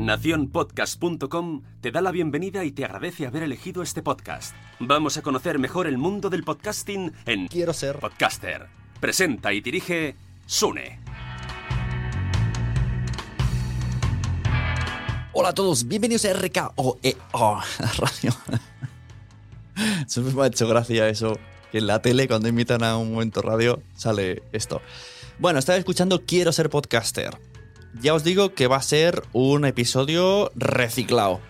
Naciónpodcast.com 0.00 1.60
te 1.82 1.90
da 1.90 2.00
la 2.00 2.10
bienvenida 2.10 2.64
y 2.64 2.72
te 2.72 2.86
agradece 2.86 3.26
haber 3.26 3.42
elegido 3.42 3.82
este 3.82 4.02
podcast. 4.02 4.54
Vamos 4.78 5.18
a 5.18 5.22
conocer 5.22 5.58
mejor 5.58 5.86
el 5.86 5.98
mundo 5.98 6.30
del 6.30 6.42
podcasting 6.42 7.12
en 7.26 7.48
Quiero 7.48 7.74
ser. 7.74 7.98
Podcaster. 7.98 8.66
Presenta 8.98 9.52
y 9.52 9.60
dirige 9.60 10.16
Sune. 10.46 11.00
Hola 15.34 15.50
a 15.50 15.54
todos, 15.54 15.86
bienvenidos 15.86 16.24
a 16.24 16.32
RKOE 16.32 17.16
Radio. 17.98 18.32
Siempre 20.06 20.34
me 20.34 20.42
ha 20.42 20.46
hecho 20.46 20.66
gracia 20.66 21.10
eso, 21.10 21.38
que 21.70 21.76
en 21.76 21.86
la 21.86 22.00
tele 22.00 22.26
cuando 22.26 22.48
invitan 22.48 22.82
a 22.84 22.96
un 22.96 23.12
momento 23.12 23.42
radio 23.42 23.82
sale 23.96 24.44
esto. 24.52 24.80
Bueno, 25.38 25.58
estaba 25.58 25.76
escuchando 25.78 26.22
Quiero 26.24 26.52
ser 26.52 26.70
podcaster. 26.70 27.49
Ya 27.98 28.14
os 28.14 28.22
digo 28.24 28.54
que 28.54 28.66
va 28.66 28.76
a 28.76 28.82
ser 28.82 29.22
un 29.32 29.64
episodio 29.64 30.52
reciclado. 30.54 31.40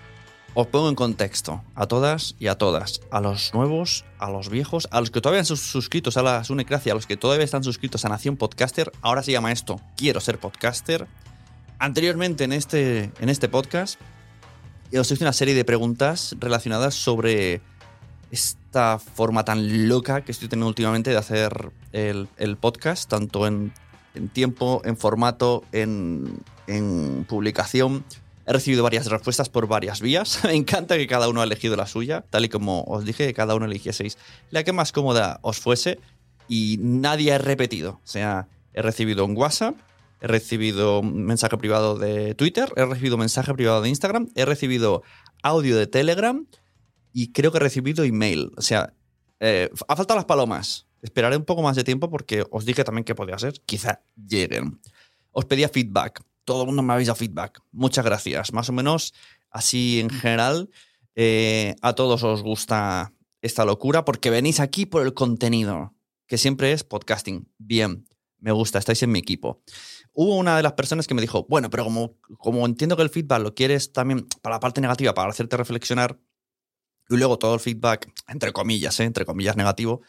Os 0.54 0.66
pongo 0.66 0.88
en 0.88 0.96
contexto 0.96 1.62
a 1.76 1.86
todas 1.86 2.34
y 2.40 2.48
a 2.48 2.56
todas, 2.56 3.00
a 3.12 3.20
los 3.20 3.54
nuevos, 3.54 4.04
a 4.18 4.30
los 4.30 4.48
viejos, 4.48 4.88
a 4.90 5.00
los 5.00 5.10
que 5.10 5.20
todavía 5.20 5.44
sus- 5.44 5.60
suscritos 5.60 6.16
a 6.16 6.22
la 6.22 6.42
Sunecracia, 6.42 6.92
a 6.92 6.96
los 6.96 7.06
que 7.06 7.16
todavía 7.16 7.44
están 7.44 7.62
suscritos 7.62 8.04
a 8.04 8.08
Nación 8.08 8.36
Podcaster, 8.36 8.90
ahora 9.00 9.22
se 9.22 9.30
llama 9.32 9.52
esto 9.52 9.80
Quiero 9.96 10.20
ser 10.20 10.38
podcaster. 10.38 11.06
Anteriormente 11.78 12.44
en 12.44 12.52
este, 12.52 13.12
en 13.20 13.28
este 13.28 13.48
podcast 13.48 14.00
os 14.98 15.10
hice 15.10 15.22
una 15.22 15.32
serie 15.32 15.54
de 15.54 15.64
preguntas 15.64 16.34
relacionadas 16.40 16.94
sobre 16.94 17.60
esta 18.32 18.98
forma 18.98 19.44
tan 19.44 19.88
loca 19.88 20.22
que 20.22 20.32
estoy 20.32 20.48
teniendo 20.48 20.68
últimamente 20.68 21.10
de 21.10 21.16
hacer 21.16 21.70
el, 21.92 22.28
el 22.38 22.56
podcast, 22.56 23.08
tanto 23.08 23.46
en, 23.46 23.72
en 24.14 24.28
tiempo, 24.28 24.82
en 24.84 24.96
formato, 24.96 25.64
en, 25.72 26.42
en 26.66 27.24
publicación. 27.28 28.04
He 28.46 28.52
recibido 28.52 28.82
varias 28.82 29.06
respuestas 29.06 29.48
por 29.48 29.68
varias 29.68 30.00
vías. 30.00 30.40
Me 30.44 30.54
encanta 30.54 30.96
que 30.96 31.06
cada 31.06 31.28
uno 31.28 31.40
ha 31.40 31.44
elegido 31.44 31.76
la 31.76 31.86
suya, 31.86 32.24
tal 32.30 32.44
y 32.44 32.48
como 32.48 32.82
os 32.84 33.04
dije, 33.04 33.26
que 33.26 33.34
cada 33.34 33.54
uno 33.54 33.66
eligieseis 33.66 34.18
la 34.50 34.64
que 34.64 34.72
más 34.72 34.92
cómoda 34.92 35.38
os 35.42 35.58
fuese 35.58 35.98
y 36.48 36.78
nadie 36.80 37.32
ha 37.32 37.38
repetido. 37.38 38.00
O 38.02 38.06
sea, 38.06 38.48
he 38.74 38.82
recibido 38.82 39.24
un 39.24 39.36
WhatsApp, 39.36 39.76
he 40.20 40.26
recibido 40.26 41.00
un 41.00 41.24
mensaje 41.24 41.56
privado 41.56 41.96
de 41.96 42.34
Twitter, 42.34 42.72
he 42.76 42.84
recibido 42.84 43.16
mensaje 43.16 43.54
privado 43.54 43.82
de 43.82 43.88
Instagram, 43.88 44.28
he 44.34 44.44
recibido 44.44 45.02
audio 45.42 45.76
de 45.76 45.86
Telegram 45.86 46.46
y 47.12 47.32
creo 47.32 47.52
que 47.52 47.58
he 47.58 47.60
recibido 47.60 48.04
email. 48.04 48.52
O 48.56 48.62
sea, 48.62 48.92
eh, 49.38 49.70
ha 49.88 49.96
faltado 49.96 50.18
las 50.18 50.26
palomas. 50.26 50.86
Esperaré 51.02 51.36
un 51.36 51.44
poco 51.44 51.62
más 51.62 51.76
de 51.76 51.84
tiempo 51.84 52.10
porque 52.10 52.44
os 52.50 52.64
dije 52.64 52.84
también 52.84 53.04
que 53.04 53.14
podía 53.14 53.38
ser. 53.38 53.60
Quizá 53.66 54.02
lleguen. 54.16 54.80
Os 55.32 55.44
pedía 55.44 55.68
feedback. 55.68 56.22
Todo 56.44 56.62
el 56.62 56.66
mundo 56.66 56.82
me 56.82 56.92
habéis 56.92 57.08
dado 57.08 57.16
feedback. 57.16 57.60
Muchas 57.72 58.04
gracias. 58.04 58.52
Más 58.52 58.68
o 58.68 58.72
menos 58.72 59.14
así 59.50 60.00
en 60.00 60.10
general. 60.10 60.70
eh, 61.16 61.74
a 61.82 61.92
todos 61.94 62.22
os 62.22 62.42
gusta 62.42 63.12
esta 63.42 63.64
locura 63.64 64.04
porque 64.04 64.30
venís 64.30 64.60
aquí 64.60 64.86
por 64.86 65.02
el 65.02 65.14
contenido, 65.14 65.94
que 66.26 66.38
siempre 66.38 66.72
es 66.72 66.84
podcasting. 66.84 67.48
Bien, 67.58 68.06
me 68.38 68.52
gusta, 68.52 68.78
estáis 68.78 69.02
en 69.02 69.12
mi 69.12 69.18
equipo. 69.18 69.62
Hubo 70.12 70.36
una 70.36 70.56
de 70.56 70.62
las 70.62 70.72
personas 70.74 71.06
que 71.06 71.14
me 71.14 71.20
dijo, 71.20 71.46
bueno, 71.48 71.70
pero 71.70 71.84
como, 71.84 72.16
como 72.38 72.66
entiendo 72.66 72.96
que 72.96 73.02
el 73.02 73.10
feedback 73.10 73.42
lo 73.42 73.54
quieres 73.54 73.92
también 73.92 74.26
para 74.42 74.56
la 74.56 74.60
parte 74.60 74.80
negativa, 74.80 75.14
para 75.14 75.30
hacerte 75.30 75.56
reflexionar, 75.56 76.18
y 77.08 77.16
luego 77.16 77.38
todo 77.38 77.54
el 77.54 77.60
feedback, 77.60 78.12
entre 78.28 78.52
comillas, 78.52 78.98
¿eh? 79.00 79.04
entre 79.04 79.24
comillas 79.24 79.56
negativo, 79.56 80.02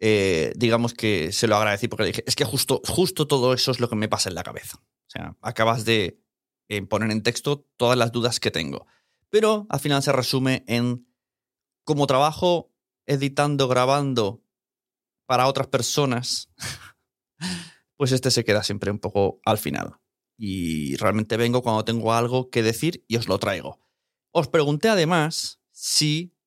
eh, 0.00 0.52
digamos 0.56 0.94
que 0.94 1.32
se 1.32 1.48
lo 1.48 1.56
agradecí 1.56 1.88
porque 1.88 2.04
le 2.04 2.08
dije, 2.08 2.24
es 2.26 2.36
que 2.36 2.44
justo, 2.44 2.80
justo 2.86 3.26
todo 3.26 3.52
eso 3.52 3.70
es 3.70 3.80
lo 3.80 3.88
que 3.88 3.96
me 3.96 4.08
pasa 4.08 4.28
en 4.28 4.34
la 4.34 4.44
cabeza. 4.44 4.78
O 4.80 5.10
sea, 5.10 5.36
acabas 5.40 5.84
de 5.84 6.20
eh, 6.68 6.82
poner 6.82 7.10
en 7.10 7.22
texto 7.22 7.66
todas 7.76 7.98
las 7.98 8.12
dudas 8.12 8.40
que 8.40 8.50
tengo. 8.50 8.86
Pero 9.30 9.66
al 9.68 9.80
final 9.80 10.02
se 10.02 10.12
resume 10.12 10.64
en 10.66 11.06
cómo 11.84 12.06
trabajo 12.06 12.72
editando, 13.06 13.68
grabando 13.68 14.42
para 15.26 15.46
otras 15.46 15.66
personas, 15.66 16.50
pues 17.96 18.12
este 18.12 18.30
se 18.30 18.44
queda 18.44 18.62
siempre 18.62 18.90
un 18.90 18.98
poco 18.98 19.40
al 19.44 19.58
final. 19.58 19.96
Y 20.38 20.96
realmente 20.96 21.36
vengo 21.36 21.62
cuando 21.62 21.84
tengo 21.84 22.12
algo 22.12 22.48
que 22.50 22.62
decir 22.62 23.04
y 23.08 23.16
os 23.16 23.26
lo 23.26 23.38
traigo. 23.38 23.80
Os 24.30 24.48
pregunté 24.48 24.88
además 24.88 25.60
si 25.72 26.37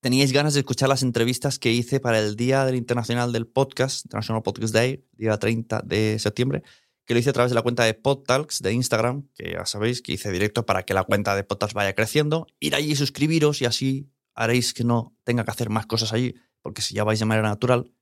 teníais 0.00 0.32
ganas 0.32 0.54
de 0.54 0.60
escuchar 0.60 0.88
las 0.88 1.02
entrevistas 1.02 1.58
que 1.58 1.72
hice 1.72 2.00
para 2.00 2.18
el 2.18 2.36
Día 2.36 2.64
del 2.64 2.76
Internacional 2.76 3.32
del 3.32 3.46
Podcast, 3.46 4.06
International 4.06 4.42
Podcast 4.42 4.74
Day, 4.74 5.04
día 5.12 5.36
30 5.36 5.82
de 5.84 6.18
septiembre, 6.18 6.62
que 7.04 7.14
lo 7.14 7.20
hice 7.20 7.30
a 7.30 7.32
través 7.34 7.50
de 7.50 7.54
la 7.54 7.62
cuenta 7.62 7.84
de 7.84 7.94
PodTalks 7.94 8.62
de 8.62 8.72
Instagram, 8.72 9.28
que 9.34 9.52
ya 9.52 9.66
sabéis 9.66 10.00
que 10.00 10.12
hice 10.12 10.30
directo 10.30 10.64
para 10.64 10.84
que 10.84 10.94
la 10.94 11.04
cuenta 11.04 11.36
de 11.36 11.44
PodTalks 11.44 11.74
vaya 11.74 11.94
creciendo. 11.94 12.46
Ir 12.60 12.74
allí 12.74 12.92
y 12.92 12.96
suscribiros 12.96 13.60
y 13.60 13.66
así 13.66 14.10
haréis 14.34 14.72
que 14.72 14.84
no 14.84 15.14
tenga 15.24 15.44
que 15.44 15.50
hacer 15.50 15.68
más 15.68 15.86
cosas 15.86 16.12
allí, 16.12 16.34
porque 16.62 16.82
si 16.82 16.94
ya 16.94 17.04
vais 17.04 17.18
de 17.18 17.26
manera 17.26 17.48
natural, 17.48 17.92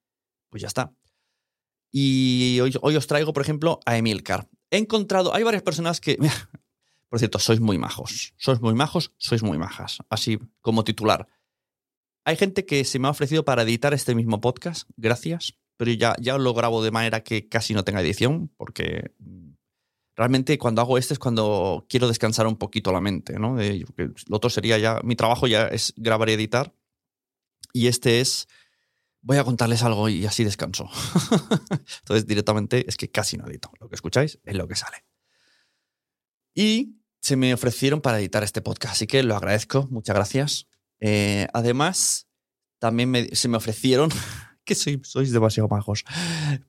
pues 0.50 0.62
ya 0.62 0.68
está. 0.68 0.92
Y 1.90 2.60
hoy, 2.60 2.74
hoy 2.80 2.96
os 2.96 3.06
traigo, 3.06 3.32
por 3.32 3.42
ejemplo, 3.42 3.80
a 3.86 3.96
Emilcar. 3.96 4.48
He 4.70 4.76
encontrado, 4.76 5.34
hay 5.34 5.42
varias 5.42 5.62
personas 5.62 6.00
que, 6.00 6.18
por 7.08 7.18
cierto, 7.18 7.38
sois 7.38 7.60
muy 7.60 7.78
majos, 7.78 8.34
sois 8.36 8.60
muy 8.60 8.74
majos, 8.74 9.14
sois 9.16 9.42
muy 9.42 9.58
majas, 9.58 9.98
así 10.10 10.38
como 10.60 10.84
titular. 10.84 11.26
Hay 12.28 12.36
gente 12.36 12.66
que 12.66 12.84
se 12.84 12.98
me 12.98 13.08
ha 13.08 13.10
ofrecido 13.10 13.42
para 13.46 13.62
editar 13.62 13.94
este 13.94 14.14
mismo 14.14 14.38
podcast, 14.38 14.86
gracias, 14.98 15.54
pero 15.78 15.90
ya, 15.92 16.14
ya 16.20 16.36
lo 16.36 16.52
grabo 16.52 16.84
de 16.84 16.90
manera 16.90 17.24
que 17.24 17.48
casi 17.48 17.72
no 17.72 17.84
tenga 17.84 18.02
edición, 18.02 18.52
porque 18.58 19.12
mm, 19.18 19.52
realmente 20.14 20.58
cuando 20.58 20.82
hago 20.82 20.98
este 20.98 21.14
es 21.14 21.18
cuando 21.18 21.86
quiero 21.88 22.06
descansar 22.06 22.46
un 22.46 22.56
poquito 22.58 22.92
la 22.92 23.00
mente, 23.00 23.38
¿no? 23.38 23.56
Lo 23.56 24.36
otro 24.36 24.50
sería 24.50 24.76
ya, 24.76 25.00
mi 25.04 25.16
trabajo 25.16 25.46
ya 25.46 25.68
es 25.68 25.94
grabar 25.96 26.28
y 26.28 26.32
editar, 26.32 26.74
y 27.72 27.86
este 27.86 28.20
es, 28.20 28.46
voy 29.22 29.38
a 29.38 29.44
contarles 29.44 29.82
algo 29.82 30.10
y 30.10 30.26
así 30.26 30.44
descanso. 30.44 30.90
Entonces 32.00 32.26
directamente 32.26 32.86
es 32.86 32.98
que 32.98 33.10
casi 33.10 33.38
no 33.38 33.46
edito, 33.46 33.72
lo 33.80 33.88
que 33.88 33.94
escucháis 33.94 34.38
es 34.44 34.54
lo 34.54 34.68
que 34.68 34.74
sale. 34.74 35.06
Y 36.54 36.98
se 37.22 37.36
me 37.36 37.54
ofrecieron 37.54 38.02
para 38.02 38.20
editar 38.20 38.44
este 38.44 38.60
podcast, 38.60 38.96
así 38.96 39.06
que 39.06 39.22
lo 39.22 39.34
agradezco, 39.34 39.88
muchas 39.90 40.14
gracias. 40.14 40.67
Eh, 41.00 41.46
además, 41.52 42.28
también 42.78 43.10
me- 43.10 43.28
se 43.34 43.48
me 43.48 43.56
ofrecieron, 43.56 44.10
que 44.64 44.74
soy- 44.74 45.00
sois 45.04 45.32
demasiado 45.32 45.68
majos, 45.68 46.04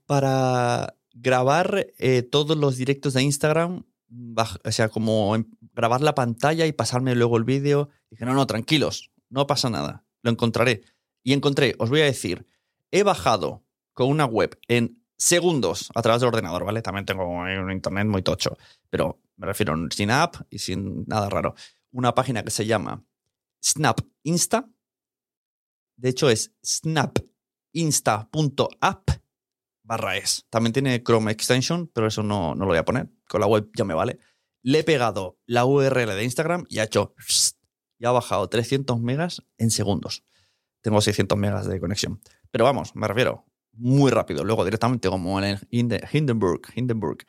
para 0.05 0.95
grabar 1.13 1.87
eh, 1.97 2.21
todos 2.23 2.57
los 2.57 2.77
directos 2.77 3.13
de 3.13 3.23
Instagram, 3.23 3.83
o 4.63 4.71
sea, 4.71 4.89
como 4.89 5.35
en- 5.35 5.49
grabar 5.73 6.01
la 6.01 6.15
pantalla 6.15 6.65
y 6.65 6.71
pasarme 6.71 7.15
luego 7.15 7.37
el 7.37 7.43
vídeo. 7.43 7.89
Dije, 8.09 8.25
no, 8.25 8.33
no, 8.33 8.47
tranquilos, 8.47 9.11
no 9.29 9.47
pasa 9.47 9.69
nada, 9.69 10.05
lo 10.23 10.31
encontraré. 10.31 10.81
Y 11.23 11.33
encontré, 11.33 11.75
os 11.79 11.89
voy 11.89 12.01
a 12.01 12.05
decir, 12.05 12.47
he 12.91 13.03
bajado 13.03 13.63
con 13.93 14.09
una 14.09 14.25
web 14.25 14.57
en 14.67 15.03
segundos 15.17 15.89
a 15.95 16.01
través 16.01 16.21
del 16.21 16.29
ordenador, 16.29 16.63
¿vale? 16.63 16.81
También 16.81 17.05
tengo 17.05 17.27
un 17.27 17.71
internet 17.71 18.07
muy 18.07 18.21
tocho, 18.21 18.57
pero 18.89 19.21
me 19.35 19.45
refiero 19.47 19.75
sin 19.91 20.11
app 20.11 20.35
y 20.49 20.59
sin 20.59 21.03
nada 21.05 21.29
raro. 21.29 21.55
Una 21.91 22.15
página 22.15 22.43
que 22.43 22.51
se 22.51 22.65
llama 22.65 23.03
Snap 23.63 24.01
Insta. 24.23 24.69
De 25.97 26.09
hecho, 26.09 26.29
es 26.29 26.53
snapinsta.app 26.63 29.09
barra 29.89 30.17
es. 30.17 30.45
También 30.51 30.71
tiene 30.71 31.03
Chrome 31.03 31.31
Extension, 31.31 31.87
pero 31.87 32.07
eso 32.07 32.21
no, 32.21 32.53
no 32.53 32.65
lo 32.65 32.67
voy 32.67 32.77
a 32.77 32.85
poner. 32.85 33.09
Con 33.27 33.41
la 33.41 33.47
web 33.47 33.69
ya 33.75 33.83
me 33.83 33.95
vale. 33.95 34.19
Le 34.61 34.79
he 34.79 34.83
pegado 34.83 35.39
la 35.47 35.65
URL 35.65 36.15
de 36.15 36.23
Instagram 36.23 36.65
y 36.69 36.77
ha 36.77 36.83
hecho. 36.83 37.15
Y 37.97 38.05
ha 38.05 38.11
bajado 38.11 38.47
300 38.47 38.99
megas 39.01 39.43
en 39.57 39.71
segundos. 39.71 40.23
Tengo 40.81 41.01
600 41.01 41.37
megas 41.37 41.67
de 41.67 41.79
conexión. 41.79 42.21
Pero 42.51 42.65
vamos, 42.65 42.95
me 42.95 43.07
refiero 43.07 43.45
muy 43.73 44.11
rápido. 44.11 44.43
Luego 44.43 44.63
directamente 44.63 45.09
como 45.09 45.41
en 45.41 45.59
Hindenburg, 45.71 46.61
Hindenburg 46.75 47.25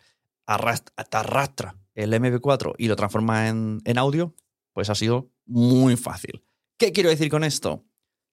arrastra, 0.46 1.04
te 1.04 1.16
arrastra 1.16 1.76
el 1.94 2.12
MP4 2.12 2.74
y 2.76 2.88
lo 2.88 2.96
transforma 2.96 3.48
en, 3.48 3.80
en 3.84 3.98
audio, 3.98 4.34
pues 4.72 4.90
ha 4.90 4.94
sido 4.94 5.30
muy 5.50 5.96
fácil. 5.96 6.42
¿Qué 6.78 6.92
quiero 6.92 7.10
decir 7.10 7.28
con 7.28 7.44
esto? 7.44 7.84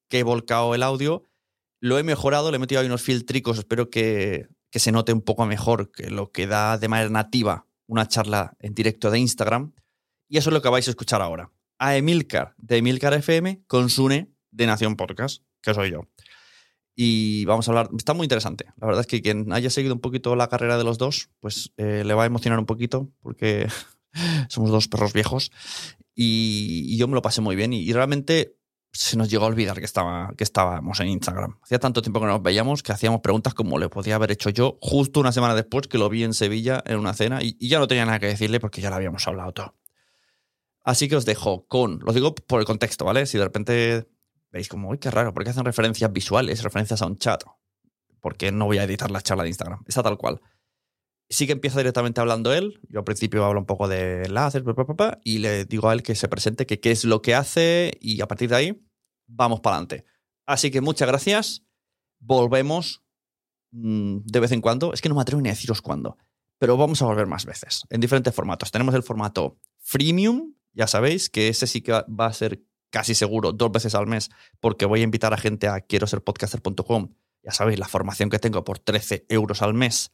Que 0.08 0.20
he 0.20 0.22
volcado 0.22 0.74
el 0.74 0.82
audio, 0.82 1.24
lo 1.80 1.98
he 1.98 2.02
mejorado, 2.02 2.50
le 2.50 2.56
he 2.56 2.60
metido 2.60 2.80
ahí 2.80 2.86
unos 2.86 3.02
filtricos, 3.02 3.58
espero 3.58 3.90
que, 3.90 4.48
que 4.70 4.78
se 4.78 4.92
note 4.92 5.12
un 5.12 5.22
poco 5.22 5.44
mejor 5.46 5.90
que 5.90 6.10
lo 6.10 6.32
que 6.32 6.46
da 6.46 6.78
de 6.78 6.88
manera 6.88 7.10
nativa 7.10 7.66
una 7.86 8.06
charla 8.06 8.56
en 8.60 8.74
directo 8.74 9.10
de 9.10 9.18
Instagram. 9.18 9.72
Y 10.28 10.38
eso 10.38 10.50
es 10.50 10.54
lo 10.54 10.62
que 10.62 10.68
vais 10.68 10.86
a 10.86 10.90
escuchar 10.90 11.22
ahora. 11.22 11.50
A 11.78 11.96
Emilcar 11.96 12.54
de 12.58 12.76
Emilcar 12.76 13.14
FM 13.14 13.62
con 13.66 13.90
Sune 13.90 14.30
de 14.50 14.66
Nación 14.66 14.96
Podcast, 14.96 15.42
que 15.62 15.74
soy 15.74 15.90
yo. 15.90 16.02
Y 16.94 17.44
vamos 17.44 17.66
a 17.68 17.70
hablar, 17.70 17.90
está 17.96 18.12
muy 18.12 18.24
interesante. 18.24 18.66
La 18.76 18.86
verdad 18.86 19.02
es 19.02 19.06
que 19.06 19.22
quien 19.22 19.52
haya 19.52 19.70
seguido 19.70 19.94
un 19.94 20.00
poquito 20.00 20.34
la 20.36 20.48
carrera 20.48 20.76
de 20.76 20.84
los 20.84 20.98
dos, 20.98 21.30
pues 21.40 21.72
eh, 21.76 22.02
le 22.04 22.14
va 22.14 22.24
a 22.24 22.26
emocionar 22.26 22.58
un 22.58 22.66
poquito, 22.66 23.08
porque 23.20 23.68
somos 24.48 24.70
dos 24.70 24.88
perros 24.88 25.12
viejos. 25.12 25.50
Y, 26.20 26.96
yo 26.96 27.06
me 27.06 27.14
lo 27.14 27.22
pasé 27.22 27.40
muy 27.40 27.54
bien. 27.54 27.72
Y, 27.72 27.92
realmente 27.92 28.56
se 28.90 29.16
nos 29.16 29.30
llegó 29.30 29.44
a 29.44 29.48
olvidar 29.48 29.78
que, 29.78 29.84
estaba, 29.84 30.32
que 30.36 30.42
estábamos 30.42 30.98
en 30.98 31.08
Instagram. 31.08 31.58
Hacía 31.62 31.78
tanto 31.78 32.02
tiempo 32.02 32.18
que 32.18 32.26
nos 32.26 32.42
veíamos 32.42 32.82
que 32.82 32.90
hacíamos 32.90 33.20
preguntas 33.20 33.54
como 33.54 33.78
le 33.78 33.88
podía 33.88 34.16
haber 34.16 34.32
hecho 34.32 34.50
yo 34.50 34.78
justo 34.80 35.20
una 35.20 35.30
semana 35.30 35.54
después 35.54 35.86
que 35.86 35.96
lo 35.96 36.08
vi 36.08 36.24
en 36.24 36.34
Sevilla 36.34 36.82
en 36.86 36.98
una 36.98 37.14
cena 37.14 37.40
y, 37.40 37.56
ya 37.68 37.78
no 37.78 37.86
tenía 37.86 38.04
nada 38.04 38.18
que 38.18 38.26
decirle 38.26 38.58
porque 38.58 38.80
ya 38.80 38.90
lo 38.90 38.96
habíamos 38.96 39.28
hablado 39.28 39.52
todo. 39.52 39.76
Así 40.82 41.08
que 41.08 41.14
os 41.14 41.24
dejo 41.24 41.66
con, 41.68 42.00
lo 42.00 42.12
digo 42.12 42.34
por 42.34 42.58
el 42.58 42.66
contexto, 42.66 43.04
¿vale? 43.04 43.26
Si 43.26 43.38
de 43.38 43.44
repente 43.44 44.08
veis 44.50 44.68
como, 44.68 44.88
uy, 44.88 44.98
qué 44.98 45.12
raro, 45.12 45.32
¿por 45.32 45.44
qué 45.44 45.50
hacen 45.50 45.64
referencias 45.64 46.12
visuales, 46.12 46.64
referencias 46.64 47.00
a 47.02 47.06
un 47.06 47.18
chat? 47.18 47.44
¿Por 48.20 48.36
qué 48.36 48.50
no 48.50 48.64
voy 48.64 48.78
a 48.78 48.84
editar 48.84 49.10
la 49.12 49.20
charla 49.20 49.44
de 49.44 49.50
Instagram? 49.50 49.84
Está 49.86 50.02
tal 50.02 50.16
cual. 50.16 50.40
Sí 51.30 51.46
que 51.46 51.52
empieza 51.52 51.78
directamente 51.78 52.20
hablando 52.20 52.54
él. 52.54 52.80
Yo 52.88 53.00
al 53.00 53.04
principio 53.04 53.44
hablo 53.44 53.60
un 53.60 53.66
poco 53.66 53.86
de 53.86 54.24
enlaces, 54.24 54.62
y 55.24 55.38
le 55.38 55.64
digo 55.66 55.88
a 55.88 55.92
él 55.92 56.02
que 56.02 56.14
se 56.14 56.28
presente, 56.28 56.66
que 56.66 56.80
qué 56.80 56.90
es 56.90 57.04
lo 57.04 57.20
que 57.20 57.34
hace, 57.34 57.92
y 58.00 58.20
a 58.20 58.28
partir 58.28 58.48
de 58.48 58.56
ahí 58.56 58.88
vamos 59.26 59.60
para 59.60 59.76
adelante. 59.76 60.04
Así 60.46 60.70
que 60.70 60.80
muchas 60.80 61.06
gracias. 61.06 61.64
Volvemos 62.18 63.04
mm, 63.70 64.20
de 64.24 64.40
vez 64.40 64.52
en 64.52 64.60
cuando. 64.60 64.92
Es 64.92 65.02
que 65.02 65.08
no 65.08 65.14
me 65.14 65.20
atrevo 65.20 65.42
ni 65.42 65.50
a 65.50 65.52
deciros 65.52 65.82
cuándo, 65.82 66.16
pero 66.58 66.76
vamos 66.76 67.02
a 67.02 67.04
volver 67.04 67.26
más 67.26 67.44
veces, 67.44 67.82
en 67.90 68.00
diferentes 68.00 68.34
formatos. 68.34 68.70
Tenemos 68.70 68.94
el 68.94 69.02
formato 69.02 69.58
freemium, 69.78 70.54
ya 70.72 70.86
sabéis 70.86 71.28
que 71.28 71.48
ese 71.48 71.66
sí 71.66 71.82
que 71.82 71.92
va 71.92 72.26
a 72.26 72.32
ser 72.32 72.62
casi 72.90 73.14
seguro 73.14 73.52
dos 73.52 73.70
veces 73.70 73.94
al 73.94 74.06
mes, 74.06 74.30
porque 74.60 74.86
voy 74.86 75.00
a 75.00 75.04
invitar 75.04 75.34
a 75.34 75.36
gente 75.36 75.68
a 75.68 75.80
quiero 75.80 76.06
ser 76.06 76.22
podcaster.com. 76.22 77.14
Ya 77.42 77.52
sabéis, 77.52 77.78
la 77.78 77.88
formación 77.88 78.30
que 78.30 78.38
tengo 78.38 78.64
por 78.64 78.78
13 78.78 79.26
euros 79.28 79.62
al 79.62 79.74
mes. 79.74 80.12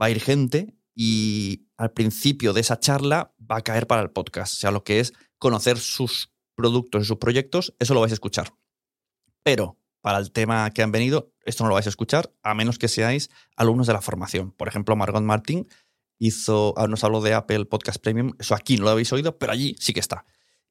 Va 0.00 0.06
a 0.06 0.10
ir 0.10 0.20
gente 0.20 0.74
y 0.94 1.68
al 1.76 1.92
principio 1.92 2.52
de 2.52 2.60
esa 2.60 2.80
charla 2.80 3.34
va 3.38 3.58
a 3.58 3.62
caer 3.62 3.86
para 3.86 4.02
el 4.02 4.10
podcast. 4.10 4.54
O 4.54 4.56
sea, 4.56 4.70
lo 4.70 4.84
que 4.84 5.00
es 5.00 5.12
conocer 5.38 5.78
sus 5.78 6.32
productos 6.54 7.02
y 7.02 7.04
sus 7.06 7.18
proyectos, 7.18 7.74
eso 7.78 7.94
lo 7.94 8.00
vais 8.00 8.12
a 8.12 8.14
escuchar. 8.14 8.52
Pero 9.42 9.78
para 10.00 10.18
el 10.18 10.32
tema 10.32 10.70
que 10.70 10.82
han 10.82 10.92
venido, 10.92 11.32
esto 11.44 11.64
no 11.64 11.68
lo 11.68 11.74
vais 11.74 11.86
a 11.86 11.90
escuchar, 11.90 12.32
a 12.42 12.54
menos 12.54 12.78
que 12.78 12.88
seáis 12.88 13.30
alumnos 13.56 13.86
de 13.86 13.92
la 13.92 14.00
formación. 14.00 14.52
Por 14.52 14.68
ejemplo, 14.68 14.96
Margot 14.96 15.22
Martín 15.22 15.68
hizo, 16.18 16.74
ah, 16.76 16.86
nos 16.88 17.04
habló 17.04 17.20
de 17.20 17.34
Apple 17.34 17.64
Podcast 17.66 18.00
Premium, 18.02 18.32
eso 18.38 18.54
aquí 18.54 18.76
no 18.76 18.84
lo 18.84 18.90
habéis 18.90 19.12
oído, 19.12 19.38
pero 19.38 19.52
allí 19.52 19.76
sí 19.78 19.92
que 19.92 20.00
está. 20.00 20.24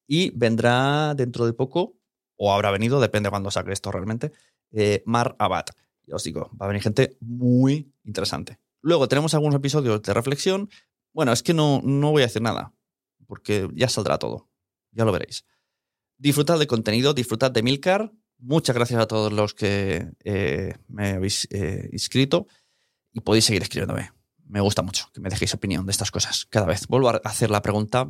Y 0.07 0.31
vendrá 0.31 1.13
dentro 1.15 1.45
de 1.45 1.53
poco, 1.53 1.97
o 2.35 2.53
habrá 2.53 2.71
venido, 2.71 2.99
depende 2.99 3.27
de 3.27 3.31
cuándo 3.31 3.51
saque 3.51 3.71
esto 3.71 3.91
realmente, 3.91 4.31
eh, 4.71 5.03
Mar 5.05 5.35
Abad. 5.39 5.65
Ya 6.05 6.15
os 6.15 6.23
digo, 6.23 6.51
va 6.59 6.65
a 6.65 6.69
venir 6.69 6.83
gente 6.83 7.17
muy 7.19 7.93
interesante. 8.03 8.59
Luego 8.81 9.07
tenemos 9.07 9.33
algunos 9.33 9.55
episodios 9.55 10.01
de 10.01 10.13
reflexión. 10.13 10.69
Bueno, 11.13 11.31
es 11.31 11.43
que 11.43 11.53
no, 11.53 11.81
no 11.83 12.11
voy 12.11 12.23
a 12.23 12.27
decir 12.27 12.41
nada, 12.41 12.73
porque 13.25 13.69
ya 13.73 13.89
saldrá 13.89 14.17
todo. 14.17 14.49
Ya 14.91 15.05
lo 15.05 15.11
veréis. 15.11 15.45
Disfrutad 16.17 16.59
de 16.59 16.67
contenido, 16.67 17.13
disfrutad 17.13 17.51
de 17.51 17.63
Milcar. 17.63 18.11
Muchas 18.39 18.75
gracias 18.75 19.01
a 19.01 19.07
todos 19.07 19.31
los 19.31 19.53
que 19.53 20.11
eh, 20.23 20.75
me 20.87 21.09
habéis 21.09 21.47
eh, 21.51 21.89
inscrito 21.91 22.47
y 23.11 23.21
podéis 23.21 23.45
seguir 23.45 23.61
escribiéndome. 23.63 24.11
Me 24.45 24.61
gusta 24.61 24.81
mucho 24.81 25.09
que 25.13 25.19
me 25.19 25.29
dejéis 25.29 25.53
opinión 25.53 25.85
de 25.85 25.91
estas 25.91 26.11
cosas 26.11 26.45
cada 26.45 26.65
vez. 26.65 26.87
Vuelvo 26.87 27.09
a 27.09 27.21
hacer 27.23 27.51
la 27.51 27.61
pregunta. 27.61 28.09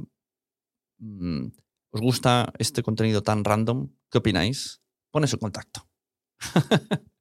Mm, 0.99 1.47
¿Os 1.91 2.01
gusta 2.01 2.53
este 2.59 2.83
contenido 2.83 3.23
tan 3.23 3.43
random? 3.43 3.89
¿Qué 4.11 4.17
opináis? 4.17 4.81
Pones 5.11 5.29
su 5.29 5.39
contacto. 5.39 5.87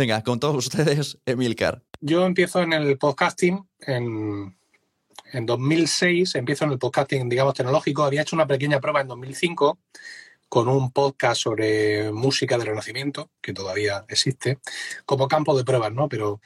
Venga, 0.00 0.22
con 0.22 0.40
todos 0.40 0.56
ustedes, 0.56 1.18
Emilcar. 1.26 1.82
Yo 2.00 2.24
empiezo 2.24 2.62
en 2.62 2.72
el 2.72 2.96
podcasting 2.96 3.68
en, 3.80 4.56
en 5.30 5.44
2006, 5.44 6.36
empiezo 6.36 6.64
en 6.64 6.72
el 6.72 6.78
podcasting, 6.78 7.28
digamos, 7.28 7.52
tecnológico. 7.52 8.04
Había 8.04 8.22
hecho 8.22 8.34
una 8.34 8.46
pequeña 8.46 8.80
prueba 8.80 9.02
en 9.02 9.08
2005 9.08 9.78
con 10.48 10.68
un 10.68 10.90
podcast 10.90 11.42
sobre 11.42 12.10
música 12.12 12.56
del 12.56 12.68
Renacimiento, 12.68 13.30
que 13.42 13.52
todavía 13.52 14.06
existe, 14.08 14.60
como 15.04 15.28
campo 15.28 15.54
de 15.54 15.64
pruebas, 15.64 15.92
¿no? 15.92 16.08
Pero 16.08 16.40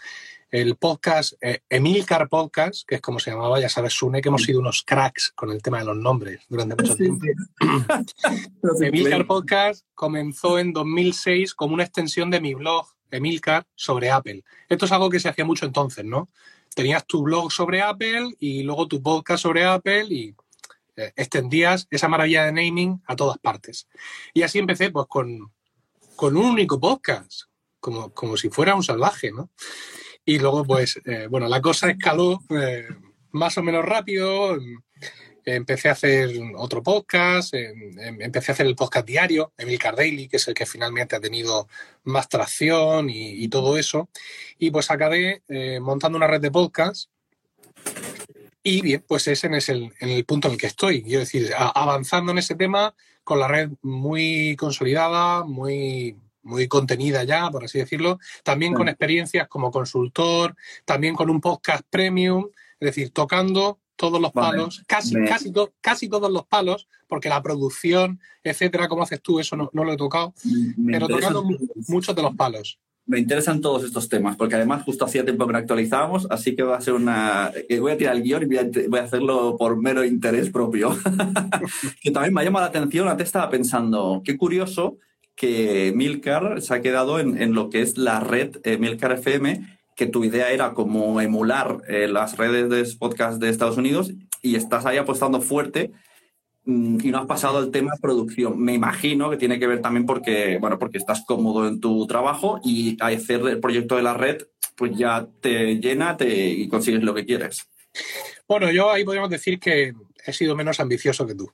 el 0.50 0.74
podcast, 0.74 1.34
eh, 1.40 1.60
Emilcar 1.68 2.28
Podcast, 2.28 2.88
que 2.88 2.96
es 2.96 3.00
como 3.00 3.20
se 3.20 3.30
llamaba, 3.30 3.60
ya 3.60 3.68
sabes, 3.68 3.92
Sune, 3.92 4.20
que 4.20 4.30
hemos 4.30 4.42
sido 4.42 4.58
unos 4.58 4.82
cracks 4.82 5.30
con 5.30 5.52
el 5.52 5.62
tema 5.62 5.78
de 5.78 5.84
los 5.84 5.96
nombres 5.96 6.40
durante 6.48 6.74
mucho 6.74 6.96
tiempo. 6.96 7.24
Emilcar 8.80 9.28
Podcast 9.28 9.86
comenzó 9.94 10.58
en 10.58 10.72
2006 10.72 11.54
como 11.54 11.74
una 11.74 11.84
extensión 11.84 12.30
de 12.30 12.40
mi 12.40 12.54
blog, 12.54 12.88
Emilcar, 13.16 13.66
sobre 13.74 14.10
Apple. 14.10 14.42
Esto 14.68 14.86
es 14.86 14.92
algo 14.92 15.10
que 15.10 15.20
se 15.20 15.28
hacía 15.28 15.44
mucho 15.44 15.66
entonces, 15.66 16.04
¿no? 16.04 16.28
Tenías 16.74 17.06
tu 17.06 17.22
blog 17.22 17.52
sobre 17.52 17.82
Apple 17.82 18.34
y 18.40 18.62
luego 18.62 18.88
tu 18.88 19.02
podcast 19.02 19.42
sobre 19.42 19.64
Apple 19.64 20.06
y 20.10 20.34
eh, 20.96 21.12
extendías 21.16 21.86
esa 21.90 22.08
maravilla 22.08 22.44
de 22.44 22.52
naming 22.52 23.02
a 23.06 23.16
todas 23.16 23.38
partes. 23.38 23.88
Y 24.32 24.42
así 24.42 24.58
empecé 24.58 24.90
pues 24.90 25.06
con, 25.08 25.52
un 26.20 26.36
único 26.36 26.78
podcast, 26.78 27.42
como, 27.80 28.12
como 28.12 28.36
si 28.36 28.48
fuera 28.48 28.74
un 28.74 28.82
salvaje, 28.82 29.32
¿no? 29.32 29.50
Y 30.24 30.38
luego, 30.38 30.64
pues, 30.64 31.00
eh, 31.04 31.26
bueno, 31.28 31.48
la 31.48 31.60
cosa 31.60 31.90
escaló 31.90 32.40
eh, 32.50 32.88
más 33.32 33.58
o 33.58 33.62
menos 33.62 33.84
rápido. 33.84 34.56
Empecé 35.44 35.88
a 35.88 35.92
hacer 35.92 36.30
otro 36.56 36.82
podcast, 36.82 37.54
em, 37.54 38.20
empecé 38.20 38.50
a 38.50 38.54
hacer 38.54 38.66
el 38.66 38.76
podcast 38.76 39.06
diario, 39.06 39.52
Emil 39.58 39.78
Daily, 39.96 40.28
que 40.28 40.38
es 40.38 40.48
el 40.48 40.54
que 40.54 40.66
finalmente 40.66 41.16
ha 41.16 41.20
tenido 41.20 41.68
más 42.04 42.28
tracción 42.28 43.10
y, 43.10 43.48
todo 43.48 43.76
eso. 43.76 44.08
Y 44.58 44.70
pues 44.70 44.90
acabé 44.90 45.42
eh, 45.48 45.80
montando 45.80 46.16
una 46.16 46.26
red 46.26 46.40
de 46.40 46.50
podcasts 46.50 47.10
y 48.66 48.80
bien, 48.80 49.04
pues 49.06 49.28
ese 49.28 49.54
es 49.54 49.68
el, 49.68 49.92
en 50.00 50.08
el 50.08 50.24
punto 50.24 50.48
en 50.48 50.54
el 50.54 50.60
que 50.60 50.66
estoy. 50.66 51.02
Quiero 51.02 51.20
decir, 51.20 51.50
avanzando 51.54 52.32
en 52.32 52.38
ese 52.38 52.54
tema 52.54 52.94
con 53.22 53.38
la 53.38 53.46
red 53.46 53.70
muy 53.82 54.56
consolidada, 54.56 55.44
muy, 55.44 56.16
muy 56.42 56.66
contenida 56.66 57.24
ya, 57.24 57.50
por 57.50 57.64
así 57.64 57.78
decirlo, 57.78 58.18
también 58.42 58.72
con 58.72 58.88
experiencias 58.88 59.48
como 59.48 59.70
consultor, 59.70 60.56
también 60.86 61.14
con 61.14 61.28
un 61.28 61.42
podcast 61.42 61.84
premium, 61.90 62.48
es 62.80 62.86
decir, 62.86 63.10
tocando 63.10 63.80
todos 63.96 64.20
los 64.20 64.32
palos, 64.32 64.82
casi, 64.86 65.14
casi, 65.24 65.52
casi 65.80 66.08
todos 66.08 66.30
los 66.30 66.46
palos, 66.46 66.88
porque 67.08 67.28
la 67.28 67.42
producción, 67.42 68.20
etcétera, 68.42 68.88
como 68.88 69.02
haces 69.02 69.20
tú, 69.20 69.40
eso 69.40 69.56
no, 69.56 69.70
lo 69.72 69.92
he 69.92 69.96
tocado, 69.96 70.34
pero 70.86 71.08
tocando 71.08 71.44
muchos 71.88 72.14
de 72.14 72.22
los 72.22 72.34
palos. 72.34 72.78
Me 73.06 73.18
interesan 73.18 73.60
todos 73.60 73.84
estos 73.84 74.08
temas, 74.08 74.34
porque 74.36 74.54
además 74.54 74.82
justo 74.82 75.04
hacía 75.04 75.24
tiempo 75.24 75.46
que 75.46 75.52
no 75.52 75.58
actualizábamos, 75.58 76.26
así 76.30 76.56
que 76.56 76.62
va 76.62 76.78
a 76.78 76.80
ser 76.80 76.94
una... 76.94 77.52
Voy 77.78 77.92
a 77.92 77.98
tirar 77.98 78.16
el 78.16 78.22
guion 78.22 78.42
y 78.44 78.46
voy 78.86 78.98
a, 78.98 79.02
hacerlo 79.02 79.56
por 79.58 79.76
mero 79.76 80.04
interés 80.04 80.48
propio. 80.48 80.96
que 82.02 82.10
también 82.10 82.32
me 82.32 82.40
ha 82.40 82.44
llamado 82.44 82.64
la 82.64 82.70
atención, 82.70 83.06
antes 83.06 83.26
estaba 83.26 83.50
pensando, 83.50 84.22
qué 84.24 84.38
curioso 84.38 84.96
que 85.34 85.92
Milcar 85.94 86.62
se 86.62 86.74
ha 86.74 86.80
quedado 86.80 87.18
en, 87.18 87.54
lo 87.54 87.68
que 87.68 87.82
es 87.82 87.98
la 87.98 88.20
red 88.20 88.56
eh, 88.64 88.78
Milcar 88.78 89.12
FM, 89.12 89.78
que 89.94 90.06
tu 90.06 90.24
idea 90.24 90.50
era 90.50 90.74
como 90.74 91.20
emular 91.20 91.82
eh, 91.88 92.08
las 92.08 92.36
redes 92.36 92.68
de 92.68 92.98
podcast 92.98 93.40
de 93.40 93.48
Estados 93.48 93.76
Unidos 93.76 94.12
y 94.42 94.56
estás 94.56 94.86
ahí 94.86 94.96
apostando 94.96 95.40
fuerte 95.40 95.92
mm, 96.64 96.98
y 97.02 97.10
no 97.10 97.18
has 97.18 97.26
pasado 97.26 97.58
al 97.58 97.70
tema 97.70 97.92
producción. 98.00 98.60
Me 98.60 98.74
imagino 98.74 99.30
que 99.30 99.36
tiene 99.36 99.58
que 99.58 99.66
ver 99.66 99.80
también 99.80 100.06
porque, 100.06 100.58
bueno, 100.60 100.78
porque 100.78 100.98
estás 100.98 101.24
cómodo 101.26 101.68
en 101.68 101.80
tu 101.80 102.06
trabajo 102.06 102.60
y 102.64 102.96
hacer 103.00 103.40
el 103.46 103.60
proyecto 103.60 103.96
de 103.96 104.02
la 104.02 104.14
red 104.14 104.42
pues 104.76 104.96
ya 104.96 105.26
te 105.40 105.76
llena 105.76 106.16
te, 106.16 106.48
y 106.48 106.68
consigues 106.68 107.02
lo 107.02 107.14
que 107.14 107.24
quieres. 107.24 107.68
Bueno, 108.48 108.72
yo 108.72 108.90
ahí 108.90 109.04
podríamos 109.04 109.30
decir 109.30 109.60
que 109.60 109.94
he 110.26 110.32
sido 110.32 110.56
menos 110.56 110.80
ambicioso 110.80 111.26
que 111.26 111.34
tú. 111.34 111.52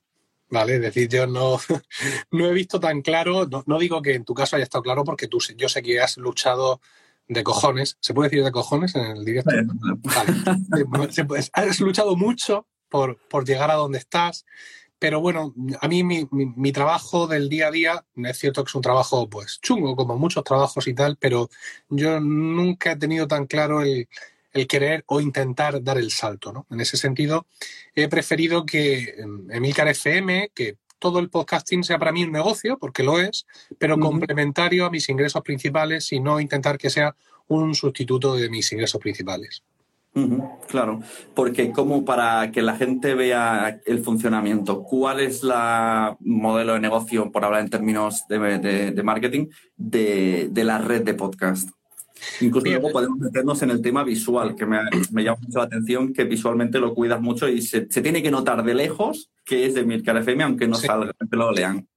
¿vale? 0.50 0.76
Es 0.76 0.82
decir, 0.82 1.08
yo 1.08 1.26
no, 1.26 1.58
no 2.32 2.46
he 2.46 2.52
visto 2.52 2.78
tan 2.78 3.02
claro, 3.02 3.48
no, 3.66 3.78
digo 3.78 4.02
que 4.02 4.14
en 4.14 4.24
tu 4.24 4.34
caso 4.34 4.56
haya 4.56 4.64
estado 4.64 4.82
claro 4.82 5.04
porque 5.04 5.28
tú, 5.28 5.38
yo 5.56 5.68
sé 5.68 5.82
que 5.82 6.00
has 6.00 6.18
luchado 6.18 6.80
de 7.30 7.44
cojones, 7.44 7.96
¿se 8.00 8.12
puede 8.12 8.28
decir 8.28 8.44
de 8.44 8.50
cojones 8.50 8.94
en 8.96 9.02
el 9.02 9.24
directo? 9.24 9.50
Vale. 10.02 11.40
has 11.52 11.80
luchado 11.80 12.16
mucho 12.16 12.66
por, 12.88 13.18
por, 13.28 13.44
llegar 13.44 13.70
a 13.70 13.74
donde 13.74 13.98
estás, 13.98 14.44
pero 14.98 15.20
bueno, 15.20 15.54
a 15.80 15.86
mí 15.86 16.02
mi, 16.02 16.28
mi, 16.32 16.72
trabajo 16.72 17.28
del 17.28 17.48
día 17.48 17.68
a 17.68 17.70
día, 17.70 18.04
es 18.16 18.36
cierto 18.36 18.64
que 18.64 18.68
es 18.68 18.74
un 18.74 18.82
trabajo 18.82 19.30
pues 19.30 19.60
chungo, 19.62 19.94
como 19.94 20.18
muchos 20.18 20.42
trabajos 20.42 20.88
y 20.88 20.94
tal, 20.94 21.16
pero 21.18 21.48
yo 21.88 22.18
nunca 22.18 22.92
he 22.92 22.96
tenido 22.96 23.28
tan 23.28 23.46
claro 23.46 23.80
el, 23.80 24.08
el 24.52 24.66
querer 24.66 25.04
o 25.06 25.20
intentar 25.20 25.82
dar 25.84 25.98
el 25.98 26.10
salto. 26.10 26.52
¿no? 26.52 26.66
En 26.68 26.80
ese 26.80 26.96
sentido, 26.96 27.46
he 27.94 28.08
preferido 28.08 28.66
que 28.66 29.14
Emilcar 29.50 29.86
FM, 29.86 30.50
que 30.52 30.78
todo 31.00 31.18
el 31.18 31.30
podcasting 31.30 31.82
sea 31.82 31.98
para 31.98 32.12
mí 32.12 32.22
un 32.22 32.30
negocio, 32.30 32.78
porque 32.78 33.02
lo 33.02 33.18
es, 33.18 33.46
pero 33.78 33.98
complementario 33.98 34.86
a 34.86 34.90
mis 34.90 35.08
ingresos 35.08 35.42
principales 35.42 36.12
y 36.12 36.20
no 36.20 36.38
intentar 36.38 36.78
que 36.78 36.90
sea 36.90 37.16
un 37.48 37.74
sustituto 37.74 38.36
de 38.36 38.48
mis 38.48 38.70
ingresos 38.70 39.00
principales. 39.00 39.64
claro, 40.68 41.00
porque 41.34 41.72
como 41.72 42.04
para 42.04 42.50
que 42.50 42.62
la 42.62 42.76
gente 42.76 43.14
vea 43.14 43.80
el 43.86 44.04
funcionamiento, 44.04 44.82
¿cuál 44.82 45.20
es 45.20 45.42
la 45.42 46.16
modelo 46.20 46.74
de 46.74 46.80
negocio, 46.80 47.32
por 47.32 47.44
hablar 47.44 47.62
en 47.62 47.70
términos 47.70 48.24
de, 48.28 49.02
marketing, 49.02 49.46
de, 49.76 50.50
la 50.64 50.78
red 50.78 51.02
de 51.02 51.14
podcast? 51.14 51.70
Incluso 52.40 52.66
luego 52.66 52.90
podemos 52.90 53.18
meternos 53.18 53.62
en 53.62 53.70
el 53.70 53.82
tema 53.82 54.04
visual, 54.04 54.54
que 54.54 54.66
me, 54.66 54.78
llama 55.22 55.38
mucho 55.40 55.58
la 55.58 55.64
atención, 55.64 56.12
que 56.12 56.24
visualmente 56.24 56.78
lo 56.78 56.94
cuidas 56.94 57.20
mucho 57.20 57.48
y 57.48 57.62
se, 57.62 57.82
tiene 57.82 58.22
que 58.22 58.30
notar 58.30 58.64
de 58.64 58.74
lejos 58.74 59.30
que 59.44 59.66
es 59.66 59.74
de 59.74 59.84
Mircar 59.84 60.16
FM, 60.16 60.44
aunque 60.44 60.68
no 60.68 60.76
salga, 60.76 61.12
que 61.12 61.36
lo 61.36 61.50
lean. 61.50 61.88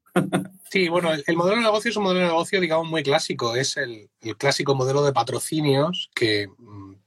Sí, 0.69 0.89
bueno, 0.89 1.11
el, 1.13 1.35
modelo 1.35 1.57
de 1.57 1.61
negocio 1.61 1.91
es 1.91 1.97
un 1.97 2.03
modelo 2.03 2.21
de 2.21 2.25
negocio, 2.25 2.59
digamos, 2.59 2.89
muy 2.89 3.03
clásico. 3.03 3.55
Es 3.55 3.77
el, 3.77 4.09
clásico 4.39 4.73
modelo 4.73 5.03
de 5.03 5.13
patrocinios 5.13 6.09
que 6.15 6.47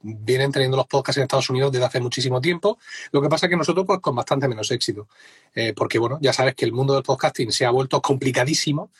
vienen 0.01 0.53
teniendo 0.53 0.77
los 0.77 0.87
podcasts 0.87 1.19
en 1.19 1.25
Estados 1.25 1.51
Unidos 1.51 1.73
desde 1.73 1.87
hace 1.87 2.01
muchísimo 2.01 2.41
tiempo. 2.41 2.79
Lo 3.13 3.21
que 3.23 3.29
pasa 3.29 3.47
es 3.47 3.51
que 3.51 3.57
nosotros, 3.57 3.87
pues, 3.87 4.01
con 4.01 4.15
bastante 4.15 4.49
menos 4.49 4.71
éxito. 4.71 5.09
Eh, 5.55 5.73
porque, 5.75 5.99
bueno, 5.99 6.19
ya 6.21 6.33
sabes 6.33 6.55
que 6.55 6.65
el 6.65 6.73
mundo 6.73 6.95
del 6.95 7.03
podcasting 7.03 7.53
se 7.53 7.65
ha 7.65 7.71
vuelto 7.71 8.01
complicadísimo. 8.01 8.91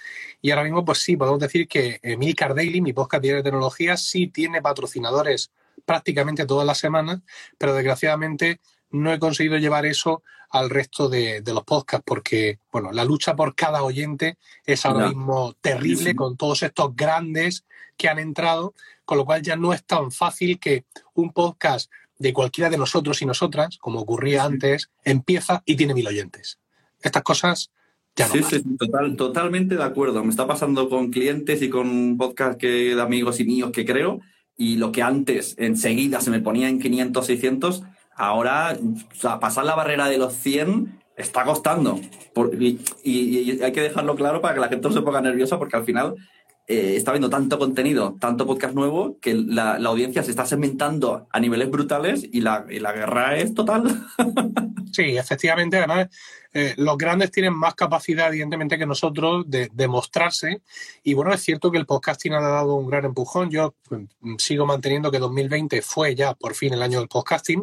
Y 0.43 0.51
ahora 0.51 0.65
mismo, 0.65 0.85
pues 0.85 0.99
sí, 0.99 1.17
podemos 1.17 1.41
decir 1.41 1.69
que 1.69 2.01
Milcar 2.19 2.55
Daily, 2.55 2.81
mi 2.81 2.93
podcast 2.93 3.23
de 3.23 3.43
tecnología, 3.43 3.97
sí 3.97 4.29
tiene 4.29 4.63
patrocinadores 4.63 5.51
prácticamente 5.85 6.47
todas 6.47 6.67
las 6.67 6.79
semanas, 6.79 7.21
pero 7.59 7.75
desgraciadamente 7.75 8.61
no 8.91 9.13
he 9.13 9.19
conseguido 9.19 9.59
llevar 9.59 9.87
eso 9.87 10.23
al 10.51 10.71
resto 10.71 11.09
de, 11.09 11.43
los 11.45 11.65
podcasts, 11.65 12.05
porque 12.07 12.59
bueno, 12.73 12.93
la 12.93 13.05
lucha 13.05 13.35
por 13.35 13.55
cada 13.55 13.83
oyente 13.83 14.39
es 14.65 14.87
ahora 14.87 15.09
mismo 15.09 15.55
terrible 15.61 16.15
con 16.15 16.37
todos 16.37 16.63
estos 16.63 16.95
grandes 16.95 17.65
que 17.97 18.09
han 18.09 18.19
entrado, 18.19 18.75
con 19.05 19.19
lo 19.19 19.25
cual 19.25 19.43
ya 19.43 19.57
no 19.57 19.73
es 19.73 19.85
tan 19.85 20.11
fácil 20.11 20.59
que 20.59 20.85
un 21.15 21.33
podcast 21.33 21.91
de 22.19 22.33
cualquiera 22.33 22.71
de 22.71 22.79
nosotros 22.79 23.21
y 23.23 23.27
nosotras, 23.27 23.79
como 23.79 24.01
ocurría 24.01 24.45
antes, 24.45 24.91
empieza 25.05 25.63
y 25.67 25.77
tiene 25.77 25.95
mil 25.95 26.07
oyentes. 26.07 26.59
Estas 27.03 27.23
cosas 27.23 27.71
ya 28.15 28.29
no. 28.29 28.35
Sí, 28.35 28.43
sí, 28.43 28.63
total, 28.79 29.17
totalmente 29.17 29.77
de 29.77 29.85
acuerdo. 29.85 30.25
Me 30.25 30.31
está 30.31 30.47
pasando 30.47 30.89
con 30.89 31.11
clientes 31.11 31.61
y 31.61 31.69
con 31.69 32.17
podcasts 32.17 32.57
que, 32.57 32.95
de 32.95 33.03
amigos 33.03 33.41
y 33.41 33.45
míos 33.45 33.71
que 33.73 33.85
creo, 33.85 34.21
y 34.57 34.77
lo 34.77 34.91
que 34.93 35.03
antes 35.03 35.55
enseguida 35.59 36.21
se 36.21 36.31
me 36.31 36.41
ponía 36.41 36.69
en 36.69 36.81
500, 36.81 37.27
600, 37.27 37.83
ahora 38.17 38.77
pasar 39.41 39.65
la 39.65 39.75
barrera 39.75 40.09
de 40.09 40.19
los 40.19 40.33
100 40.35 41.01
está 41.17 41.45
costando. 41.45 42.01
y, 43.05 43.63
hay 43.63 43.73
que 43.73 43.81
dejarlo 43.81 44.17
claro 44.17 44.41
para 44.41 44.55
que 44.55 44.61
la 44.61 44.69
gente 44.69 44.89
no 44.89 44.95
se 44.95 45.03
ponga 45.03 45.21
nerviosa 45.21 45.59
porque 45.59 45.77
al 45.77 45.85
final 45.85 46.17
eh, 46.69 46.97
está 46.97 47.13
viendo 47.13 47.31
tanto 47.31 47.61
contenido, 47.61 48.17
tanto 48.19 48.45
podcast 48.45 48.75
nuevo, 48.75 49.19
que 49.21 49.35
la, 49.35 49.77
audiencia 49.77 50.25
se 50.25 50.31
está 50.31 50.47
segmentando 50.47 51.29
a 51.31 51.39
niveles 51.39 51.71
brutales 51.71 52.27
y 52.33 52.41
la, 52.41 52.67
y 52.69 52.81
la 52.81 52.93
guerra 52.93 53.37
es 53.37 53.55
total. 53.55 53.85
sí, 54.93 55.17
efectivamente. 55.17 55.77
Además, 55.77 56.09
eh, 56.53 56.75
los 56.79 56.99
grandes 56.99 57.31
tienen 57.31 57.55
más 57.55 57.75
capacidad, 57.75 58.29
evidentemente, 58.29 58.79
que 58.79 58.87
nosotros 58.87 59.45
de, 59.47 59.89
mostrarse. 59.89 60.63
Y 61.05 61.15
bueno, 61.15 61.33
es 61.33 61.43
cierto 61.43 61.71
que 61.71 61.79
el 61.79 61.87
podcasting 61.87 62.33
ha 62.33 62.41
dado 62.41 62.75
un 62.75 62.89
gran 62.89 63.05
empujón. 63.05 63.49
Yo 63.49 63.75
pues, 63.89 64.03
sigo 64.39 64.67
manteniendo 64.67 65.13
que 65.13 65.21
2020 65.21 65.83
fue 65.83 66.17
ya 66.17 66.35
por 66.35 66.55
fin 66.55 66.73
el 66.73 66.83
año 66.83 66.99
del 66.99 67.09
podcasting. 67.09 67.63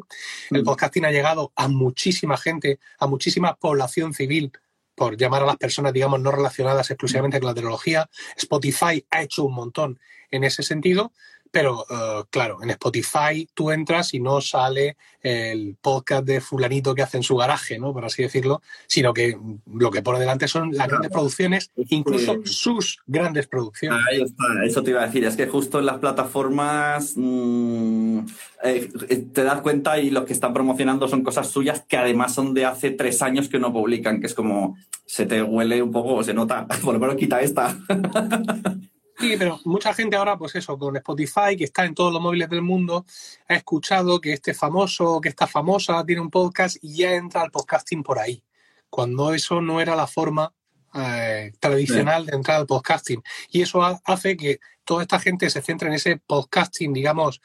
El 0.52 0.62
mm. 0.62 0.66
podcasting 0.66 1.06
ha 1.06 1.12
llegado 1.12 1.52
a 1.56 1.68
muchísima 1.68 2.38
gente, 2.38 2.80
a 3.00 3.08
muchísima 3.08 3.56
población 3.56 4.14
civil 4.14 4.54
por 4.96 5.18
llamar 5.18 5.44
a 5.44 5.46
las 5.46 5.58
personas, 5.58 5.94
digamos, 5.94 6.20
no 6.20 6.32
relacionadas 6.32 6.90
exclusivamente 6.92 7.40
con 7.40 7.48
la 7.48 7.54
tecnología. 7.54 8.10
Spotify 8.36 9.06
ha 9.10 9.24
hecho 9.24 9.44
un 9.44 9.54
montón 9.54 10.00
en 10.32 10.44
ese 10.44 10.64
sentido, 10.64 11.14
pero 11.54 11.86
eh, 11.88 12.24
claro, 12.32 12.64
en 12.64 12.72
Spotify 12.72 13.48
tú 13.54 13.70
entras 13.70 14.16
y 14.16 14.20
no 14.20 14.42
sale 14.42 14.98
el 15.22 15.78
podcast 15.80 16.26
de 16.26 16.42
fulanito 16.42 16.96
que 16.96 17.04
hace 17.04 17.18
en 17.18 17.24
su 17.24 17.36
garaje, 17.36 17.78
¿no? 17.78 17.94
Por 17.94 18.04
así 18.04 18.24
decirlo, 18.24 18.64
sino 18.88 19.14
que 19.14 19.38
lo 19.72 19.92
que 19.92 20.02
pone 20.02 20.20
delante 20.20 20.48
son 20.48 20.74
las 20.74 20.88
grandes 20.88 21.12
producciones, 21.12 21.70
incluso 21.90 22.38
sus 22.44 23.04
grandes 23.06 23.46
producciones. 23.46 24.00
Ahí 24.10 24.24
está, 24.24 24.66
eso 24.66 24.82
te 24.82 24.90
iba 24.90 25.04
a 25.04 25.06
decir, 25.06 25.26
es 25.26 25.36
que 25.36 25.46
justo 25.46 25.78
en 25.78 25.86
las 25.86 26.00
plataformas 26.00 27.14
mm, 27.16 28.20
eh, 28.64 28.90
te 29.32 29.44
das 29.44 29.62
cuenta 29.62 30.00
y 30.00 30.10
los 30.10 30.26
que 30.26 30.34
están 30.34 30.56
promocionando 30.56 31.08
son 31.08 31.22
cosas 31.22 31.52
suyas 31.52 31.86
que 31.88 31.98
además 31.98 32.34
son 32.34 32.56
de 32.56 32.66
hace 32.66 32.90
tres 32.90 33.22
años 33.22 33.48
que 33.48 33.60
no 33.60 33.72
publican, 33.72 34.20
que 34.20 34.26
es 34.26 34.34
como 34.34 34.76
se 35.06 35.28
te 35.28 35.44
huele 35.44 35.84
un 35.84 35.92
poco, 35.92 36.24
se 36.24 36.34
nota, 36.34 36.66
por 36.84 36.96
lo 36.96 37.00
menos 37.00 37.16
quita 37.16 37.42
esta. 37.42 37.78
Sí, 39.24 39.38
pero 39.40 39.58
mucha 39.64 39.94
gente 39.94 40.18
ahora, 40.18 40.38
pues 40.38 40.54
eso, 40.56 40.78
con 40.78 40.98
Spotify, 40.98 41.56
que 41.58 41.64
está 41.64 41.86
en 41.86 41.96
todos 41.96 42.12
los 42.12 42.22
móviles 42.22 42.50
del 42.50 42.62
mundo, 42.62 43.06
ha 43.48 43.56
escuchado 43.56 44.20
que 44.20 44.34
este 44.34 44.54
famoso, 44.54 45.22
que 45.22 45.30
esta 45.30 45.48
famosa 45.48 46.04
tiene 46.06 46.22
un 46.22 46.30
podcast 46.30 46.76
y 46.82 46.98
ya 46.98 47.14
entra 47.14 47.42
al 47.42 47.50
podcasting 47.50 48.04
por 48.04 48.20
ahí. 48.20 48.44
Cuando 48.90 49.34
eso 49.34 49.62
no 49.62 49.80
era 49.80 49.96
la 49.96 50.08
forma 50.08 50.54
eh, 50.94 51.54
tradicional 51.62 52.26
de 52.26 52.36
entrar 52.36 52.58
al 52.58 52.66
podcasting. 52.68 53.24
Y 53.50 53.62
eso 53.62 53.82
hace 54.04 54.36
que 54.36 54.60
toda 54.84 55.04
esta 55.04 55.22
gente 55.22 55.50
se 55.50 55.62
centre 55.62 55.88
en 55.88 55.94
ese 55.94 56.18
podcasting, 56.18 56.92
digamos, 56.92 57.40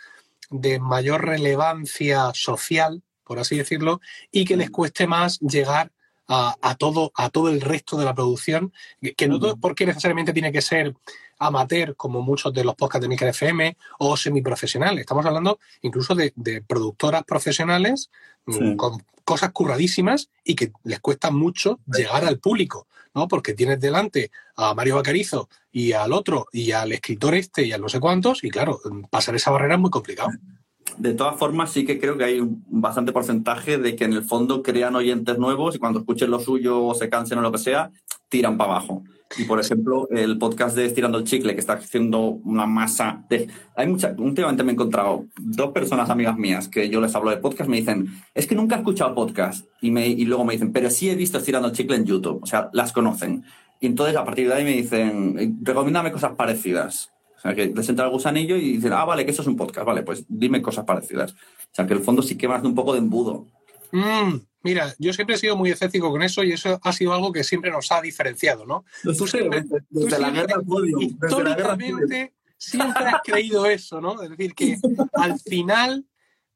de 0.50 0.80
mayor 0.80 1.25
relevancia 1.25 2.32
social, 2.35 3.04
por 3.23 3.38
así 3.38 3.56
decirlo, 3.56 4.00
y 4.32 4.44
que 4.44 4.56
les 4.56 4.70
cueste 4.70 5.06
más 5.06 5.38
llegar 5.38 5.92
a, 6.28 6.76
todo, 6.78 7.11
a 7.14 7.30
todo 7.30 7.49
el 7.49 7.61
resto 7.61 7.97
de 7.97 8.04
la 8.04 8.14
producción, 8.14 8.73
que 9.16 9.28
no 9.28 9.38
porque 9.56 9.87
necesariamente 9.87 10.32
tiene 10.32 10.52
que 10.52 10.61
ser 10.61 10.94
amateur, 11.38 11.97
como 11.97 12.20
muchos 12.20 12.52
de 12.52 12.64
los 12.64 12.75
podcasts 12.75 13.02
de 13.02 13.08
Micro 13.08 13.28
FM, 13.28 13.76
o 13.99 14.16
semiprofesionales. 14.16 15.00
Estamos 15.00 15.25
hablando 15.25 15.58
incluso 15.82 16.14
de, 16.14 16.32
productoras 16.66 17.25
profesionales 17.25 18.11
mm, 18.47 18.76
con 18.76 19.02
cosas 19.25 19.52
curradísimas 19.52 20.30
y 20.44 20.54
que 20.54 20.73
les 20.85 21.00
cuesta 21.00 21.30
mucho 21.30 21.80
llegar 21.87 22.25
al 22.25 22.38
público, 22.38 22.87
¿no? 23.14 23.28
Porque 23.28 23.54
tienes 23.54 23.80
delante 23.80 24.30
a 24.56 24.75
Mario 24.75 24.97
Bacarizo 24.97 25.49
y 25.70 25.92
al 25.92 26.12
otro 26.12 26.47
y 26.52 26.73
al 26.73 26.92
escritor 26.92 27.35
este 27.35 27.64
y 27.64 27.73
a 27.73 27.78
no 27.78 27.88
sé 27.88 28.00
cuántos, 28.00 28.42
y 28.44 28.50
claro, 28.50 28.80
pasar 29.11 29.35
esa 29.35 29.50
barrera 29.50 29.75
es 29.75 29.80
muy 29.80 29.90
complicado. 29.90 30.30
De 30.99 31.14
todas 31.14 31.37
formas, 31.37 31.71
sí 31.71 31.85
que 31.85 31.99
creo 31.99 32.17
que 32.19 32.25
hay 32.25 32.40
un 32.40 32.64
bastante 32.69 33.12
porcentaje 33.12 33.78
de 33.78 33.95
que 33.95 34.05
en 34.05 34.12
el 34.12 34.25
fondo 34.25 34.62
crean 34.62 34.97
oyentes 34.97 35.38
nuevos 35.38 35.76
y 35.76 35.78
cuando 35.78 36.00
escuchen 36.00 36.31
lo 36.31 36.40
suyo 36.40 36.85
o 36.85 36.95
se 36.95 37.09
cansen 37.09 37.38
o 37.38 37.43
lo 37.43 37.52
que 37.52 37.59
sea, 37.59 37.90
tiran 38.28 38.57
para 38.57 38.73
abajo. 38.73 39.05
Y 39.37 39.45
por 39.45 39.61
ejemplo, 39.61 40.09
el 40.11 40.38
podcast 40.38 40.75
de 40.75 40.87
Estirando 40.87 41.19
el 41.19 41.25
Chicle, 41.25 41.55
que 41.55 41.61
está 41.61 41.75
haciendo 41.75 42.21
una 42.21 42.67
masa 42.67 43.25
de. 43.28 43.49
Hay 43.76 43.87
mucha. 43.87 44.14
Últimamente 44.17 44.64
me 44.64 44.73
he 44.73 44.75
encontrado 44.75 45.26
dos 45.37 45.73
personas 45.73 46.09
amigas 46.09 46.37
mías 46.38 46.69
que 46.69 46.88
yo 46.88 47.00
les 47.00 47.14
hablo 47.14 47.31
de 47.31 47.37
podcast, 47.37 47.69
me 47.69 47.76
dicen, 47.76 48.09
es 48.35 48.47
que 48.47 48.55
nunca 48.55 48.76
he 48.76 48.78
escuchado 48.78 49.14
podcast. 49.14 49.67
Y, 49.83 49.90
me, 49.90 50.07
y 50.09 50.25
luego 50.25 50.45
me 50.45 50.55
dicen, 50.55 50.73
pero 50.73 50.88
sí 50.88 51.11
he 51.11 51.14
visto 51.14 51.38
Estirando 51.38 51.69
el 51.69 51.75
Chicle 51.75 51.97
en 51.97 52.07
YouTube. 52.07 52.40
O 52.43 52.47
sea, 52.47 52.71
las 52.73 52.93
conocen. 52.93 53.45
Y 53.81 53.87
entonces 53.87 54.17
a 54.17 54.25
partir 54.25 54.49
de 54.49 54.55
ahí 54.55 54.64
me 54.64 54.73
dicen, 54.73 55.59
recomiéndame 55.62 56.11
cosas 56.11 56.33
parecidas. 56.33 57.12
O 57.38 57.40
sea, 57.40 57.54
que 57.54 57.66
les 57.66 57.88
entra 57.88 58.04
el 58.04 58.11
gusanillo 58.11 58.57
y 58.57 58.76
dicen, 58.76 58.92
ah, 58.92 59.04
vale, 59.04 59.25
que 59.25 59.30
eso 59.30 59.42
es 59.42 59.49
un 59.49 59.57
podcast. 59.57 59.87
Vale, 59.87 60.02
pues 60.02 60.25
dime 60.28 60.61
cosas 60.61 60.85
parecidas. 60.85 61.33
O 61.33 61.73
sea, 61.73 61.87
que 61.87 61.95
el 61.95 62.00
fondo 62.00 62.21
sí 62.21 62.37
que 62.37 62.49
más 62.49 62.62
de 62.62 62.68
un 62.68 62.75
poco 62.75 62.92
de 62.92 62.99
embudo. 62.99 63.47
Mm, 63.92 64.38
Mira, 64.62 64.95
yo 64.99 65.12
siempre 65.12 65.37
he 65.37 65.38
sido 65.38 65.57
muy 65.57 65.71
escéptico 65.71 66.11
con 66.11 66.23
eso 66.23 66.42
y 66.42 66.52
eso 66.52 66.80
ha 66.83 66.92
sido 66.92 67.14
algo 67.14 67.33
que 67.33 67.45
siempre 67.45 67.71
nos 67.71 67.90
ha 67.92 68.00
diferenciado, 68.00 68.66
¿no? 68.66 68.85
tú 69.02 69.26
siempre, 69.26 69.64
desde, 69.88 70.18
la 70.18 70.30
guerra 70.30 70.57
históricamente 70.99 72.35
siempre 72.57 73.04
has 73.07 73.23
creído 73.25 73.66
eso, 73.66 74.00
¿no? 74.00 74.21
Es 74.21 74.30
decir, 74.30 74.54
que 74.54 74.76
al 75.12 75.38
final, 75.38 76.04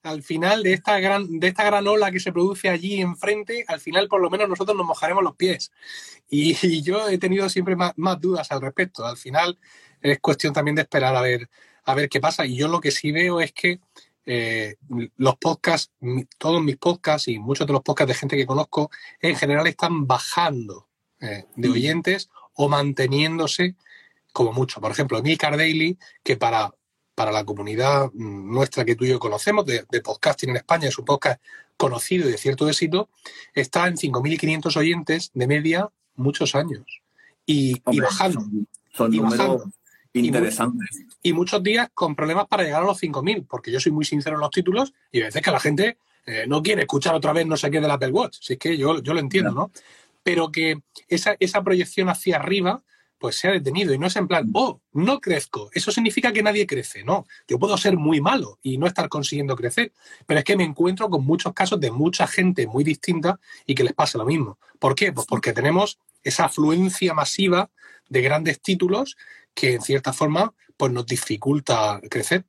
al 0.03 0.23
final 0.25 0.65
de 0.65 0.73
esta 0.73 0.99
gran, 0.99 1.39
de 1.39 1.47
esta 1.47 1.65
gran 1.65 1.87
ola 1.87 2.11
que 2.11 2.19
se 2.19 2.33
produce 2.33 2.69
allí 2.69 3.01
enfrente, 3.01 3.65
al 3.69 3.79
final 3.79 4.09
por 4.09 4.21
lo 4.21 4.31
menos 4.31 4.49
nosotros 4.49 4.77
nos 4.77 4.87
mojaremos 4.87 5.23
los 5.23 5.37
pies. 5.37 5.71
Y, 6.29 6.83
yo 6.83 7.09
he 7.09 7.19
tenido 7.19 7.49
siempre 7.49 7.77
más, 7.77 7.93
más, 7.97 8.21
dudas 8.21 8.51
al 8.51 8.61
respecto. 8.61 9.07
Al 9.07 9.17
final 9.17 9.59
es 10.03 10.21
cuestión 10.21 10.53
también 10.53 10.75
de 10.75 10.83
esperar 10.83 11.15
a 11.15 11.21
ver, 11.21 11.49
a 11.85 11.95
ver 11.95 12.09
qué 12.09 12.21
pasa. 12.21 12.45
Y 12.47 12.57
yo 12.57 12.69
lo 12.69 12.81
que 12.81 12.91
sí 12.91 13.13
veo 13.13 13.41
es 13.41 13.53
que 13.53 13.81
eh, 14.25 14.77
los 15.17 15.37
podcasts, 15.37 15.93
todos 16.39 16.63
mis 16.63 16.77
podcasts 16.77 17.29
y 17.29 17.39
muchos 17.39 17.67
de 17.67 17.73
los 17.73 17.83
podcasts 17.83 18.09
de 18.09 18.15
gente 18.15 18.37
que 18.37 18.47
conozco, 18.47 18.91
en 19.21 19.37
general 19.37 19.67
están 19.67 20.07
bajando 20.07 20.89
eh, 21.21 21.47
de 21.57 21.69
mm. 21.69 21.73
oyentes 21.73 22.31
o 22.55 22.69
manteniéndose 22.69 23.77
como 24.33 24.53
mucho. 24.53 24.81
Por 24.81 24.91
ejemplo, 24.91 25.23
Milcar 25.23 25.57
Daily, 25.57 25.99
que 26.23 26.37
para, 26.37 26.75
para 27.15 27.33
la 27.33 27.45
comunidad 27.45 28.11
mm, 28.13 28.53
nuestra 28.53 28.85
que 28.85 28.95
tú 28.95 29.05
y 29.05 29.09
yo 29.09 29.19
conocemos 29.19 29.67
de, 29.67 29.85
podcasting 30.03 30.51
en 30.51 30.57
España, 30.57 30.89
es 30.89 30.99
un 30.99 31.05
podcast 31.05 31.41
conocido 31.77 32.29
y 32.29 32.33
de 32.33 32.39
cierto 32.39 32.69
éxito, 32.69 33.09
está 33.55 33.89
en 33.89 33.97
5.500 33.97 34.77
oyentes 34.77 35.31
de 35.35 35.47
media 35.47 35.91
muchos 36.15 36.55
años. 36.55 37.03
Y, 37.45 37.81
bajando. 37.81 38.45
Son, 38.95 39.11
números 39.11 39.65
interesantes 40.15 41.05
y 41.23 41.33
muchos 41.33 41.63
días 41.63 41.89
con 41.95 42.15
problemas 42.15 42.47
para 42.47 42.65
llegar 42.65 42.83
a 42.83 42.87
los 42.87 43.03
5.000, 43.03 43.47
porque 43.49 43.71
yo 43.71 43.81
soy 43.81 43.93
muy 43.93 44.05
sincero 44.05 44.37
en 44.37 44.41
los 44.41 44.51
títulos 44.51 44.93
y 45.11 45.23
a 45.23 45.27
veces 45.27 45.43
que 45.43 45.51
la 45.51 45.61
gente 45.61 45.97
eh, 46.27 46.45
no 46.47 46.63
quiere 46.63 46.83
escuchar 46.83 47.15
otra 47.15 47.33
vez 47.33 47.47
no 47.47 47.57
sé 47.57 47.71
qué 47.71 47.81
del 47.81 47.91
Apple 47.91 48.11
Watch, 48.11 48.39
si 48.41 48.55
es 48.55 48.59
que 48.59 48.77
yo, 48.77 49.03
yo 49.03 49.15
lo 49.15 49.21
entiendo, 49.21 49.53
¿no? 49.53 49.71
Pero 50.23 50.53
que 50.53 50.81
esa, 51.09 51.37
esa 51.41 51.63
proyección 51.63 52.09
hacia 52.09 52.37
arriba, 52.37 52.83
pues 53.19 53.37
se 53.37 53.49
ha 53.49 53.53
detenido 53.53 53.95
y 53.95 53.99
no 53.99 54.07
es 54.07 54.17
en 54.17 54.29
plan, 54.29 54.51
oh, 54.53 54.81
no 54.93 55.21
crezco. 55.21 55.71
Eso 55.73 55.91
significa 55.91 56.33
que 56.33 56.43
nadie 56.43 56.67
crece, 56.67 57.05
no. 57.05 57.27
Yo 57.49 57.59
puedo 57.59 57.77
ser 57.77 57.97
muy 57.97 58.21
malo 58.21 58.59
y 58.63 58.79
no 58.79 58.87
estar 58.87 59.09
consiguiendo 59.09 59.57
crecer, 59.57 59.93
pero 60.27 60.39
es 60.39 60.45
que 60.45 60.57
me 60.57 60.65
encuentro 60.65 61.09
con 61.09 61.25
muchos 61.25 61.53
casos 61.53 61.81
de 61.81 61.91
mucha 61.91 62.27
gente 62.27 62.67
muy 62.67 62.85
distinta 62.85 63.41
y 63.67 63.75
que 63.75 63.85
les 63.85 63.93
pasa 63.93 64.19
lo 64.19 64.27
mismo. 64.27 64.59
¿Por 64.79 64.95
qué? 64.95 65.13
Pues 65.13 65.27
porque 65.27 65.53
tenemos 65.53 65.99
esa 66.23 66.45
afluencia 66.45 67.15
masiva 67.15 67.71
de 68.09 68.23
grandes 68.23 68.61
títulos 68.61 69.17
que 69.55 69.75
en 69.75 69.83
cierta 69.83 70.13
forma 70.13 70.53
pues 70.77 70.93
nos 70.93 71.07
dificulta 71.07 72.01
crecer. 72.11 72.45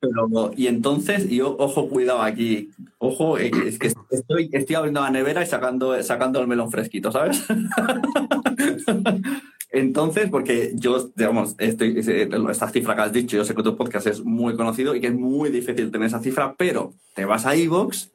y 0.55 0.65
entonces, 0.65 1.29
yo, 1.29 1.55
ojo, 1.59 1.87
cuidado 1.87 2.23
aquí. 2.23 2.71
Ojo, 2.97 3.37
eh, 3.37 3.51
es 3.67 3.77
que 3.77 3.93
estoy, 4.09 4.49
estoy 4.51 4.75
abriendo 4.75 5.01
la 5.01 5.11
nevera 5.11 5.43
y 5.43 5.45
sacando, 5.45 6.01
sacando 6.01 6.41
el 6.41 6.47
melón 6.47 6.71
fresquito, 6.71 7.11
¿sabes? 7.11 7.45
Entonces, 9.71 10.29
porque 10.29 10.71
yo, 10.75 11.11
digamos, 11.15 11.55
estoy, 11.59 11.99
esta 11.99 12.69
cifra 12.69 12.95
que 12.95 13.01
has 13.01 13.13
dicho, 13.13 13.37
yo 13.37 13.45
sé 13.45 13.53
que 13.53 13.63
tu 13.63 13.75
podcast 13.75 14.07
es 14.07 14.23
muy 14.23 14.55
conocido 14.55 14.95
y 14.95 15.01
que 15.01 15.07
es 15.07 15.15
muy 15.15 15.51
difícil 15.51 15.91
tener 15.91 16.07
esa 16.07 16.19
cifra, 16.19 16.55
pero 16.57 16.93
te 17.13 17.25
vas 17.25 17.45
a 17.45 17.55
iVoox 17.55 18.07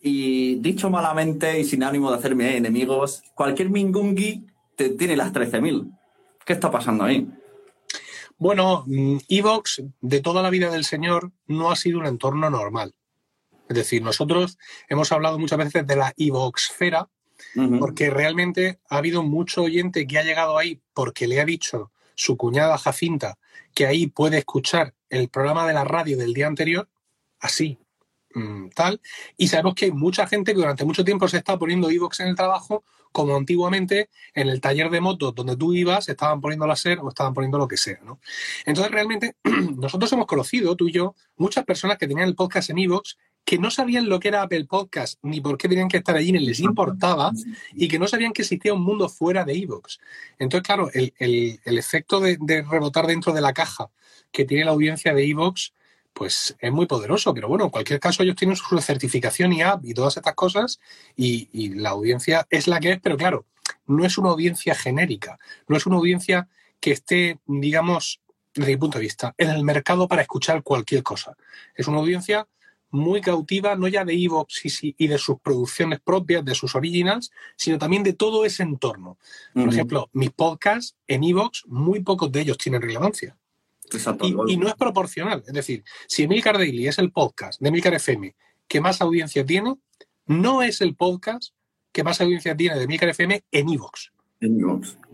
y 0.00 0.56
dicho 0.56 0.90
malamente 0.90 1.60
y 1.60 1.64
sin 1.64 1.82
ánimo 1.82 2.10
de 2.10 2.16
hacerme 2.16 2.56
enemigos, 2.56 3.22
cualquier 3.34 3.70
Mingungi 3.70 4.46
te 4.76 4.90
tiene 4.90 5.16
las 5.16 5.32
13.000. 5.32 5.90
¿Qué 6.44 6.52
está 6.52 6.70
pasando 6.70 7.04
ahí? 7.04 7.28
Bueno, 8.38 8.84
mm, 8.86 9.18
iVoox 9.26 9.82
de 10.00 10.20
toda 10.20 10.42
la 10.42 10.50
vida 10.50 10.70
del 10.70 10.84
Señor 10.84 11.32
no 11.46 11.70
ha 11.70 11.76
sido 11.76 11.98
un 11.98 12.06
entorno 12.06 12.48
normal. 12.48 12.94
Es 13.68 13.76
decir, 13.76 14.02
nosotros 14.02 14.58
hemos 14.88 15.12
hablado 15.12 15.38
muchas 15.38 15.58
veces 15.58 15.86
de 15.86 15.96
la 15.96 16.14
iVooxfera, 16.16 17.10
porque 17.78 18.10
realmente 18.10 18.80
ha 18.88 18.96
habido 18.96 19.22
mucho 19.22 19.62
oyente 19.62 20.06
que 20.06 20.18
ha 20.18 20.24
llegado 20.24 20.58
ahí 20.58 20.80
porque 20.92 21.28
le 21.28 21.40
ha 21.40 21.44
dicho 21.44 21.92
su 22.16 22.36
cuñada 22.36 22.78
Jacinta 22.78 23.38
que 23.74 23.86
ahí 23.86 24.08
puede 24.08 24.38
escuchar 24.38 24.94
el 25.08 25.28
programa 25.28 25.66
de 25.66 25.74
la 25.74 25.84
radio 25.84 26.16
del 26.16 26.34
día 26.34 26.48
anterior, 26.48 26.88
así, 27.38 27.78
mm, 28.34 28.70
tal. 28.70 29.00
Y 29.36 29.48
sabemos 29.48 29.74
que 29.74 29.84
hay 29.86 29.92
mucha 29.92 30.26
gente 30.26 30.52
que 30.52 30.58
durante 30.58 30.84
mucho 30.84 31.04
tiempo 31.04 31.28
se 31.28 31.36
está 31.38 31.56
poniendo 31.58 31.90
iVoox 31.90 32.20
en 32.20 32.28
el 32.28 32.34
trabajo, 32.34 32.82
como 33.12 33.36
antiguamente 33.36 34.10
en 34.34 34.48
el 34.48 34.60
taller 34.60 34.90
de 34.90 35.00
motos 35.00 35.34
donde 35.34 35.56
tú 35.56 35.74
ibas, 35.74 36.08
estaban 36.08 36.40
poniendo 36.40 36.66
la 36.66 36.76
SER 36.76 36.98
o 37.00 37.08
estaban 37.08 37.34
poniendo 37.34 37.58
lo 37.58 37.68
que 37.68 37.76
sea. 37.76 37.98
¿no? 38.04 38.20
Entonces, 38.66 38.92
realmente, 38.92 39.36
nosotros 39.76 40.12
hemos 40.12 40.26
conocido, 40.26 40.76
tú 40.76 40.88
y 40.88 40.92
yo, 40.92 41.14
muchas 41.36 41.64
personas 41.64 41.98
que 41.98 42.06
tenían 42.06 42.28
el 42.28 42.34
podcast 42.34 42.70
en 42.70 42.78
iVoox 42.78 43.16
que 43.48 43.58
no 43.58 43.70
sabían 43.70 44.10
lo 44.10 44.20
que 44.20 44.28
era 44.28 44.42
Apple 44.42 44.66
Podcast 44.66 45.18
ni 45.22 45.40
por 45.40 45.56
qué 45.56 45.70
tenían 45.70 45.88
que 45.88 45.96
estar 45.96 46.14
allí, 46.14 46.32
ni 46.32 46.38
les 46.40 46.60
importaba, 46.60 47.32
y 47.72 47.88
que 47.88 47.98
no 47.98 48.06
sabían 48.06 48.34
que 48.34 48.42
existía 48.42 48.74
un 48.74 48.82
mundo 48.82 49.08
fuera 49.08 49.42
de 49.42 49.54
Evox. 49.54 50.00
Entonces, 50.38 50.66
claro, 50.66 50.90
el, 50.92 51.58
efecto 51.64 52.20
de, 52.20 52.36
rebotar 52.70 53.06
dentro 53.06 53.32
de 53.32 53.40
la 53.40 53.54
caja 53.54 53.88
que 54.30 54.44
tiene 54.44 54.66
la 54.66 54.72
audiencia 54.72 55.14
de 55.14 55.24
Evox, 55.24 55.72
pues 56.12 56.56
es 56.58 56.72
muy 56.72 56.86
poderoso. 56.86 57.32
Pero 57.34 57.48
bueno, 57.48 57.64
en 57.64 57.70
cualquier 57.70 58.00
caso, 58.00 58.22
ellos 58.22 58.36
tienen 58.36 58.56
su 58.56 58.78
certificación 58.80 59.52
y 59.52 59.62
app 59.62 59.84
y 59.84 59.94
todas 59.94 60.16
estas 60.16 60.34
cosas, 60.34 60.80
y, 61.16 61.48
y 61.52 61.70
la 61.74 61.90
audiencia 61.90 62.46
es 62.50 62.66
la 62.66 62.80
que 62.80 62.92
es, 62.92 63.00
pero 63.00 63.16
claro, 63.16 63.46
no 63.86 64.04
es 64.04 64.18
una 64.18 64.30
audiencia 64.30 64.74
genérica, 64.74 65.38
no 65.66 65.76
es 65.76 65.86
una 65.86 65.96
audiencia 65.96 66.48
que 66.80 66.92
esté, 66.92 67.38
digamos, 67.46 68.20
desde 68.54 68.72
mi 68.72 68.76
punto 68.76 68.98
de 68.98 69.04
vista, 69.04 69.34
en 69.36 69.50
el 69.50 69.64
mercado 69.64 70.08
para 70.08 70.22
escuchar 70.22 70.62
cualquier 70.62 71.02
cosa. 71.02 71.36
Es 71.74 71.88
una 71.88 71.98
audiencia 71.98 72.46
muy 72.90 73.20
cautiva, 73.20 73.76
no 73.76 73.86
ya 73.88 74.04
de 74.04 74.14
Evox 74.14 74.82
y, 74.82 75.06
de 75.06 75.18
sus 75.18 75.38
producciones 75.40 76.00
propias, 76.00 76.44
de 76.44 76.54
sus 76.54 76.74
originals, 76.74 77.30
sino 77.56 77.78
también 77.78 78.02
de 78.02 78.14
todo 78.14 78.44
ese 78.44 78.62
entorno. 78.62 79.18
Por 79.52 79.68
ejemplo, 79.68 80.08
mis 80.12 80.30
podcasts 80.30 80.96
en 81.06 81.24
Evox, 81.24 81.64
muy 81.66 82.00
pocos 82.00 82.32
de 82.32 82.40
ellos 82.40 82.58
tienen 82.58 82.80
relevancia. 82.80 83.36
Y, 84.48 84.56
no 84.56 84.68
es 84.68 84.74
proporcional. 84.74 85.42
Es 85.46 85.52
decir, 85.52 85.84
si 86.06 86.24
Emilcar 86.24 86.58
Daily 86.58 86.88
es 86.88 86.98
el 86.98 87.12
podcast 87.12 87.60
de 87.60 87.68
Emilcar 87.68 87.94
FM 87.94 88.34
que 88.66 88.80
más 88.80 89.00
audiencia 89.00 89.44
tiene, 89.44 89.76
no 90.26 90.62
es 90.62 90.80
el 90.80 90.94
podcast 90.94 91.54
que 91.92 92.04
más 92.04 92.20
audiencia 92.20 92.56
tiene 92.56 92.76
de 92.76 92.84
Emilcar 92.84 93.08
FM 93.08 93.44
en 93.50 93.68
Evox. 93.68 94.12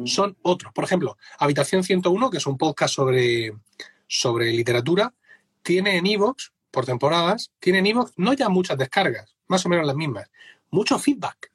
Son 0.04 0.36
otros. 0.42 0.72
Por 0.72 0.84
ejemplo, 0.84 1.16
Habitación 1.38 1.82
101, 1.84 2.30
que 2.30 2.38
es 2.38 2.46
un 2.46 2.58
podcast 2.58 2.94
sobre, 2.94 3.52
sobre 4.06 4.52
literatura, 4.52 5.14
tiene 5.62 5.96
en 5.96 6.06
Evox 6.06 6.52
por 6.70 6.84
temporadas, 6.84 7.52
tienen 7.60 7.86
Evox 7.86 8.12
no 8.16 8.32
ya 8.32 8.48
muchas 8.48 8.76
descargas, 8.76 9.36
más 9.46 9.64
o 9.64 9.68
menos 9.68 9.86
las 9.86 9.96
mismas, 9.96 10.30
mucho 10.70 10.98
feedback. 10.98 11.52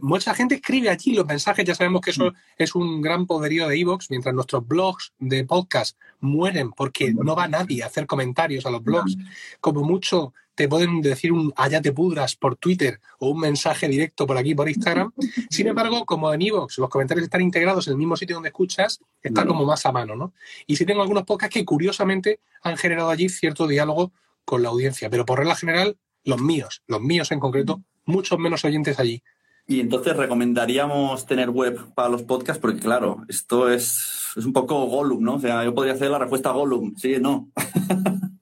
Mucha 0.00 0.34
gente 0.34 0.56
escribe 0.56 0.88
allí 0.88 1.14
los 1.14 1.26
mensajes, 1.26 1.64
ya 1.64 1.74
sabemos 1.74 2.00
que 2.00 2.10
eso 2.10 2.26
mm. 2.26 2.34
es 2.58 2.74
un 2.74 3.02
gran 3.02 3.26
poderío 3.26 3.68
de 3.68 3.78
Evox, 3.78 4.10
mientras 4.10 4.34
nuestros 4.34 4.66
blogs 4.66 5.12
de 5.18 5.44
podcast 5.44 5.98
mueren 6.20 6.70
porque 6.70 7.12
no 7.12 7.36
va 7.36 7.48
nadie 7.48 7.82
a 7.82 7.86
hacer 7.86 8.06
comentarios 8.06 8.64
a 8.66 8.70
los 8.70 8.82
blogs, 8.82 9.16
como 9.60 9.82
mucho 9.82 10.32
te 10.54 10.68
pueden 10.68 11.00
decir 11.02 11.32
un 11.32 11.52
allá 11.56 11.82
te 11.82 11.92
pudras 11.92 12.36
por 12.36 12.56
Twitter 12.56 13.00
o 13.18 13.30
un 13.30 13.40
mensaje 13.40 13.88
directo 13.88 14.26
por 14.26 14.38
aquí 14.38 14.54
por 14.54 14.68
Instagram. 14.68 15.12
Sin 15.50 15.66
embargo, 15.66 16.04
como 16.06 16.32
en 16.32 16.42
Evox 16.42 16.78
los 16.78 16.88
comentarios 16.88 17.24
están 17.24 17.40
integrados 17.40 17.86
en 17.88 17.92
el 17.92 17.98
mismo 17.98 18.16
sitio 18.16 18.36
donde 18.36 18.50
escuchas, 18.50 19.00
está 19.22 19.44
como 19.46 19.64
más 19.64 19.84
a 19.86 19.92
mano, 19.92 20.14
¿no? 20.16 20.32
Y 20.66 20.76
sí 20.76 20.86
tengo 20.86 21.02
algunos 21.02 21.24
podcasts 21.24 21.54
que 21.54 21.64
curiosamente 21.64 22.40
han 22.62 22.76
generado 22.76 23.10
allí 23.10 23.28
cierto 23.28 23.66
diálogo 23.66 24.12
con 24.44 24.62
la 24.62 24.68
audiencia, 24.68 25.10
pero 25.10 25.24
por 25.24 25.38
regla 25.38 25.56
general, 25.56 25.98
los 26.24 26.40
míos, 26.40 26.82
los 26.86 27.00
míos 27.00 27.32
en 27.32 27.40
concreto, 27.40 27.82
muchos 28.04 28.38
menos 28.38 28.64
oyentes 28.64 28.98
allí. 28.98 29.22
Y 29.66 29.80
entonces 29.80 30.16
recomendaríamos 30.16 31.26
tener 31.26 31.50
web 31.50 31.80
para 31.94 32.10
los 32.10 32.22
podcasts, 32.22 32.60
porque 32.60 32.80
claro, 32.80 33.24
esto 33.28 33.70
es, 33.70 34.32
es 34.36 34.44
un 34.44 34.52
poco 34.52 34.86
Gollum, 34.86 35.22
¿no? 35.22 35.34
O 35.36 35.40
sea, 35.40 35.64
yo 35.64 35.74
podría 35.74 35.94
hacer 35.94 36.10
la 36.10 36.18
respuesta 36.18 36.50
Gollum, 36.50 36.94
sí, 36.96 37.16
no. 37.20 37.50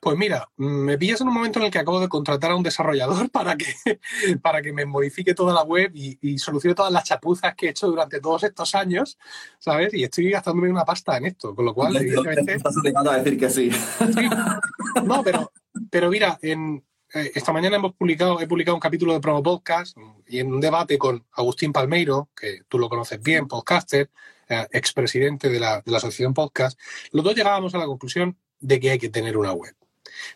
Pues 0.00 0.16
mira, 0.16 0.48
me 0.56 0.96
pillas 0.96 1.20
en 1.20 1.28
un 1.28 1.34
momento 1.34 1.58
en 1.58 1.66
el 1.66 1.70
que 1.72 1.80
acabo 1.80 2.00
de 2.00 2.08
contratar 2.08 2.52
a 2.52 2.56
un 2.56 2.62
desarrollador 2.62 3.30
para 3.32 3.56
que, 3.56 3.74
para 4.40 4.62
que 4.62 4.72
me 4.72 4.86
modifique 4.86 5.34
toda 5.34 5.52
la 5.52 5.64
web 5.64 5.90
y, 5.92 6.38
solucione 6.38 6.74
todas 6.74 6.92
las 6.92 7.04
chapuzas 7.04 7.54
que 7.54 7.66
he 7.66 7.70
hecho 7.70 7.88
durante 7.88 8.20
todos 8.20 8.44
estos 8.44 8.74
años, 8.74 9.18
¿sabes? 9.58 9.92
Y 9.92 10.04
estoy 10.04 10.30
gastándome 10.30 10.70
una 10.70 10.84
pasta 10.84 11.16
en 11.16 11.26
esto, 11.26 11.54
con 11.54 11.64
lo 11.64 11.74
cual, 11.74 11.96
evidentemente... 11.96 12.54
Estás 12.56 12.76
obligado 12.76 13.10
a 13.10 13.18
decir 13.18 13.38
que 13.38 13.50
sí. 13.50 13.70
No, 15.04 15.22
pero, 15.22 15.52
pero 15.90 16.10
mira, 16.10 16.38
en, 16.42 16.84
esta 17.12 17.52
mañana 17.52 17.76
hemos 17.76 17.94
publicado, 17.94 18.40
he 18.40 18.46
publicado 18.46 18.74
un 18.74 18.80
capítulo 18.80 19.12
de 19.12 19.20
Promo 19.20 19.42
Podcast 19.42 19.96
y 20.26 20.40
en 20.40 20.52
un 20.52 20.60
debate 20.60 20.98
con 20.98 21.24
Agustín 21.32 21.72
Palmeiro, 21.72 22.28
que 22.36 22.62
tú 22.68 22.78
lo 22.78 22.88
conoces 22.88 23.22
bien, 23.22 23.48
podcaster, 23.48 24.10
eh, 24.48 24.66
expresidente 24.72 25.48
de 25.48 25.60
la, 25.60 25.80
de 25.80 25.90
la 25.90 25.98
Asociación 25.98 26.34
Podcast, 26.34 26.78
los 27.12 27.24
dos 27.24 27.34
llegábamos 27.34 27.74
a 27.74 27.78
la 27.78 27.86
conclusión 27.86 28.36
de 28.60 28.80
que 28.80 28.90
hay 28.90 28.98
que 28.98 29.08
tener 29.08 29.36
una 29.36 29.52
web. 29.52 29.74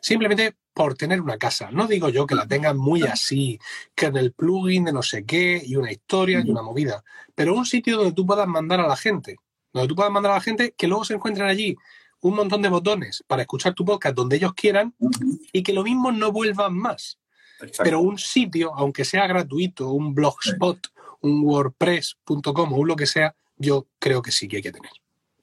Simplemente 0.00 0.54
por 0.74 0.94
tener 0.94 1.20
una 1.20 1.36
casa. 1.36 1.70
No 1.70 1.86
digo 1.86 2.08
yo 2.08 2.26
que 2.26 2.34
la 2.34 2.46
tengan 2.46 2.78
muy 2.78 3.02
así, 3.02 3.58
que 3.94 4.06
en 4.06 4.16
el 4.16 4.32
plugin 4.32 4.84
de 4.84 4.92
no 4.92 5.02
sé 5.02 5.24
qué 5.24 5.62
y 5.64 5.76
una 5.76 5.92
historia 5.92 6.42
y 6.44 6.50
una 6.50 6.62
movida, 6.62 7.04
pero 7.34 7.54
un 7.54 7.66
sitio 7.66 7.98
donde 7.98 8.12
tú 8.12 8.26
puedas 8.26 8.48
mandar 8.48 8.80
a 8.80 8.86
la 8.86 8.96
gente, 8.96 9.36
donde 9.72 9.88
tú 9.88 9.94
puedas 9.94 10.12
mandar 10.12 10.32
a 10.32 10.36
la 10.36 10.40
gente 10.40 10.74
que 10.76 10.86
luego 10.86 11.04
se 11.04 11.14
encuentren 11.14 11.46
allí 11.46 11.76
un 12.22 12.36
montón 12.36 12.62
de 12.62 12.68
botones 12.68 13.22
para 13.26 13.42
escuchar 13.42 13.74
tu 13.74 13.84
podcast 13.84 14.14
donde 14.14 14.36
ellos 14.36 14.54
quieran 14.54 14.94
y 15.52 15.62
que 15.62 15.72
lo 15.72 15.82
mismo 15.82 16.10
no 16.10 16.32
vuelvan 16.32 16.74
más. 16.74 17.18
Pero 17.82 18.00
un 18.00 18.18
sitio, 18.18 18.72
aunque 18.74 19.04
sea 19.04 19.26
gratuito, 19.26 19.90
un 19.90 20.14
blogspot, 20.14 20.88
un 21.20 21.44
wordpress.com 21.44 22.72
o 22.72 22.84
lo 22.84 22.96
que 22.96 23.06
sea, 23.06 23.34
yo 23.56 23.86
creo 23.98 24.22
que 24.22 24.32
sí 24.32 24.48
que 24.48 24.56
hay 24.56 24.62
que 24.62 24.72
tener. 24.72 24.90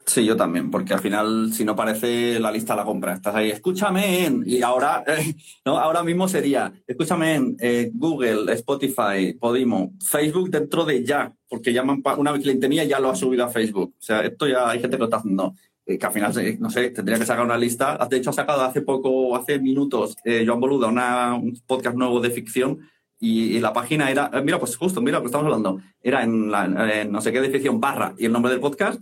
Sí, 0.09 0.25
yo 0.25 0.35
también, 0.35 0.71
porque 0.71 0.93
al 0.93 1.01
final, 1.01 1.53
si 1.53 1.63
no 1.63 1.75
parece 1.75 2.39
la 2.39 2.51
lista 2.51 2.73
de 2.73 2.77
la 2.77 2.85
compra, 2.85 3.13
estás 3.13 3.35
ahí, 3.35 3.51
escúchame 3.51 4.25
en, 4.25 4.43
y 4.43 4.63
ahora, 4.63 5.03
no, 5.65 5.77
ahora 5.77 6.01
mismo 6.01 6.27
sería, 6.27 6.73
escúchame 6.87 7.35
en 7.35 7.57
eh, 7.59 7.91
Google, 7.93 8.51
Spotify, 8.53 9.33
Podimo, 9.39 9.93
Facebook 10.03 10.49
dentro 10.49 10.83
de 10.83 11.05
ya, 11.05 11.31
porque 11.47 11.73
llaman 11.73 12.01
una 12.17 12.33
cliente 12.39 12.67
mía 12.67 12.85
ya 12.85 12.99
lo 12.99 13.11
ha 13.11 13.15
subido 13.15 13.45
a 13.45 13.49
Facebook. 13.49 13.93
O 13.99 14.01
sea, 14.01 14.21
esto 14.21 14.47
ya 14.47 14.67
hay 14.67 14.79
gente 14.79 14.97
que 14.97 15.01
lo 15.01 15.05
está 15.05 15.17
haciendo. 15.17 15.53
Eh, 15.89 15.97
que 15.97 16.05
al 16.05 16.11
final, 16.11 16.31
no 16.59 16.69
sé, 16.69 16.91
tendría 16.91 17.17
que 17.17 17.25
sacar 17.25 17.43
una 17.43 17.57
lista. 17.57 17.97
De 18.07 18.17
hecho, 18.17 18.29
ha 18.29 18.33
sacado 18.33 18.61
hace 18.61 18.81
poco, 18.81 19.35
hace 19.35 19.57
minutos, 19.57 20.15
eh, 20.23 20.43
Joan 20.45 20.59
Boluda, 20.59 20.87
una, 20.87 21.33
un 21.33 21.59
podcast 21.65 21.97
nuevo 21.97 22.19
de 22.19 22.29
ficción 22.29 22.87
y, 23.19 23.59
la 23.59 23.73
página 23.73 24.11
era, 24.11 24.29
mira, 24.43 24.59
pues 24.59 24.77
justo, 24.77 25.01
mira 25.01 25.17
lo 25.17 25.23
que 25.23 25.27
estamos 25.27 25.45
hablando, 25.45 25.81
era 26.03 26.23
en, 26.23 26.51
la, 26.51 26.67
no 26.67 27.21
sé 27.21 27.33
qué 27.33 27.41
de 27.41 27.49
ficción 27.49 27.81
barra 27.81 28.13
y 28.19 28.25
el 28.25 28.31
nombre 28.31 28.51
del 28.51 28.61
podcast 28.61 29.01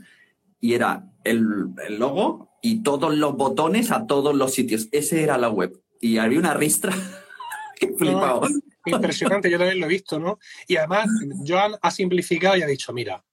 y 0.62 0.74
era 0.74 1.12
el, 1.26 1.44
logo 1.90 2.58
y 2.62 2.84
todos 2.84 3.14
los 3.14 3.36
botones 3.36 3.92
a 3.92 4.08
todos 4.08 4.34
los 4.34 4.54
sitios. 4.54 4.88
Ese 4.94 5.24
era 5.24 5.38
la 5.38 5.50
web. 5.50 5.78
Y 6.00 6.18
había 6.20 6.40
una 6.40 6.54
ristra 6.54 6.94
que 7.80 7.90
flipado. 7.90 8.48
impresionante, 8.86 9.52
yo 9.52 9.58
también 9.58 9.82
lo 9.82 9.88
he 9.88 9.90
visto, 9.90 10.20
¿no? 10.20 10.40
Y 10.68 10.78
además, 10.78 11.10
Joan 11.46 11.74
ha 11.82 11.92
simplificado 11.92 12.56
y 12.56 12.62
ha 12.62 12.68
dicho, 12.68 12.94
mira, 12.94 13.24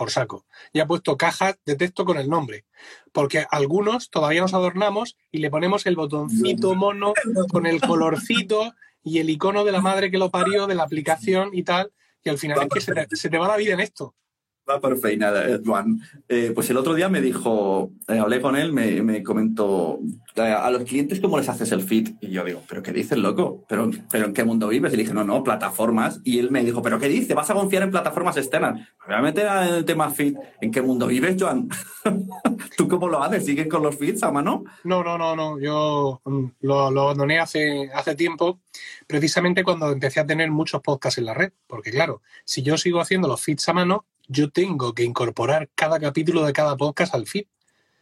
por 0.00 0.10
saco. 0.10 0.46
Y 0.72 0.80
ha 0.80 0.86
puesto 0.86 1.18
cajas 1.18 1.56
de 1.66 1.76
texto 1.76 2.06
con 2.06 2.16
el 2.16 2.30
nombre. 2.30 2.64
Porque 3.12 3.44
algunos 3.50 4.08
todavía 4.08 4.40
nos 4.40 4.54
adornamos 4.54 5.18
y 5.30 5.40
le 5.40 5.50
ponemos 5.50 5.84
el 5.84 5.94
botoncito 5.94 6.74
mono 6.74 7.12
con 7.50 7.66
el 7.66 7.82
colorcito 7.82 8.72
y 9.04 9.18
el 9.18 9.28
icono 9.28 9.62
de 9.62 9.72
la 9.72 9.82
madre 9.82 10.10
que 10.10 10.16
lo 10.16 10.30
parió, 10.30 10.66
de 10.66 10.74
la 10.74 10.84
aplicación 10.84 11.50
y 11.52 11.64
tal. 11.64 11.92
Y 12.24 12.30
al 12.30 12.38
final 12.38 12.66
es 12.74 12.86
que 13.08 13.16
se 13.16 13.28
te 13.28 13.36
va 13.36 13.46
la 13.46 13.58
vida 13.58 13.74
en 13.74 13.80
esto 13.80 14.14
Va 14.70 14.78
per 14.78 14.96
feina, 15.02 15.30
eh, 15.42 15.58
Joan. 15.64 15.98
Eh, 16.28 16.52
pues 16.54 16.70
el 16.70 16.76
otro 16.76 16.94
día 16.94 17.08
me 17.08 17.20
dijo, 17.20 17.90
eh, 18.06 18.18
hablé 18.18 18.40
con 18.40 18.54
él, 18.54 18.72
me, 18.72 19.02
me 19.02 19.22
comentó, 19.22 19.98
a 20.36 20.70
los 20.70 20.84
clientes 20.84 21.18
cómo 21.20 21.38
les 21.38 21.48
haces 21.48 21.72
el 21.72 21.82
feed. 21.82 22.10
Y 22.20 22.30
yo 22.30 22.44
digo, 22.44 22.62
¿pero 22.68 22.82
qué 22.82 22.92
dices, 22.92 23.18
loco? 23.18 23.64
¿Pero, 23.68 23.90
¿Pero 24.10 24.26
en 24.26 24.32
qué 24.32 24.44
mundo 24.44 24.68
vives? 24.68 24.92
Y 24.92 24.96
le 24.96 25.02
dije, 25.02 25.14
no, 25.14 25.24
no, 25.24 25.42
plataformas. 25.42 26.20
Y 26.24 26.38
él 26.38 26.50
me 26.50 26.62
dijo, 26.62 26.82
¿pero 26.82 27.00
qué 27.00 27.08
dices? 27.08 27.34
¿Vas 27.34 27.50
a 27.50 27.54
confiar 27.54 27.82
en 27.82 27.90
plataformas 27.90 28.36
externas? 28.36 28.74
Me 28.76 29.06
voy 29.08 29.16
a 29.16 29.22
meter 29.22 29.46
en 29.46 29.74
el 29.74 29.84
tema 29.84 30.10
feed. 30.10 30.36
¿En 30.60 30.70
qué 30.70 30.82
mundo 30.82 31.08
vives, 31.08 31.36
Joan? 31.38 31.68
¿Tú 32.76 32.86
cómo 32.88 33.08
lo 33.08 33.22
haces? 33.22 33.44
¿Sigues 33.44 33.66
con 33.66 33.82
los 33.82 33.96
feeds 33.96 34.22
a 34.22 34.30
mano? 34.30 34.64
No, 34.84 35.02
no, 35.02 35.18
no, 35.18 35.34
no. 35.34 35.58
Yo 35.58 36.20
mm, 36.24 36.44
lo, 36.60 36.90
lo 36.90 37.02
abandoné 37.02 37.40
hace, 37.40 37.90
hace 37.92 38.14
tiempo, 38.14 38.60
precisamente 39.08 39.64
cuando 39.64 39.90
empecé 39.90 40.20
a 40.20 40.26
tener 40.26 40.50
muchos 40.50 40.80
podcasts 40.80 41.18
en 41.18 41.26
la 41.26 41.34
red. 41.34 41.52
Porque 41.66 41.90
claro, 41.90 42.22
si 42.44 42.62
yo 42.62 42.76
sigo 42.76 43.00
haciendo 43.00 43.26
los 43.26 43.40
feeds 43.42 43.68
a 43.68 43.72
mano, 43.72 44.06
yo 44.32 44.50
tengo 44.50 44.94
que 44.94 45.02
incorporar 45.02 45.68
cada 45.74 45.98
capítulo 45.98 46.44
de 46.44 46.52
cada 46.52 46.76
podcast 46.76 47.14
al 47.14 47.26
feed. 47.26 47.46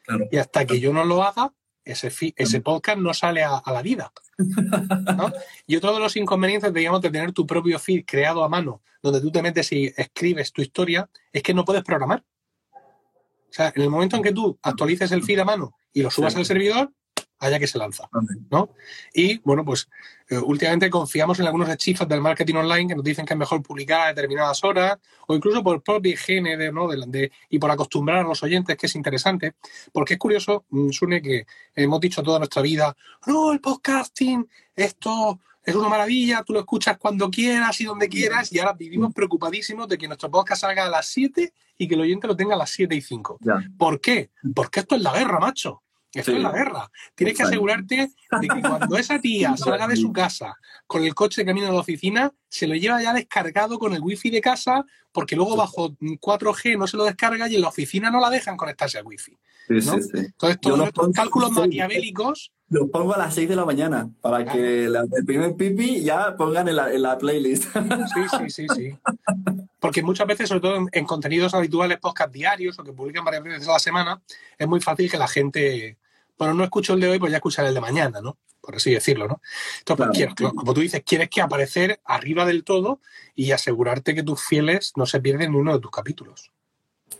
Claro. 0.04 0.26
Y 0.30 0.36
hasta 0.36 0.66
que 0.66 0.78
yo 0.78 0.92
no 0.92 1.04
lo 1.04 1.22
haga, 1.22 1.54
ese, 1.84 2.10
feed- 2.10 2.34
ese 2.36 2.60
podcast 2.60 2.98
no 2.98 3.14
sale 3.14 3.42
a, 3.42 3.56
a 3.56 3.72
la 3.72 3.80
vida. 3.80 4.12
¿no? 4.38 5.32
Y 5.66 5.76
otro 5.76 5.94
de 5.94 6.00
los 6.00 6.16
inconvenientes, 6.16 6.72
digamos, 6.74 7.00
de 7.00 7.10
tener 7.10 7.32
tu 7.32 7.46
propio 7.46 7.78
feed 7.78 8.04
creado 8.06 8.44
a 8.44 8.48
mano, 8.48 8.82
donde 9.02 9.20
tú 9.22 9.30
te 9.32 9.40
metes 9.42 9.72
y 9.72 9.92
escribes 9.96 10.52
tu 10.52 10.60
historia, 10.60 11.08
es 11.32 11.42
que 11.42 11.54
no 11.54 11.64
puedes 11.64 11.82
programar. 11.82 12.24
O 12.72 13.50
sea, 13.52 13.72
en 13.74 13.82
el 13.82 13.88
momento 13.90 14.16
en 14.16 14.22
que 14.22 14.32
tú 14.32 14.58
actualices 14.62 15.10
el 15.12 15.22
feed 15.22 15.38
a 15.38 15.44
mano 15.46 15.74
y 15.94 16.02
lo 16.02 16.10
subas 16.10 16.34
Sí. 16.34 16.38
al 16.40 16.44
servidor, 16.44 16.92
allá 17.38 17.58
que 17.58 17.66
se 17.66 17.78
lanza. 17.78 18.08
¿no? 18.50 18.70
Y 19.14 19.38
bueno, 19.38 19.64
pues 19.64 19.88
eh, 20.28 20.38
últimamente 20.38 20.90
confiamos 20.90 21.38
en 21.40 21.46
algunos 21.46 21.68
hechizos 21.68 22.08
del 22.08 22.20
marketing 22.20 22.54
online 22.56 22.88
que 22.88 22.94
nos 22.96 23.04
dicen 23.04 23.24
que 23.24 23.34
es 23.34 23.38
mejor 23.38 23.62
publicar 23.62 24.00
a 24.00 24.08
determinadas 24.08 24.62
horas 24.64 24.98
o 25.26 25.34
incluso 25.34 25.62
por 25.62 25.82
propia 25.82 26.12
higiene 26.12 26.56
de, 26.56 26.72
¿no? 26.72 26.88
de- 26.88 27.04
de- 27.06 27.32
y 27.48 27.58
por 27.58 27.70
acostumbrar 27.70 28.18
a 28.18 28.22
los 28.28 28.42
oyentes, 28.42 28.76
que 28.76 28.86
es 28.86 28.94
interesante, 28.96 29.54
porque 29.92 30.14
es 30.14 30.18
curioso, 30.18 30.64
mm, 30.70 30.90
Sune, 30.90 31.22
que 31.22 31.46
hemos 31.74 32.00
dicho 32.00 32.22
toda 32.22 32.38
nuestra 32.38 32.62
vida, 32.62 32.96
no, 33.26 33.52
el 33.52 33.60
podcasting, 33.60 34.48
esto 34.74 35.38
es 35.64 35.74
una 35.74 35.88
maravilla, 35.88 36.42
tú 36.44 36.54
lo 36.54 36.60
escuchas 36.60 36.96
cuando 36.98 37.30
quieras 37.30 37.78
y 37.80 37.84
donde 37.84 38.08
quieras 38.08 38.50
y 38.52 38.58
ahora 38.58 38.72
vivimos 38.72 39.12
preocupadísimos 39.12 39.86
de 39.86 39.98
que 39.98 40.06
nuestro 40.08 40.30
podcast 40.30 40.62
salga 40.62 40.86
a 40.86 40.88
las 40.88 41.06
7 41.08 41.52
y 41.76 41.86
que 41.86 41.94
el 41.94 42.00
oyente 42.00 42.26
lo 42.26 42.34
tenga 42.34 42.54
a 42.54 42.58
las 42.58 42.70
7 42.70 42.94
y 42.94 43.02
5. 43.02 43.38
Ya. 43.42 43.60
¿Por 43.76 44.00
qué? 44.00 44.30
Porque 44.54 44.80
esto 44.80 44.96
es 44.96 45.02
la 45.02 45.12
guerra, 45.12 45.38
macho. 45.38 45.82
Esto 46.20 46.30
Sí. 46.32 46.36
es 46.38 46.42
la 46.42 46.52
guerra. 46.52 46.90
Tienes 47.14 47.36
que 47.36 47.42
asegurarte 47.42 47.96
de 48.40 48.48
que 48.48 48.60
cuando 48.60 48.96
esa 48.96 49.18
tía 49.20 49.56
salga 49.56 49.86
de 49.88 49.96
su 49.96 50.12
casa 50.12 50.54
con 50.86 51.04
el 51.04 51.14
coche 51.14 51.42
de 51.42 51.46
camino 51.46 51.68
a 51.68 51.72
la 51.72 51.80
oficina, 51.80 52.32
se 52.48 52.66
lo 52.66 52.74
lleva 52.74 53.02
ya 53.02 53.12
descargado 53.12 53.78
con 53.78 53.92
el 53.94 54.00
wifi 54.02 54.30
de 54.30 54.40
casa, 54.40 54.84
porque 55.12 55.36
luego 55.36 55.56
bajo 55.56 55.90
4G 56.00 56.78
no 56.78 56.86
se 56.86 56.96
lo 56.96 57.04
descarga 57.04 57.48
y 57.48 57.56
en 57.56 57.60
la 57.62 57.68
oficina 57.68 58.10
no 58.10 58.20
la 58.20 58.30
dejan 58.30 58.56
conectarse 58.56 58.98
al 58.98 59.06
wifi. 59.06 59.36
¿no? 59.68 59.80
sí, 59.82 60.02
sí. 60.02 60.10
Entonces, 60.14 60.60
todos 60.62 60.78
lo 60.78 60.84
estos 60.84 61.04
pongo- 61.06 61.12
cálculos 61.14 61.50
maquiavélicos, 61.52 62.52
Lo 62.70 62.86
pongo 62.90 63.14
a 63.14 63.18
las 63.18 63.34
6 63.34 63.48
de 63.48 63.56
la 63.56 63.64
mañana 63.64 64.10
para 64.20 64.42
Claro. 64.44 64.58
que 64.58 64.88
la- 64.88 65.04
el 65.16 65.24
primer 65.24 65.54
pipi 65.56 66.02
ya 66.02 66.36
pongan 66.36 66.68
en 66.68 66.76
la, 66.76 66.92
en 66.92 67.00
la 67.02 67.16
playlist. 67.18 67.64
sí, 67.64 68.20
sí, 68.38 68.50
sí, 68.50 68.66
sí. 68.74 68.98
Porque 69.80 70.02
muchas 70.02 70.26
veces, 70.26 70.48
sobre 70.48 70.60
todo 70.60 70.76
en, 70.76 70.88
en 70.92 71.04
contenidos 71.06 71.54
habituales, 71.54 71.98
podcast 71.98 72.32
diarios 72.32 72.78
o 72.78 72.84
que 72.84 72.92
publican 72.92 73.24
varias 73.24 73.42
veces 73.44 73.68
a 73.68 73.72
la 73.72 73.78
semana, 73.78 74.20
es 74.58 74.66
muy 74.68 74.80
fácil 74.80 75.10
que 75.10 75.16
la 75.18 75.28
gente, 75.28 75.96
bueno, 76.38 76.54
no 76.54 76.64
escucho 76.64 76.94
el 76.94 77.00
de 77.00 77.08
hoy, 77.08 77.18
pues 77.18 77.30
ya 77.30 77.38
escucharé 77.38 77.68
el 77.68 77.74
de 77.74 77.80
mañana, 77.80 78.20
¿no? 78.20 78.38
Por 78.60 78.76
así 78.76 78.92
decirlo, 78.92 79.26
¿no? 79.28 79.40
Entonces, 79.80 80.06
pues, 80.06 80.16
quieres- 80.16 80.54
como 80.54 80.74
tú 80.74 80.80
dices, 80.80 81.02
quieres 81.04 81.28
que 81.30 81.40
aparecer 81.40 82.00
arriba 82.04 82.44
del 82.46 82.64
todo 82.64 83.00
y 83.34 83.52
asegurarte 83.52 84.14
que 84.14 84.22
tus 84.22 84.42
fieles 84.42 84.92
no 84.96 85.06
se 85.06 85.20
pierden 85.20 85.52
ni 85.52 85.58
uno 85.58 85.72
de 85.72 85.80
tus 85.80 85.90
capítulos. 85.90 86.50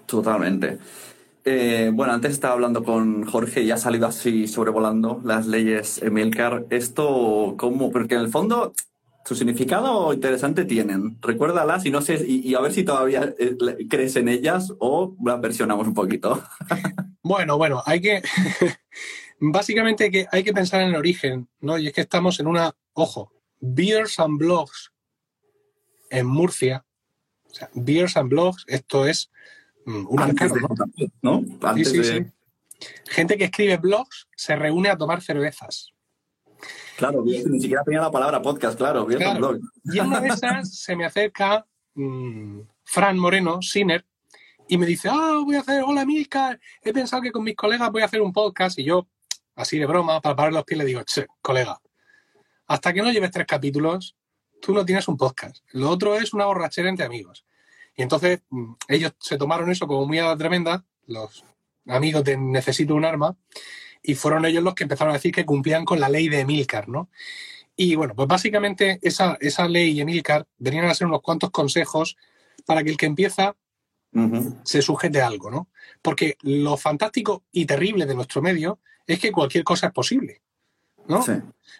Totalmente. 0.06 0.78
Eh, 1.44 1.90
bueno, 1.94 2.12
antes 2.12 2.32
estaba 2.32 2.52
hablando 2.54 2.84
con 2.84 3.24
Jorge 3.24 3.62
y 3.62 3.70
ha 3.70 3.78
salido 3.78 4.06
así 4.06 4.46
sobrevolando 4.46 5.20
las 5.24 5.46
leyes 5.46 6.02
Emilcar. 6.02 6.66
Esto, 6.68 7.54
¿cómo? 7.58 7.90
Porque 7.90 8.16
en 8.16 8.20
el 8.20 8.28
fondo 8.28 8.74
su 9.28 9.34
significado 9.34 10.14
interesante 10.14 10.64
tienen. 10.64 11.18
Recuérdalas 11.20 11.84
y 11.84 11.90
no 11.90 12.00
sé, 12.00 12.24
y, 12.26 12.48
y 12.48 12.54
a 12.54 12.60
ver 12.60 12.72
si 12.72 12.82
todavía 12.82 13.34
eh, 13.38 13.58
crees 13.86 14.16
en 14.16 14.26
ellas 14.26 14.72
o 14.78 15.14
las 15.22 15.38
versionamos 15.38 15.86
un 15.86 15.92
poquito. 15.94 16.42
Bueno, 17.20 17.58
bueno, 17.58 17.82
hay 17.84 18.00
que. 18.00 18.22
Básicamente 19.40 20.04
hay 20.04 20.10
que, 20.10 20.26
hay 20.32 20.42
que 20.42 20.54
pensar 20.54 20.80
en 20.80 20.90
el 20.90 20.96
origen, 20.96 21.46
¿no? 21.60 21.76
Y 21.76 21.88
es 21.88 21.92
que 21.92 22.00
estamos 22.00 22.40
en 22.40 22.46
una. 22.46 22.74
Ojo, 22.94 23.30
Beers 23.60 24.18
and 24.18 24.38
Blogs 24.38 24.90
en 26.08 26.24
Murcia. 26.26 26.86
O 27.44 27.52
sea, 27.52 27.68
Beers 27.74 28.16
and 28.16 28.30
Blogs, 28.30 28.64
esto 28.66 29.04
es 29.04 29.30
mm, 29.84 30.06
un 30.08 30.20
arcano, 30.20 30.54
¿no? 31.22 31.42
¿no? 31.42 31.68
Antes 31.68 31.90
sí, 31.90 31.98
de- 31.98 32.04
sí. 32.04 32.88
Gente 33.10 33.36
que 33.36 33.44
escribe 33.44 33.76
blogs 33.76 34.26
se 34.34 34.56
reúne 34.56 34.88
a 34.88 34.96
tomar 34.96 35.20
cervezas. 35.20 35.92
Claro, 36.96 37.22
ni 37.24 37.60
siquiera 37.60 37.82
tenía 37.84 38.00
la 38.00 38.10
palabra 38.10 38.42
podcast, 38.42 38.76
claro. 38.76 39.06
bien, 39.06 39.20
Claro. 39.20 39.38
blog. 39.38 39.58
Y 39.84 39.98
en 39.98 40.06
una 40.06 40.20
de 40.20 40.28
esas 40.28 40.74
se 40.74 40.96
me 40.96 41.04
acerca 41.04 41.64
mm, 41.94 42.60
Fran 42.84 43.18
Moreno, 43.18 43.62
Siner, 43.62 44.04
y 44.68 44.76
me 44.76 44.86
dice, 44.86 45.08
ah, 45.10 45.40
voy 45.44 45.56
a 45.56 45.60
hacer, 45.60 45.82
hola 45.86 46.04
Milcar, 46.04 46.60
he 46.82 46.92
pensado 46.92 47.22
que 47.22 47.32
con 47.32 47.42
mis 47.44 47.56
colegas 47.56 47.90
voy 47.90 48.02
a 48.02 48.04
hacer 48.04 48.20
un 48.20 48.32
podcast. 48.32 48.78
Y 48.78 48.84
yo, 48.84 49.08
así 49.54 49.78
de 49.78 49.86
broma, 49.86 50.20
para 50.20 50.36
parar 50.36 50.52
los 50.52 50.64
pies, 50.64 50.78
le 50.78 50.84
digo, 50.84 51.02
che, 51.04 51.26
colega, 51.40 51.80
hasta 52.66 52.92
que 52.92 53.00
no 53.02 53.10
lleves 53.10 53.30
tres 53.30 53.46
capítulos, 53.46 54.14
tú 54.60 54.74
no 54.74 54.84
tienes 54.84 55.08
un 55.08 55.16
podcast. 55.16 55.64
Lo 55.72 55.88
otro 55.88 56.16
es 56.16 56.34
una 56.34 56.44
borrachera 56.46 56.88
entre 56.88 57.06
amigos. 57.06 57.46
Y 57.96 58.02
entonces 58.02 58.42
mm, 58.50 58.72
ellos 58.88 59.14
se 59.18 59.38
tomaron 59.38 59.70
eso 59.70 59.86
como 59.86 60.06
muy 60.06 60.18
a 60.18 60.26
la 60.26 60.36
tremenda, 60.36 60.84
los 61.06 61.44
amigos 61.86 62.22
de 62.24 62.36
Necesito 62.36 62.94
un 62.94 63.04
arma, 63.06 63.36
y 64.02 64.14
fueron 64.14 64.44
ellos 64.44 64.62
los 64.62 64.74
que 64.74 64.84
empezaron 64.84 65.10
a 65.12 65.16
decir 65.16 65.32
que 65.32 65.46
cumplían 65.46 65.84
con 65.84 66.00
la 66.00 66.08
ley 66.08 66.28
de 66.28 66.40
Emilcar, 66.40 66.88
¿no? 66.88 67.08
Y 67.76 67.94
bueno, 67.94 68.14
pues 68.14 68.26
básicamente 68.26 68.98
esa, 69.02 69.36
esa 69.40 69.68
ley 69.68 70.00
Emilcar 70.00 70.46
venían 70.58 70.86
a 70.86 70.94
ser 70.94 71.06
unos 71.06 71.22
cuantos 71.22 71.50
consejos 71.50 72.16
para 72.66 72.82
que 72.82 72.90
el 72.90 72.96
que 72.96 73.06
empieza 73.06 73.56
se 74.64 74.82
sujete 74.82 75.20
a 75.20 75.26
algo, 75.26 75.50
¿no? 75.50 75.68
Porque 76.02 76.36
lo 76.40 76.76
fantástico 76.76 77.44
y 77.52 77.66
terrible 77.66 78.06
de 78.06 78.14
nuestro 78.14 78.42
medio 78.42 78.80
es 79.06 79.20
que 79.20 79.30
cualquier 79.30 79.64
cosa 79.64 79.88
es 79.88 79.92
posible, 79.92 80.42
¿no? 81.08 81.22
Sí. 81.22 81.32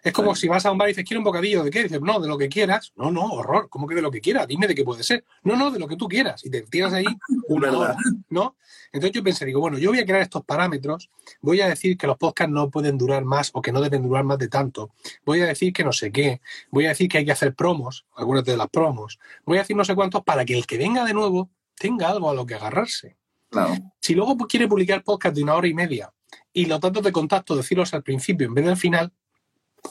Es 0.03 0.12
como 0.12 0.35
Sí. 0.35 0.43
si 0.43 0.49
vas 0.49 0.64
a 0.67 0.73
un 0.73 0.79
bar 0.79 0.88
y 0.88 0.93
dices, 0.93 1.05
quiero 1.05 1.21
un 1.21 1.25
bocadillo, 1.25 1.62
¿de 1.64 1.71
qué? 1.71 1.85
Dices, 1.85 2.01
no, 2.01 2.21
de 2.21 2.29
lo 2.29 2.37
que 2.38 2.49
quieras. 2.49 2.93
No, 2.97 3.11
no, 3.11 3.25
horror, 3.27 3.69
¿cómo 3.69 3.87
que 3.87 3.95
de 3.95 4.03
lo 4.03 4.11
que 4.11 4.21
quieras? 4.21 4.47
Dime 4.47 4.67
de 4.67 4.75
qué 4.75 4.85
puede 4.85 5.03
ser. 5.03 5.25
No, 5.43 5.57
no, 5.57 5.71
de 5.71 5.79
lo 5.79 5.88
que 5.88 5.97
tú 5.97 6.09
quieras. 6.09 6.45
Y 6.45 6.51
te 6.51 6.62
tiras 6.62 6.93
ahí 6.93 7.05
una 7.49 7.77
hora, 7.77 7.97
¿no? 8.31 8.57
Entonces 8.93 9.12
yo 9.14 9.23
pensé, 9.23 9.45
digo, 9.45 9.61
bueno, 9.61 9.79
yo 9.79 9.91
voy 9.91 9.99
a 9.99 10.05
crear 10.05 10.23
estos 10.23 10.45
parámetros, 10.45 11.11
voy 11.41 11.61
a 11.61 11.69
decir 11.69 11.97
que 11.99 12.07
los 12.07 12.17
podcasts 12.17 12.53
no 12.53 12.71
pueden 12.71 12.97
durar 12.97 13.25
más 13.25 13.51
o 13.53 13.61
que 13.61 13.71
no 13.73 13.81
deben 13.81 14.03
durar 14.03 14.25
más 14.25 14.38
de 14.38 14.49
tanto, 14.49 14.91
voy 15.27 15.41
a 15.41 15.47
decir 15.47 15.73
que 15.73 15.85
no 15.85 15.93
sé 15.93 16.11
qué, 16.11 16.41
voy 16.71 16.87
a 16.87 16.91
decir 16.91 17.09
que 17.09 17.19
hay 17.19 17.25
que 17.27 17.33
hacer 17.33 17.55
promos, 17.55 18.07
algunas 18.17 18.45
de 18.45 18.57
las 18.57 18.69
promos, 18.69 19.19
voy 19.45 19.59
a 19.59 19.61
decir 19.61 19.77
no 19.77 19.85
sé 19.85 19.95
cuántos 19.95 20.23
para 20.23 20.45
que 20.45 20.57
el 20.57 20.67
que 20.67 20.79
venga 20.79 21.05
de 21.05 21.12
nuevo 21.12 21.51
tenga 21.77 22.09
algo 22.09 22.31
a 22.31 22.35
lo 22.35 22.47
que 22.47 22.55
agarrarse. 22.55 23.17
Claro. 23.51 23.75
Si 24.01 24.14
luego 24.14 24.37
quiere 24.47 24.69
publicar 24.69 25.03
podcast 25.03 25.35
de 25.37 25.43
una 25.43 25.55
hora 25.55 25.69
y 25.69 25.75
media 25.75 26.12
y 26.53 26.67
los 26.67 26.81
datos 26.81 27.03
de 27.03 27.12
contacto 27.12 27.57
decirlos 27.57 27.93
al 27.95 28.03
principio 28.03 28.47
en 28.47 28.55
vez 28.55 28.64
del 28.64 28.77
final, 28.77 29.12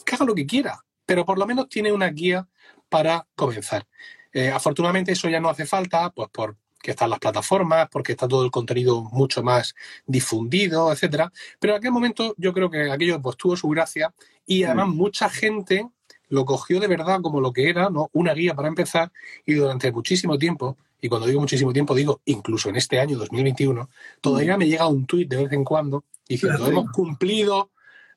que 0.05 0.15
haga 0.15 0.25
lo 0.25 0.35
que 0.35 0.45
quiera, 0.45 0.83
pero 1.05 1.25
por 1.25 1.37
lo 1.37 1.45
menos 1.45 1.69
tiene 1.69 1.91
una 1.91 2.09
guía 2.09 2.47
para 2.89 3.27
comenzar. 3.35 3.87
Eh, 4.33 4.49
afortunadamente 4.49 5.13
eso 5.13 5.29
ya 5.29 5.39
no 5.39 5.49
hace 5.49 5.65
falta, 5.65 6.09
pues 6.11 6.29
porque 6.31 6.91
están 6.91 7.09
las 7.09 7.19
plataformas, 7.19 7.87
porque 7.91 8.11
está 8.11 8.27
todo 8.27 8.45
el 8.45 8.51
contenido 8.51 9.03
mucho 9.11 9.43
más 9.43 9.75
difundido, 10.05 10.91
etcétera. 10.91 11.31
Pero 11.59 11.73
en 11.73 11.79
aquel 11.79 11.91
momento 11.91 12.35
yo 12.37 12.53
creo 12.53 12.69
que 12.69 12.91
aquello 12.91 13.21
pues 13.21 13.37
tuvo 13.37 13.55
su 13.55 13.67
gracia 13.69 14.13
y 14.45 14.63
además 14.63 14.89
mucha 14.89 15.29
gente 15.29 15.87
lo 16.29 16.45
cogió 16.45 16.79
de 16.79 16.87
verdad 16.87 17.21
como 17.21 17.41
lo 17.41 17.53
que 17.53 17.69
era, 17.69 17.89
¿no? 17.89 18.09
Una 18.13 18.33
guía 18.33 18.53
para 18.53 18.67
empezar 18.67 19.11
y 19.45 19.53
durante 19.53 19.91
muchísimo 19.91 20.37
tiempo, 20.37 20.77
y 21.01 21.09
cuando 21.09 21.27
digo 21.27 21.39
muchísimo 21.39 21.73
tiempo 21.73 21.95
digo 21.95 22.21
incluso 22.25 22.69
en 22.69 22.75
este 22.75 22.99
año 22.99 23.17
2021, 23.17 23.89
todavía 24.21 24.57
me 24.57 24.67
llega 24.67 24.87
un 24.87 25.05
tuit 25.05 25.29
de 25.29 25.37
vez 25.37 25.51
en 25.53 25.63
cuando 25.63 26.03
diciendo 26.27 26.67
hemos 26.67 26.91
cumplido 26.91 27.71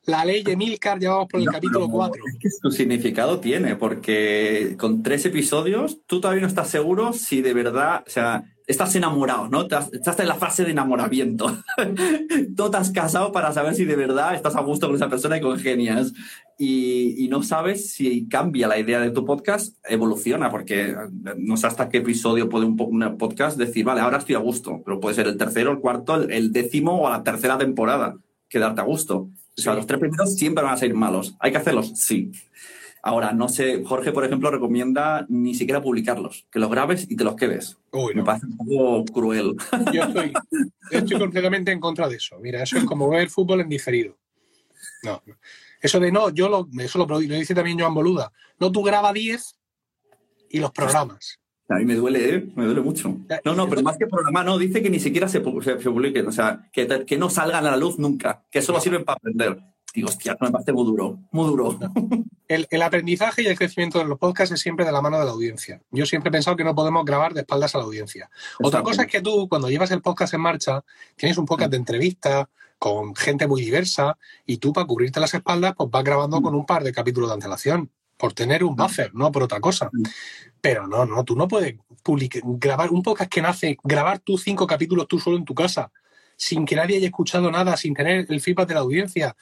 la 0.05 0.25
ley 0.25 0.43
de 0.43 0.55
Milcar, 0.55 0.99
ya 0.99 1.11
vamos 1.11 1.27
por 1.27 1.39
el 1.39 1.45
No, 1.45 1.51
capítulo 1.51 1.85
pero 1.85 1.97
4. 1.97 2.23
Es 2.27 2.39
que 2.39 2.49
su 2.49 2.71
significado 2.71 3.39
tiene, 3.39 3.75
porque 3.75 4.75
con 4.79 5.03
tres 5.03 5.25
episodios 5.25 5.99
tú 6.05 6.19
todavía 6.19 6.41
no 6.41 6.47
estás 6.47 6.69
seguro 6.69 7.13
si 7.13 7.41
de 7.41 7.53
verdad, 7.53 8.03
o 8.07 8.09
sea, 8.09 8.43
estás 8.65 8.95
enamorado, 8.95 9.47
¿no? 9.47 9.61
Estás 9.61 10.19
en 10.19 10.27
la 10.27 10.35
fase 10.35 10.63
de 10.63 10.71
enamoramiento. 10.71 11.55
no 12.57 12.71
te 12.71 12.77
has 12.77 12.91
casado 12.91 13.31
para 13.31 13.53
saber 13.53 13.75
si 13.75 13.85
de 13.85 13.95
verdad 13.95 14.33
estás 14.33 14.55
a 14.55 14.61
gusto 14.61 14.87
con 14.87 14.95
esa 14.95 15.09
persona 15.09 15.37
y 15.37 15.41
congenias. 15.41 16.13
Y, 16.57 17.23
y 17.23 17.27
no 17.27 17.43
sabes 17.43 17.91
si 17.91 18.27
cambia 18.27 18.67
la 18.67 18.79
idea 18.79 18.99
de 18.99 19.11
tu 19.11 19.25
podcast, 19.25 19.77
evoluciona, 19.87 20.49
porque 20.49 20.95
no 21.37 21.57
sé 21.57 21.67
hasta 21.67 21.89
qué 21.89 21.97
episodio 21.97 22.49
puede 22.49 22.65
un, 22.65 22.79
un 22.79 23.17
podcast 23.17 23.57
decir, 23.57 23.83
vale, 23.85 24.01
ahora 24.01 24.17
estoy 24.17 24.35
a 24.35 24.39
gusto, 24.39 24.81
pero 24.85 24.99
puede 24.99 25.15
ser 25.15 25.27
el 25.27 25.37
tercero, 25.37 25.71
el 25.71 25.79
cuarto, 25.79 26.15
el, 26.15 26.31
el 26.31 26.51
décimo 26.51 27.01
o 27.01 27.09
la 27.09 27.23
tercera 27.23 27.57
temporada, 27.57 28.15
quedarte 28.47 28.81
a 28.81 28.85
gusto. 28.85 29.29
O 29.57 29.61
sea, 29.61 29.73
Sí. 29.73 29.77
los 29.77 29.87
tres 29.87 29.99
primeros 29.99 30.35
siempre 30.35 30.63
van 30.63 30.73
a 30.73 30.77
ser 30.77 30.93
malos. 30.93 31.35
¿Hay 31.39 31.51
que 31.51 31.57
hacerlos? 31.57 31.91
Sí. 31.95 32.31
Ahora, 33.03 33.33
no 33.33 33.49
sé, 33.49 33.83
Jorge, 33.83 34.11
por 34.11 34.23
ejemplo, 34.23 34.51
recomienda 34.51 35.25
ni 35.27 35.55
siquiera 35.55 35.81
publicarlos, 35.81 36.45
que 36.51 36.59
los 36.59 36.69
grabes 36.69 37.07
y 37.09 37.15
te 37.15 37.23
los 37.23 37.35
quedes. 37.35 37.77
Uy, 37.91 38.13
Me 38.13 38.19
no. 38.21 38.25
parece 38.25 38.45
un 38.45 38.57
poco 38.57 39.05
cruel. 39.05 39.55
Yo 39.91 40.03
estoy, 40.03 40.33
estoy 40.91 41.19
completamente 41.19 41.71
en 41.71 41.79
contra 41.79 42.07
de 42.07 42.17
eso. 42.17 42.37
Mira, 42.39 42.61
eso 42.61 42.77
es 42.77 42.83
como 42.85 43.09
ver 43.09 43.29
fútbol 43.29 43.61
en 43.61 43.69
diferido. 43.69 44.17
No. 45.03 45.21
no. 45.25 45.35
Eso 45.81 45.99
de 45.99 46.11
no, 46.11 46.29
yo 46.29 46.47
lo, 46.47 46.67
eso 46.79 46.99
lo, 46.99 47.07
lo 47.07 47.17
dice 47.19 47.55
también 47.55 47.79
Joan 47.79 47.95
Boluda. 47.95 48.31
No, 48.59 48.71
tú 48.71 48.83
graba 48.83 49.11
10 49.11 49.55
y 50.51 50.59
los 50.59 50.71
programas. 50.71 51.39
A 51.71 51.75
mí 51.79 51.85
me 51.85 51.95
duele, 51.95 52.35
¿eh? 52.35 52.49
Me 52.55 52.65
duele 52.65 52.81
mucho. 52.81 53.15
No, 53.45 53.55
no, 53.55 53.69
pero 53.69 53.81
más 53.81 53.97
que 53.97 54.05
programa, 54.07 54.43
no, 54.43 54.57
dice 54.57 54.81
que 54.83 54.89
ni 54.89 54.99
siquiera 54.99 55.27
se, 55.27 55.41
se- 55.61 55.79
se 55.79 55.89
publiquen, 55.89 56.27
o 56.27 56.31
sea, 56.31 56.69
que, 56.71 57.17
no 57.17 57.29
salgan 57.29 57.65
a 57.65 57.71
la 57.71 57.77
luz 57.77 57.97
nunca, 57.97 58.43
que 58.51 58.61
solo 58.61 58.79
sirven 58.81 59.03
para 59.05 59.15
aprender. 59.17 59.57
Digo, 59.93 60.07
hostia, 60.07 60.37
me 60.39 60.51
parece 60.51 60.71
muy 60.71 60.85
duro, 60.85 61.19
muy 61.31 61.47
duro. 61.47 61.77
El, 62.47 62.67
el 62.69 62.81
aprendizaje 62.81 63.43
y 63.43 63.47
el 63.47 63.57
crecimiento 63.57 63.99
de 63.99 64.05
los 64.05 64.17
podcasts 64.17 64.53
es 64.53 64.59
siempre 64.61 64.85
de 64.85 64.91
la 64.91 65.01
mano 65.01 65.19
de 65.19 65.25
la 65.25 65.31
audiencia. 65.31 65.81
Yo 65.91 66.05
siempre 66.05 66.29
he 66.29 66.31
pensado 66.31 66.55
que 66.57 66.63
no 66.63 66.73
podemos 66.75 67.03
grabar 67.05 67.33
de 67.33 67.41
espaldas 67.41 67.75
a 67.75 67.77
la 67.79 67.83
audiencia. 67.85 68.29
Otra 68.61 68.83
cosa 68.83 69.03
es 69.03 69.07
que 69.09 69.21
tú, 69.21 69.47
cuando 69.49 69.69
llevas 69.69 69.91
el 69.91 70.01
podcast 70.01 70.33
en 70.33 70.41
marcha, 70.41 70.83
tienes 71.15 71.37
un 71.37 71.45
podcast 71.45 71.71
de 71.71 71.77
entrevista 71.77 72.49
con 72.79 73.15
gente 73.15 73.47
muy 73.47 73.61
diversa 73.61 74.17
y 74.45 74.57
tú, 74.57 74.73
para 74.73 74.87
cubrirte 74.87 75.19
las 75.19 75.33
espaldas, 75.33 75.73
pues 75.77 75.89
vas 75.89 76.03
grabando 76.03 76.41
con 76.41 76.55
un 76.55 76.65
par 76.65 76.83
de 76.83 76.91
capítulos 76.93 77.29
de 77.29 77.33
antelación, 77.35 77.89
por 78.21 78.33
tener 78.33 78.63
un 78.63 78.75
buffer, 78.75 79.15
no 79.15 79.31
por 79.31 79.41
otra 79.41 79.59
cosa. 79.59 79.89
Pero 80.61 80.85
no, 80.85 81.07
no, 81.07 81.23
tú 81.23 81.35
no 81.35 81.47
puedes 81.47 81.75
public- 82.03 82.39
grabar 82.43 82.91
un 82.91 83.01
podcast 83.01 83.31
que 83.31 83.41
nace, 83.41 83.77
grabar 83.83 84.19
tú 84.19 84.37
cinco 84.37 84.67
capítulos 84.67 85.07
tú 85.07 85.17
solo 85.17 85.37
en 85.37 85.43
tu 85.45 85.55
casa, 85.55 85.91
sin 86.35 86.63
que 86.65 86.75
nadie 86.75 86.97
haya 86.97 87.07
escuchado 87.07 87.49
nada, 87.49 87.75
sin 87.77 87.95
tener 87.95 88.27
el 88.29 88.39
feedback 88.39 88.67
de 88.67 88.73
la 88.75 88.81
audiencia. 88.81 89.35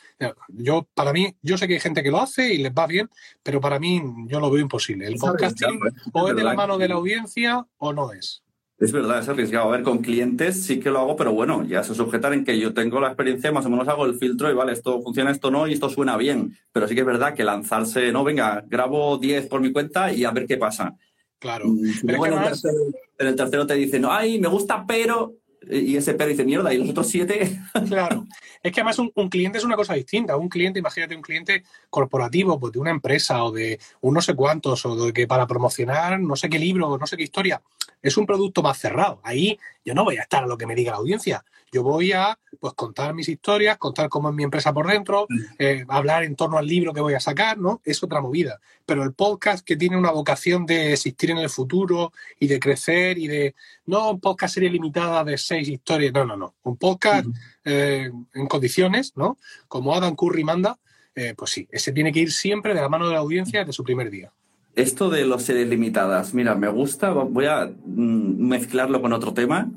Yo, 0.47 0.87
para 0.93 1.11
mí, 1.11 1.35
yo 1.41 1.57
sé 1.57 1.67
que 1.67 1.73
hay 1.73 1.79
gente 1.81 2.01
que 2.03 2.09
lo 2.11 2.21
hace 2.21 2.53
y 2.53 2.59
les 2.59 2.71
va 2.71 2.87
bien, 2.87 3.09
pero 3.43 3.59
para 3.59 3.79
mí 3.79 4.01
yo 4.27 4.39
lo 4.39 4.49
veo 4.49 4.61
imposible. 4.61 5.07
El 5.07 5.15
podcasting 5.15 5.75
¿eh? 5.75 6.09
o 6.13 6.29
es 6.29 6.35
de 6.37 6.43
la 6.43 6.53
mano 6.53 6.77
de 6.77 6.87
la 6.87 6.95
audiencia 6.95 7.65
o 7.79 7.91
no 7.91 8.13
es. 8.13 8.43
Es 8.79 8.93
verdad, 8.93 9.19
es 9.19 9.27
arriesgado. 9.27 9.67
A 9.67 9.71
ver, 9.71 9.83
con 9.83 9.99
clientes 9.99 10.63
sí 10.63 10.79
que 10.79 10.89
lo 10.89 10.99
hago, 10.99 11.17
pero 11.17 11.33
bueno, 11.33 11.65
ya 11.65 11.83
se 11.83 11.93
sujetan 11.93 12.33
en 12.33 12.45
que 12.45 12.57
yo 12.57 12.73
tengo 12.73 13.01
la 13.01 13.07
experiencia, 13.07 13.51
más 13.51 13.65
o 13.65 13.69
menos 13.69 13.87
hago 13.89 14.05
el 14.05 14.15
filtro 14.15 14.49
y 14.49 14.53
vale, 14.53 14.71
esto 14.71 15.01
funciona, 15.01 15.31
esto 15.31 15.51
no, 15.51 15.67
y 15.67 15.73
esto 15.73 15.89
suena 15.89 16.15
bien. 16.15 16.57
Pero 16.71 16.87
sí 16.87 16.95
que 16.95 17.01
es 17.01 17.05
verdad 17.07 17.33
que 17.33 17.43
lanzarse, 17.43 18.11
no, 18.13 18.23
venga, 18.23 18.63
grabo 18.67 19.17
10 19.17 19.47
por 19.47 19.59
mi 19.59 19.73
cuenta 19.73 20.13
y 20.13 20.23
a 20.23 20.31
ver 20.31 20.45
qué 20.47 20.55
pasa. 20.55 20.95
Claro. 21.39 21.67
Mm, 21.67 22.05
Pero 22.05 22.25
en, 22.25 22.33
el 22.33 22.43
tercero, 22.43 22.77
en 23.17 23.27
el 23.27 23.35
tercero 23.35 23.67
te 23.67 23.73
dicen, 23.73 24.05
ay, 24.07 24.39
me 24.39 24.47
gusta, 24.47 24.85
pero. 24.87 25.33
Y 25.69 25.97
ese 25.97 26.13
pero 26.13 26.29
dice, 26.29 26.45
mierda, 26.45 26.73
y 26.73 26.77
los 26.77 26.89
otros 26.89 27.07
siete. 27.07 27.59
Claro. 27.87 28.27
Es 28.61 28.71
que 28.71 28.81
además 28.81 28.99
un, 28.99 29.11
un 29.15 29.29
cliente 29.29 29.57
es 29.57 29.63
una 29.63 29.75
cosa 29.75 29.93
distinta. 29.93 30.35
Un 30.37 30.49
cliente, 30.49 30.79
imagínate 30.79 31.15
un 31.15 31.21
cliente 31.21 31.63
corporativo, 31.89 32.59
pues 32.59 32.73
de 32.73 32.79
una 32.79 32.91
empresa 32.91 33.43
o 33.43 33.51
de 33.51 33.79
un 34.01 34.13
no 34.13 34.21
sé 34.21 34.35
cuántos, 34.35 34.85
o 34.85 35.05
de 35.05 35.13
que 35.13 35.27
para 35.27 35.47
promocionar 35.47 36.19
no 36.19 36.35
sé 36.35 36.49
qué 36.49 36.59
libro, 36.59 36.97
no 36.97 37.07
sé 37.07 37.17
qué 37.17 37.23
historia, 37.23 37.61
es 38.01 38.17
un 38.17 38.25
producto 38.25 38.61
más 38.61 38.77
cerrado. 38.77 39.19
Ahí 39.23 39.59
yo 39.89 39.95
no 39.95 40.03
voy 40.03 40.17
a 40.17 40.21
estar 40.21 40.43
a 40.43 40.47
lo 40.47 40.55
que 40.55 40.67
me 40.67 40.75
diga 40.75 40.91
la 40.91 40.99
audiencia. 40.99 41.43
Yo 41.71 41.81
voy 41.81 42.11
a 42.11 42.37
pues 42.59 42.73
contar 42.73 43.15
mis 43.15 43.27
historias, 43.27 43.79
contar 43.79 44.07
cómo 44.07 44.29
es 44.29 44.35
mi 44.35 44.43
empresa 44.43 44.71
por 44.71 44.85
dentro, 44.85 45.25
eh, 45.57 45.83
hablar 45.87 46.23
en 46.23 46.35
torno 46.35 46.59
al 46.59 46.67
libro 46.67 46.93
que 46.93 47.01
voy 47.01 47.15
a 47.15 47.19
sacar, 47.19 47.57
¿no? 47.57 47.81
Es 47.83 48.03
otra 48.03 48.21
movida. 48.21 48.59
Pero 48.85 49.01
el 49.01 49.13
podcast 49.13 49.65
que 49.65 49.77
tiene 49.77 49.97
una 49.97 50.11
vocación 50.11 50.67
de 50.67 50.93
existir 50.93 51.31
en 51.31 51.39
el 51.39 51.49
futuro 51.49 52.13
y 52.39 52.45
de 52.45 52.59
crecer 52.59 53.17
y 53.17 53.25
de 53.25 53.55
no 53.87 54.11
un 54.11 54.19
podcast 54.19 54.53
serie 54.53 54.69
limitada 54.69 55.23
de 55.23 55.39
seis 55.39 55.67
historias, 55.67 56.13
no, 56.13 56.23
no, 56.23 56.37
no. 56.37 56.53
Un 56.61 56.77
podcast 56.77 57.25
eh, 57.65 58.11
en 58.35 58.47
condiciones, 58.47 59.13
¿no? 59.15 59.39
Como 59.67 59.95
Adam 59.95 60.15
Curry 60.15 60.43
manda, 60.43 60.77
eh, 61.15 61.33
pues 61.35 61.49
sí, 61.49 61.67
ese 61.71 61.91
tiene 61.93 62.11
que 62.11 62.19
ir 62.19 62.31
siempre 62.31 62.75
de 62.75 62.81
la 62.81 62.89
mano 62.89 63.07
de 63.07 63.13
la 63.13 63.21
audiencia 63.21 63.61
desde 63.61 63.73
su 63.73 63.83
primer 63.83 64.11
día. 64.11 64.31
Esto 64.79 65.09
de 65.09 65.25
los 65.25 65.43
series 65.43 65.67
limitadas, 65.67 66.33
mira, 66.33 66.55
me 66.55 66.69
gusta, 66.69 67.09
voy 67.09 67.47
a 67.47 67.65
mm, 67.65 68.47
mezclarlo 68.47 69.01
con 69.01 69.11
otro 69.11 69.33
tema, 69.33 69.69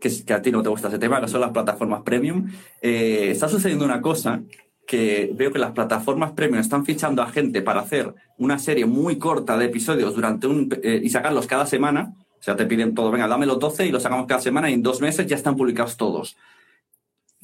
que 0.00 0.34
a 0.34 0.42
ti 0.42 0.50
no 0.50 0.64
te 0.64 0.68
gusta 0.68 0.88
ese 0.88 0.98
tema, 0.98 1.20
que 1.20 1.28
son 1.28 1.42
las 1.42 1.52
plataformas 1.52 2.02
premium. 2.02 2.50
Eh, 2.82 3.28
está 3.30 3.48
sucediendo 3.48 3.84
una 3.84 4.00
cosa 4.00 4.42
que 4.84 5.30
veo 5.32 5.52
que 5.52 5.60
las 5.60 5.70
plataformas 5.70 6.32
premium 6.32 6.58
están 6.58 6.84
fichando 6.84 7.22
a 7.22 7.30
gente 7.30 7.62
para 7.62 7.82
hacer 7.82 8.12
una 8.36 8.58
serie 8.58 8.84
muy 8.84 9.16
corta 9.16 9.56
de 9.56 9.66
episodios 9.66 10.16
durante 10.16 10.48
un 10.48 10.68
eh, 10.82 11.02
y 11.04 11.08
sacarlos 11.08 11.46
cada 11.46 11.64
semana. 11.64 12.14
O 12.40 12.42
sea, 12.42 12.56
te 12.56 12.66
piden 12.66 12.96
todo, 12.96 13.12
venga, 13.12 13.28
dame 13.28 13.46
los 13.46 13.60
12 13.60 13.86
y 13.86 13.92
los 13.92 14.02
sacamos 14.02 14.26
cada 14.26 14.40
semana 14.40 14.68
y 14.70 14.74
en 14.74 14.82
dos 14.82 15.00
meses 15.00 15.28
ya 15.28 15.36
están 15.36 15.54
publicados 15.54 15.96
todos. 15.96 16.36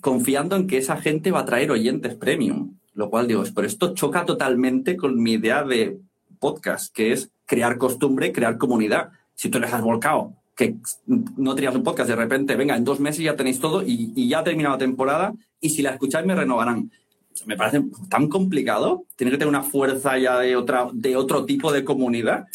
Confiando 0.00 0.56
en 0.56 0.66
que 0.66 0.78
esa 0.78 0.96
gente 0.96 1.30
va 1.30 1.40
a 1.40 1.44
traer 1.44 1.70
oyentes 1.70 2.16
premium. 2.16 2.74
Lo 2.92 3.08
cual 3.08 3.28
digo, 3.28 3.44
pero 3.54 3.68
esto 3.68 3.94
choca 3.94 4.24
totalmente 4.24 4.96
con 4.96 5.22
mi 5.22 5.34
idea 5.34 5.62
de 5.62 5.98
podcast, 6.44 6.94
que 6.94 7.12
es 7.12 7.30
crear 7.46 7.78
costumbre, 7.78 8.32
crear 8.32 8.58
comunidad. 8.58 9.12
Si 9.34 9.48
tú 9.48 9.58
les 9.58 9.72
has 9.72 9.80
volcado 9.80 10.34
que 10.54 10.76
no 11.36 11.54
tenías 11.54 11.74
un 11.74 11.82
podcast, 11.82 12.08
de 12.08 12.16
repente, 12.16 12.54
venga, 12.56 12.76
en 12.76 12.84
dos 12.84 13.00
meses 13.00 13.24
ya 13.24 13.34
tenéis 13.34 13.58
todo 13.60 13.82
y, 13.82 14.28
ya 14.28 14.40
ha 14.40 14.44
terminado 14.44 14.74
la 14.74 14.78
temporada 14.78 15.34
y 15.60 15.70
si 15.70 15.82
la 15.82 15.90
escucháis 15.90 16.26
me 16.26 16.34
renovarán. 16.34 16.90
Me 17.46 17.56
parece 17.56 17.82
tan 18.08 18.28
complicado. 18.28 19.04
Tiene 19.16 19.32
que 19.32 19.38
tener 19.38 19.48
una 19.48 19.64
fuerza 19.64 20.16
ya 20.18 20.38
de, 20.38 20.54
otra, 20.54 20.88
de 20.92 21.16
otro 21.16 21.44
tipo 21.44 21.72
de 21.72 21.82
comunidad. 21.82 22.46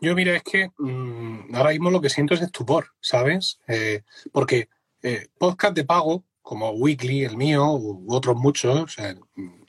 Yo, 0.00 0.14
mira, 0.14 0.34
es 0.34 0.42
que 0.42 0.70
mm, 0.78 1.54
ahora 1.54 1.70
mismo 1.70 1.90
lo 1.90 2.00
que 2.00 2.10
siento 2.10 2.34
es 2.34 2.42
estupor, 2.42 2.88
¿sabes? 3.00 3.60
Eh, 3.68 4.02
porque 4.32 4.68
eh, 5.02 5.28
podcast 5.38 5.76
de 5.76 5.84
pago, 5.84 6.24
como 6.46 6.70
Weekly, 6.70 7.24
el 7.24 7.36
mío, 7.36 7.72
u 7.72 8.14
otros 8.14 8.36
muchos, 8.36 8.96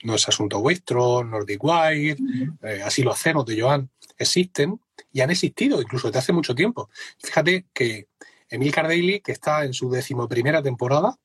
no 0.04 0.14
es 0.14 0.28
asunto 0.28 0.60
vuestro, 0.60 1.24
Nordic 1.24 1.58
Wire, 1.64 2.16
eh, 2.62 2.82
así 2.84 3.02
lo 3.02 3.10
hacemos 3.10 3.44
de 3.46 3.60
Joan, 3.60 3.90
existen 4.16 4.80
y 5.12 5.20
han 5.20 5.30
existido 5.30 5.82
incluso 5.82 6.06
desde 6.06 6.20
hace 6.20 6.32
mucho 6.32 6.54
tiempo. 6.54 6.88
Fíjate 7.18 7.66
que 7.74 8.06
Emil 8.48 8.70
Daily, 8.70 9.18
que 9.18 9.32
está 9.32 9.64
en 9.64 9.72
su 9.72 9.90
decimoprimera 9.90 10.62
temporada, 10.62 11.18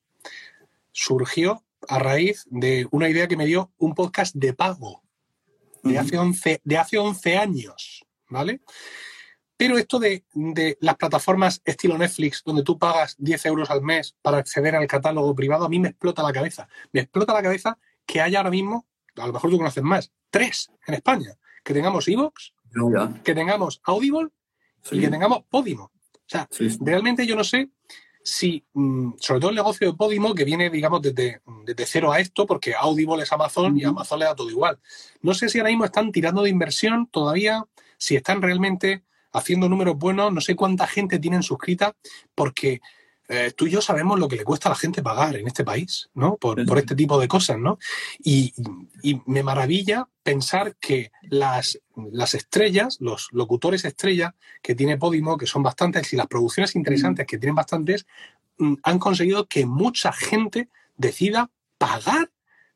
surgió 0.90 1.62
a 1.86 2.00
raíz 2.00 2.46
de 2.50 2.88
una 2.90 3.08
idea 3.08 3.28
que 3.28 3.36
me 3.36 3.46
dio 3.46 3.70
un 3.78 3.94
podcast 3.94 4.34
de 4.34 4.54
pago 4.54 5.04
de, 5.84 6.00
hace, 6.00 6.18
11, 6.18 6.62
de 6.64 6.78
hace 6.78 6.98
11 6.98 7.36
años, 7.36 8.04
¿vale? 8.28 8.60
Pero 9.66 9.78
esto 9.78 9.98
de, 9.98 10.24
de 10.34 10.76
las 10.82 10.96
plataformas 10.96 11.62
estilo 11.64 11.96
Netflix, 11.96 12.42
donde 12.44 12.62
tú 12.62 12.78
pagas 12.78 13.16
10 13.18 13.46
euros 13.46 13.70
al 13.70 13.80
mes 13.80 14.14
para 14.20 14.36
acceder 14.36 14.76
al 14.76 14.86
catálogo 14.86 15.34
privado, 15.34 15.64
a 15.64 15.70
mí 15.70 15.78
me 15.78 15.88
explota 15.88 16.22
la 16.22 16.34
cabeza. 16.34 16.68
Me 16.92 17.00
explota 17.00 17.32
la 17.32 17.42
cabeza 17.42 17.78
que 18.04 18.20
haya 18.20 18.40
ahora 18.40 18.50
mismo, 18.50 18.86
a 19.16 19.26
lo 19.26 19.32
mejor 19.32 19.50
tú 19.50 19.56
conoces 19.56 19.82
más, 19.82 20.12
tres 20.28 20.70
en 20.86 20.92
España. 20.94 21.30
Que 21.62 21.72
tengamos 21.72 22.06
Evox, 22.08 22.52
No, 22.72 22.90
que 23.22 23.34
tengamos 23.34 23.80
Audible 23.84 24.28
Sí. 24.82 24.96
y 24.98 25.00
que 25.00 25.08
tengamos 25.08 25.44
Podimo. 25.48 25.84
O 25.84 25.90
sea, 26.26 26.46
Sí, 26.50 26.68
sí. 26.68 26.76
realmente 26.82 27.26
yo 27.26 27.34
no 27.34 27.42
sé 27.44 27.70
si, 28.22 28.66
mm, 28.74 29.12
sobre 29.18 29.40
todo 29.40 29.48
el 29.48 29.56
negocio 29.56 29.86
de 29.90 29.96
Podimo, 29.96 30.34
que 30.34 30.44
viene, 30.44 30.68
digamos, 30.68 31.00
desde, 31.00 31.40
desde 31.64 31.86
cero 31.86 32.12
a 32.12 32.20
esto, 32.20 32.44
porque 32.46 32.74
Audible 32.74 33.22
es 33.22 33.32
Amazon 33.32 33.78
y. 33.78 33.84
Amazon 33.84 34.18
le 34.18 34.26
da 34.26 34.34
todo 34.34 34.50
igual. 34.50 34.78
No 35.22 35.32
sé 35.32 35.48
si 35.48 35.58
ahora 35.58 35.70
mismo 35.70 35.86
están 35.86 36.12
tirando 36.12 36.42
de 36.42 36.50
inversión 36.50 37.06
todavía, 37.06 37.64
si 37.96 38.14
están 38.16 38.42
realmente 38.42 39.04
haciendo 39.34 39.68
números 39.68 39.98
buenos, 39.98 40.32
no 40.32 40.40
sé 40.40 40.56
cuánta 40.56 40.86
gente 40.86 41.18
tienen 41.18 41.42
suscrita, 41.42 41.94
porque 42.34 42.80
eh, 43.28 43.52
tú 43.56 43.66
y 43.66 43.70
yo 43.70 43.80
sabemos 43.80 44.18
lo 44.18 44.28
que 44.28 44.36
le 44.36 44.44
cuesta 44.44 44.68
a 44.68 44.72
la 44.72 44.76
gente 44.76 45.02
pagar 45.02 45.36
en 45.36 45.46
este 45.46 45.64
país, 45.64 46.10
¿no? 46.14 46.36
Por, 46.36 46.60
este 46.78 46.94
tipo 46.94 47.18
de 47.18 47.26
cosas, 47.26 47.58
¿no? 47.58 47.78
Y, 48.22 48.52
y 49.02 49.20
me 49.26 49.42
maravilla 49.42 50.08
pensar 50.22 50.76
que 50.78 51.10
las, 51.22 51.80
las 52.12 52.34
estrellas, 52.34 52.98
los 53.00 53.28
locutores 53.32 53.84
estrellas 53.84 54.32
que 54.62 54.74
tiene 54.74 54.98
Podimo, 54.98 55.38
que 55.38 55.46
son 55.46 55.62
bastantes, 55.62 56.12
y 56.12 56.16
las 56.16 56.26
producciones 56.26 56.76
interesantes 56.76 57.26
que 57.26 57.38
tienen 57.38 57.54
bastantes, 57.54 58.06
mm, 58.58 58.74
han 58.82 58.98
conseguido 58.98 59.46
que 59.46 59.64
mucha 59.64 60.12
gente 60.12 60.68
decida 60.96 61.50
pagar 61.78 62.30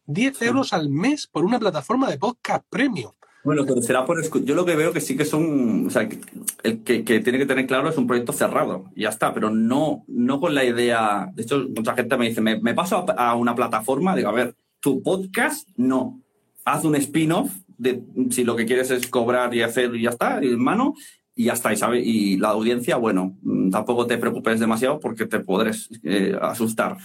10 0.06 0.38
Sí. 0.38 0.44
euros 0.46 0.72
al 0.72 0.88
mes 0.88 1.26
por 1.26 1.44
una 1.44 1.58
plataforma 1.58 2.08
de 2.08 2.18
podcast 2.18 2.64
premium. 2.70 3.12
Bueno, 3.48 3.64
pero 3.66 3.80
será 3.80 4.04
por 4.04 4.22
Yo 4.44 4.54
lo 4.54 4.66
que 4.66 4.76
veo 4.76 4.92
que 4.92 5.00
sí 5.00 5.16
que 5.16 5.24
son. 5.24 5.86
O 5.86 5.90
sea, 5.90 6.06
que- 6.06 6.20
el 6.64 6.82
que, 6.82 7.00
tiene 7.02 7.38
que 7.38 7.46
tener 7.46 7.66
claro 7.66 7.88
es 7.88 7.96
un 7.96 8.06
proyecto 8.06 8.34
cerrado. 8.34 8.84
Y 8.94 9.04
ya 9.04 9.08
está, 9.08 9.32
pero 9.32 9.48
no, 9.48 10.04
no 10.06 10.38
con 10.38 10.54
la 10.54 10.66
idea. 10.66 11.30
De 11.34 11.44
hecho, 11.44 11.66
mucha 11.74 11.94
gente 11.94 12.18
me 12.18 12.28
dice, 12.28 12.42
me, 12.42 12.74
paso 12.74 13.06
a, 13.16 13.34
una 13.36 13.54
plataforma, 13.54 14.14
digo, 14.14 14.28
a 14.28 14.32
ver, 14.32 14.54
tu 14.80 15.02
podcast, 15.02 15.66
no. 15.76 16.20
Haz 16.66 16.84
un 16.84 16.94
spin-off 16.96 17.50
de 17.78 18.02
si 18.28 18.44
lo 18.44 18.54
que 18.54 18.66
quieres 18.66 18.90
es 18.90 19.06
cobrar 19.06 19.54
y 19.54 19.62
hacer 19.62 19.96
y 19.96 20.02
ya 20.02 20.10
está, 20.10 20.42
mano, 20.58 20.92
y 21.34 21.44
ya 21.44 21.54
está, 21.54 21.72
y 21.72 21.78
sabe, 21.78 22.00
y 22.00 22.36
la 22.36 22.48
audiencia, 22.48 22.96
bueno, 22.96 23.34
mm, 23.40 23.70
tampoco 23.70 24.06
te 24.06 24.18
preocupes 24.18 24.60
demasiado 24.60 25.00
porque 25.00 25.24
te 25.24 25.40
podrás 25.40 25.88
eh, 26.02 26.36
asustar. 26.38 26.98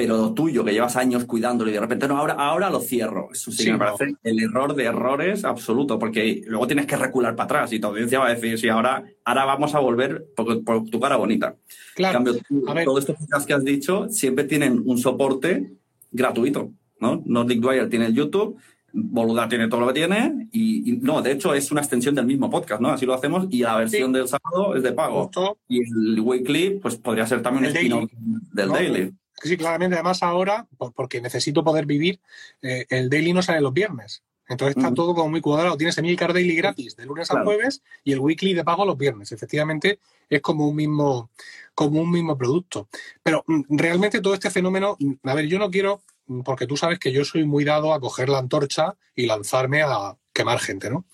Pero 0.00 0.16
lo 0.16 0.32
tuyo, 0.32 0.64
que 0.64 0.70
llevas 0.72 0.94
años 0.94 1.24
cuidándolo 1.24 1.70
y 1.70 1.74
de 1.74 1.80
repente, 1.80 2.06
no, 2.06 2.16
ahora, 2.16 2.34
ahora 2.34 2.70
lo 2.70 2.78
cierro. 2.78 3.30
Eso 3.32 3.50
sí, 3.50 3.64
Sí, 3.64 3.72
me 3.72 3.78
no. 3.78 3.84
parece 3.96 4.14
el 4.22 4.38
error 4.40 4.72
de 4.76 4.84
errores 4.84 5.44
absoluto, 5.44 5.98
porque 5.98 6.42
luego 6.46 6.68
tienes 6.68 6.86
que 6.86 6.96
recular 6.96 7.34
para 7.34 7.46
atrás 7.46 7.72
y 7.72 7.80
tu 7.80 7.88
audiencia 7.88 8.20
va 8.20 8.28
a 8.28 8.34
decir, 8.36 8.56
sí, 8.60 8.68
ahora, 8.68 9.02
ahora 9.24 9.44
vamos 9.44 9.74
a 9.74 9.80
volver 9.80 10.24
por, 10.36 10.62
por 10.62 10.84
tu 10.88 11.00
cara 11.00 11.16
bonita. 11.16 11.48
En 11.48 11.56
Claro, 11.96 12.12
cambio, 12.14 12.34
tú- 12.48 12.62
a 12.68 12.74
ver. 12.74 12.84
todos 12.84 13.00
estos 13.00 13.16
podcasts 13.16 13.44
que 13.44 13.54
has 13.54 13.64
dicho 13.64 14.08
siempre 14.08 14.44
tienen 14.44 14.80
un 14.86 14.98
soporte 14.98 15.72
gratuito, 16.12 16.70
¿no? 17.00 17.20
Nordic 17.26 17.58
Dwyer 17.60 17.88
tiene 17.88 18.06
el 18.06 18.14
YouTube, 18.14 18.56
Boluda 18.92 19.48
tiene 19.48 19.66
todo 19.68 19.80
lo 19.80 19.88
que 19.88 19.94
tiene 19.94 20.48
y, 20.52 20.98
no, 21.02 21.22
de 21.22 21.32
hecho 21.32 21.54
es 21.54 21.72
una 21.72 21.80
extensión 21.80 22.14
del 22.14 22.24
mismo 22.26 22.48
podcast, 22.48 22.80
¿no? 22.80 22.88
Así 22.90 23.04
lo 23.04 23.14
hacemos 23.14 23.48
y 23.50 23.62
la 23.62 23.76
versión 23.76 24.12
del 24.12 24.28
sábado 24.28 24.76
es 24.76 24.82
de 24.84 24.92
pago. 24.92 25.28
Y 25.68 25.80
el 25.82 26.20
weekly, 26.20 26.78
pues 26.80 26.94
podría 26.96 27.26
ser 27.26 27.42
también 27.42 27.64
el 27.66 27.76
spin 27.76 28.08
del 28.52 28.68
daily. 28.68 29.12
Sí, 29.42 29.56
claramente. 29.56 29.94
Además 29.94 30.22
ahora, 30.22 30.66
porque 30.94 31.20
necesito 31.20 31.62
poder 31.64 31.86
vivir, 31.86 32.20
eh, 32.62 32.86
el 32.90 33.08
daily 33.08 33.32
no 33.32 33.42
sale 33.42 33.60
los 33.60 33.72
viernes. 33.72 34.22
Entonces 34.48 34.76
está 34.76 34.92
todo 34.94 35.14
como 35.14 35.28
muy 35.28 35.40
cuadrado. 35.40 35.76
Tienes 35.76 35.98
Emilcar 35.98 36.32
Daily 36.32 36.56
gratis 36.56 36.96
de 36.96 37.04
lunes 37.04 37.30
a 37.30 37.42
jueves 37.42 37.82
y 38.02 38.12
el 38.12 38.20
weekly 38.20 38.54
de 38.54 38.64
pago 38.64 38.86
los 38.86 38.96
viernes. 38.96 39.30
Efectivamente, 39.30 40.00
es 40.28 40.40
como 40.40 40.66
un 40.66 40.74
mismo, 40.74 41.30
como 41.74 42.00
un 42.00 42.10
mismo 42.10 42.36
producto. 42.36 42.88
Pero 43.22 43.44
mm, 43.46 43.76
realmente 43.76 44.22
todo 44.22 44.32
este 44.34 44.50
fenómeno, 44.50 44.96
mm, 44.98 45.12
a 45.24 45.34
ver, 45.34 45.46
yo 45.46 45.58
no 45.58 45.70
quiero, 45.70 46.02
mm, 46.26 46.40
porque 46.40 46.66
tú 46.66 46.78
sabes 46.78 46.98
que 46.98 47.12
yo 47.12 47.26
soy 47.26 47.44
muy 47.44 47.64
dado 47.64 47.92
a 47.92 48.00
coger 48.00 48.30
la 48.30 48.38
antorcha 48.38 48.96
y 49.14 49.26
lanzarme 49.26 49.82
a 49.82 50.16
quemar 50.32 50.60
gente, 50.60 50.88
¿no? 50.88 51.04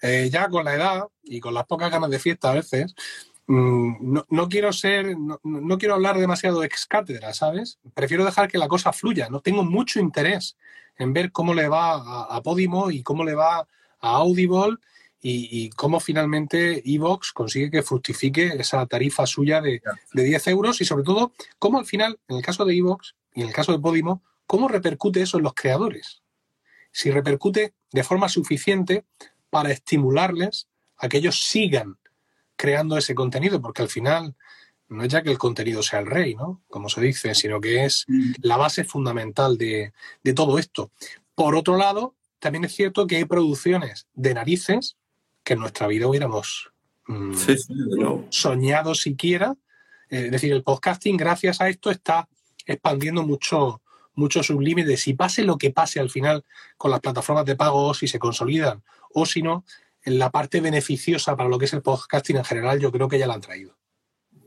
Eh, 0.00 0.30
ya 0.32 0.48
con 0.48 0.64
la 0.64 0.74
edad 0.74 1.04
y 1.22 1.40
con 1.40 1.52
las 1.52 1.66
pocas 1.66 1.90
ganas 1.90 2.08
de 2.08 2.18
fiesta 2.18 2.50
a 2.50 2.54
veces, 2.54 2.94
no, 3.50 4.48
quiero 4.48 4.72
ser, 4.72 5.16
no, 5.18 5.78
quiero 5.78 5.94
hablar 5.94 6.18
demasiado 6.18 6.62
ex 6.62 6.86
cátedra, 6.86 7.34
¿sabes? 7.34 7.80
Prefiero 7.94 8.24
dejar 8.24 8.48
que 8.48 8.58
la 8.58 8.68
cosa 8.68 8.92
fluya. 8.92 9.28
No 9.28 9.40
tengo 9.40 9.64
mucho 9.64 9.98
interés 9.98 10.56
en 10.96 11.12
ver 11.12 11.32
cómo 11.32 11.52
le 11.52 11.66
va 11.66 12.26
a, 12.32 12.40
Podimo 12.42 12.92
y 12.92 13.02
cómo 13.02 13.24
le 13.24 13.34
va 13.34 13.58
a 13.58 13.66
Audible 14.00 14.76
y, 15.20 15.68
cómo 15.70 15.98
finalmente 15.98 16.80
Evox 16.84 17.32
consigue 17.32 17.70
que 17.72 17.82
fructifique 17.82 18.52
esa 18.58 18.86
tarifa 18.86 19.26
suya 19.26 19.60
de, 19.60 19.82
10 20.12 20.46
euros 20.46 20.80
y 20.80 20.84
sobre 20.84 21.02
todo 21.02 21.32
cómo 21.58 21.78
al 21.78 21.86
final, 21.86 22.20
en 22.28 22.36
el 22.36 22.42
caso 22.42 22.64
de 22.64 22.76
Evox 22.76 23.16
y 23.34 23.42
en 23.42 23.48
el 23.48 23.52
caso 23.52 23.72
de 23.72 23.80
Podimo, 23.80 24.22
cómo 24.46 24.68
repercute 24.68 25.22
eso 25.22 25.38
en 25.38 25.42
los 25.42 25.54
creadores. 25.54 26.22
Si 26.92 27.10
repercute 27.10 27.74
de 27.90 28.04
forma 28.04 28.28
suficiente 28.28 29.04
para 29.50 29.72
estimularles 29.72 30.68
a 30.96 31.08
que 31.08 31.18
ellos 31.18 31.48
sigan 31.48 31.98
creando 32.60 32.98
ese 32.98 33.14
contenido, 33.14 33.62
porque 33.62 33.80
al 33.80 33.88
final 33.88 34.34
no 34.88 35.02
es 35.02 35.08
ya 35.08 35.22
que 35.22 35.30
el 35.30 35.38
contenido 35.38 35.82
sea 35.82 36.00
el 36.00 36.06
rey, 36.06 36.34
¿no? 36.34 36.60
Como 36.68 36.90
se 36.90 37.00
dice, 37.00 37.34
sino 37.34 37.58
que 37.58 37.86
es 37.86 38.04
mm. 38.06 38.32
la 38.42 38.58
base 38.58 38.84
fundamental 38.84 39.56
de, 39.56 39.94
todo 40.34 40.58
esto. 40.58 40.90
Por 41.34 41.56
otro 41.56 41.78
lado, 41.78 42.16
también 42.38 42.64
es 42.64 42.74
cierto 42.74 43.06
que 43.06 43.16
hay 43.16 43.24
producciones 43.24 44.08
de 44.12 44.34
narices 44.34 44.98
que 45.42 45.54
en 45.54 45.60
nuestra 45.60 45.86
vida 45.86 46.06
hubiéramos 46.06 46.70
mm, 47.06 47.32
soñado 48.28 48.94
siquiera. 48.94 49.56
Eh, 50.10 50.26
es 50.26 50.30
decir, 50.30 50.52
el 50.52 50.62
podcasting, 50.62 51.16
gracias 51.16 51.62
a 51.62 51.70
esto, 51.70 51.90
está 51.90 52.28
expandiendo 52.66 53.22
mucho, 53.22 53.80
mucho 54.12 54.42
sus 54.42 54.62
límites. 54.62 55.00
Si 55.00 55.14
pase 55.14 55.44
lo 55.44 55.56
que 55.56 55.70
pase 55.70 55.98
al 55.98 56.10
final 56.10 56.44
con 56.76 56.90
las 56.90 57.00
plataformas 57.00 57.46
de 57.46 57.56
pago, 57.56 57.94
si 57.94 58.06
se 58.06 58.18
consolidan 58.18 58.82
o 59.14 59.24
si 59.24 59.40
no, 59.40 59.64
la 60.04 60.30
parte 60.30 60.60
beneficiosa 60.60 61.36
para 61.36 61.48
lo 61.48 61.58
que 61.58 61.66
es 61.66 61.72
el 61.72 61.82
podcasting 61.82 62.36
en 62.36 62.44
general, 62.44 62.80
yo 62.80 62.90
creo 62.90 63.08
que 63.08 63.18
ya 63.18 63.26
la 63.26 63.34
han 63.34 63.40
traído. 63.40 63.76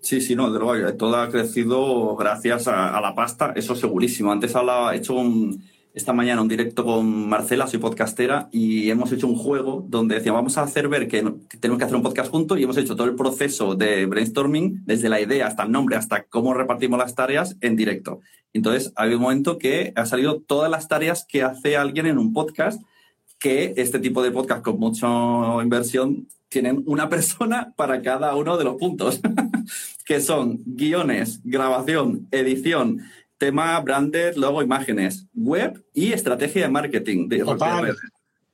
Sí, 0.01 0.19
sí, 0.19 0.35
no, 0.35 0.51
de 0.51 0.59
luego, 0.59 0.93
todo 0.95 1.15
ha 1.15 1.29
crecido 1.29 2.15
gracias 2.17 2.67
a, 2.67 2.99
la 2.99 3.15
pasta, 3.15 3.53
eso 3.55 3.73
segurísimo. 3.73 4.33
Antes 4.33 4.53
hablaba, 4.53 4.93
he 4.93 4.97
hecho 4.97 5.13
un, 5.13 5.63
esta 5.93 6.11
mañana 6.11 6.41
un 6.41 6.49
directo 6.49 6.83
con 6.83 7.29
Marcela, 7.29 7.67
soy 7.67 7.79
podcastera, 7.79 8.49
y 8.51 8.89
hemos 8.89 9.13
hecho 9.13 9.27
un 9.27 9.37
juego 9.37 9.85
donde 9.87 10.15
decía, 10.15 10.33
vamos 10.33 10.57
a 10.57 10.63
hacer 10.63 10.89
ver 10.89 11.07
que, 11.07 11.23
tenemos 11.61 11.77
que 11.77 11.85
hacer 11.85 11.95
un 11.95 12.03
podcast 12.03 12.29
juntos 12.29 12.59
y 12.59 12.63
hemos 12.63 12.75
hecho 12.75 12.97
todo 12.97 13.07
el 13.07 13.15
proceso 13.15 13.75
de 13.75 14.05
brainstorming, 14.05 14.83
desde 14.85 15.07
la 15.07 15.21
idea 15.21 15.47
hasta 15.47 15.63
el 15.63 15.71
nombre, 15.71 15.95
hasta 15.95 16.25
cómo 16.25 16.53
repartimos 16.53 16.99
las 16.99 17.15
tareas 17.15 17.55
en 17.61 17.77
directo. 17.77 18.19
Entonces, 18.51 18.91
hay 18.97 19.13
un 19.13 19.21
momento 19.21 19.57
que 19.57 19.93
ha 19.95 20.05
salido 20.05 20.41
todas 20.41 20.69
las 20.69 20.89
tareas 20.89 21.25
que 21.25 21.43
hace 21.43 21.77
alguien 21.77 22.07
en 22.07 22.17
un 22.17 22.33
podcast, 22.33 22.81
que 23.43 23.73
este 23.75 23.99
tipo 23.99 24.23
de 24.23 24.31
podcast 24.31 24.63
con 24.63 24.79
mucha 24.79 25.05
inversión 25.61 26.29
tienen 26.47 26.81
una 26.85 27.09
persona 27.09 27.73
para 27.75 28.01
cada 28.01 28.33
uno 28.35 28.55
de 28.55 28.63
los 28.63 28.77
puntos, 28.77 29.19
que 30.05 30.21
son 30.21 30.61
guiones, 30.65 31.41
grabación, 31.43 32.25
edición, 32.31 33.01
tema 33.37 33.77
branded, 33.81 34.35
logo, 34.37 34.63
imágenes, 34.63 35.27
web 35.33 35.83
y 35.93 36.13
estrategia 36.13 36.61
de 36.61 36.69
marketing. 36.69 37.27
De 37.27 37.43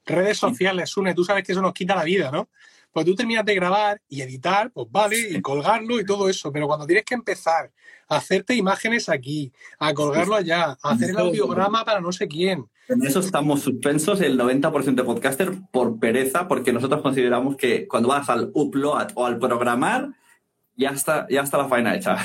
redes. 0.08 0.40
sociales, 0.40 0.90
Sune, 0.90 1.14
tú 1.14 1.24
sabes 1.24 1.44
que 1.44 1.52
eso 1.52 1.62
nos 1.62 1.76
quita 1.76 1.96
la 1.96 2.04
vida, 2.04 2.32
¿no? 2.32 2.50
Pues 2.92 3.06
tú 3.06 3.14
terminas 3.14 3.46
de 3.46 3.54
grabar 3.54 4.02
y 4.10 4.22
editar, 4.22 4.72
pues 4.72 4.88
vale, 4.90 5.20
y 5.20 5.40
colgarlo 5.40 6.00
y 6.00 6.04
todo 6.04 6.28
eso, 6.28 6.52
pero 6.52 6.66
cuando 6.66 6.88
tienes 6.88 7.06
que 7.06 7.14
empezar 7.14 7.72
a 8.08 8.16
hacerte 8.16 8.56
imágenes 8.56 9.08
aquí, 9.08 9.54
a 9.78 9.94
colgarlo 9.94 10.34
allá, 10.34 10.80
a 10.82 10.92
hacer 10.94 11.12
el 11.12 11.20
audiograma 11.20 11.86
para 11.86 12.02
no 12.02 12.12
sé 12.12 12.28
quién, 12.28 12.66
en 12.90 13.06
eso 13.06 13.20
estamos 13.20 13.62
suspensos 13.62 14.20
el 14.22 14.38
90% 14.38 14.96
de 14.96 15.04
podcaster 15.04 15.52
por 15.72 16.00
pereza, 16.00 16.48
porque 16.48 16.74
nosotros 16.74 17.02
consideramos 17.02 17.56
que 17.56 17.88
cuando 17.88 18.10
vas 18.10 18.30
al 18.30 18.50
upload 18.54 19.12
o 19.14 19.26
al 19.28 19.38
programar, 19.38 20.10
ya 20.76 20.90
está, 20.90 21.28
ya 21.30 21.42
está 21.42 21.60
la 21.60 21.68
faena 21.68 21.96
hecha. 21.96 22.18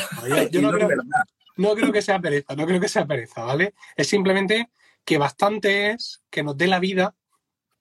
yo 0.51 0.63
no, 1.57 1.75
creo, 1.75 1.93
que 1.93 2.01
sea 2.01 2.19
pereza, 2.19 2.57
no 2.57 2.67
creo 2.67 2.81
que 2.81 2.89
sea 2.89 3.07
pereza, 3.07 3.45
¿vale? 3.45 3.75
Es 3.95 4.09
simplemente 4.09 4.71
que 5.05 5.19
bastante 5.19 5.91
es 5.91 6.23
que 6.31 6.43
nos 6.43 6.57
dé 6.57 6.67
la 6.67 6.81
vida 6.81 7.15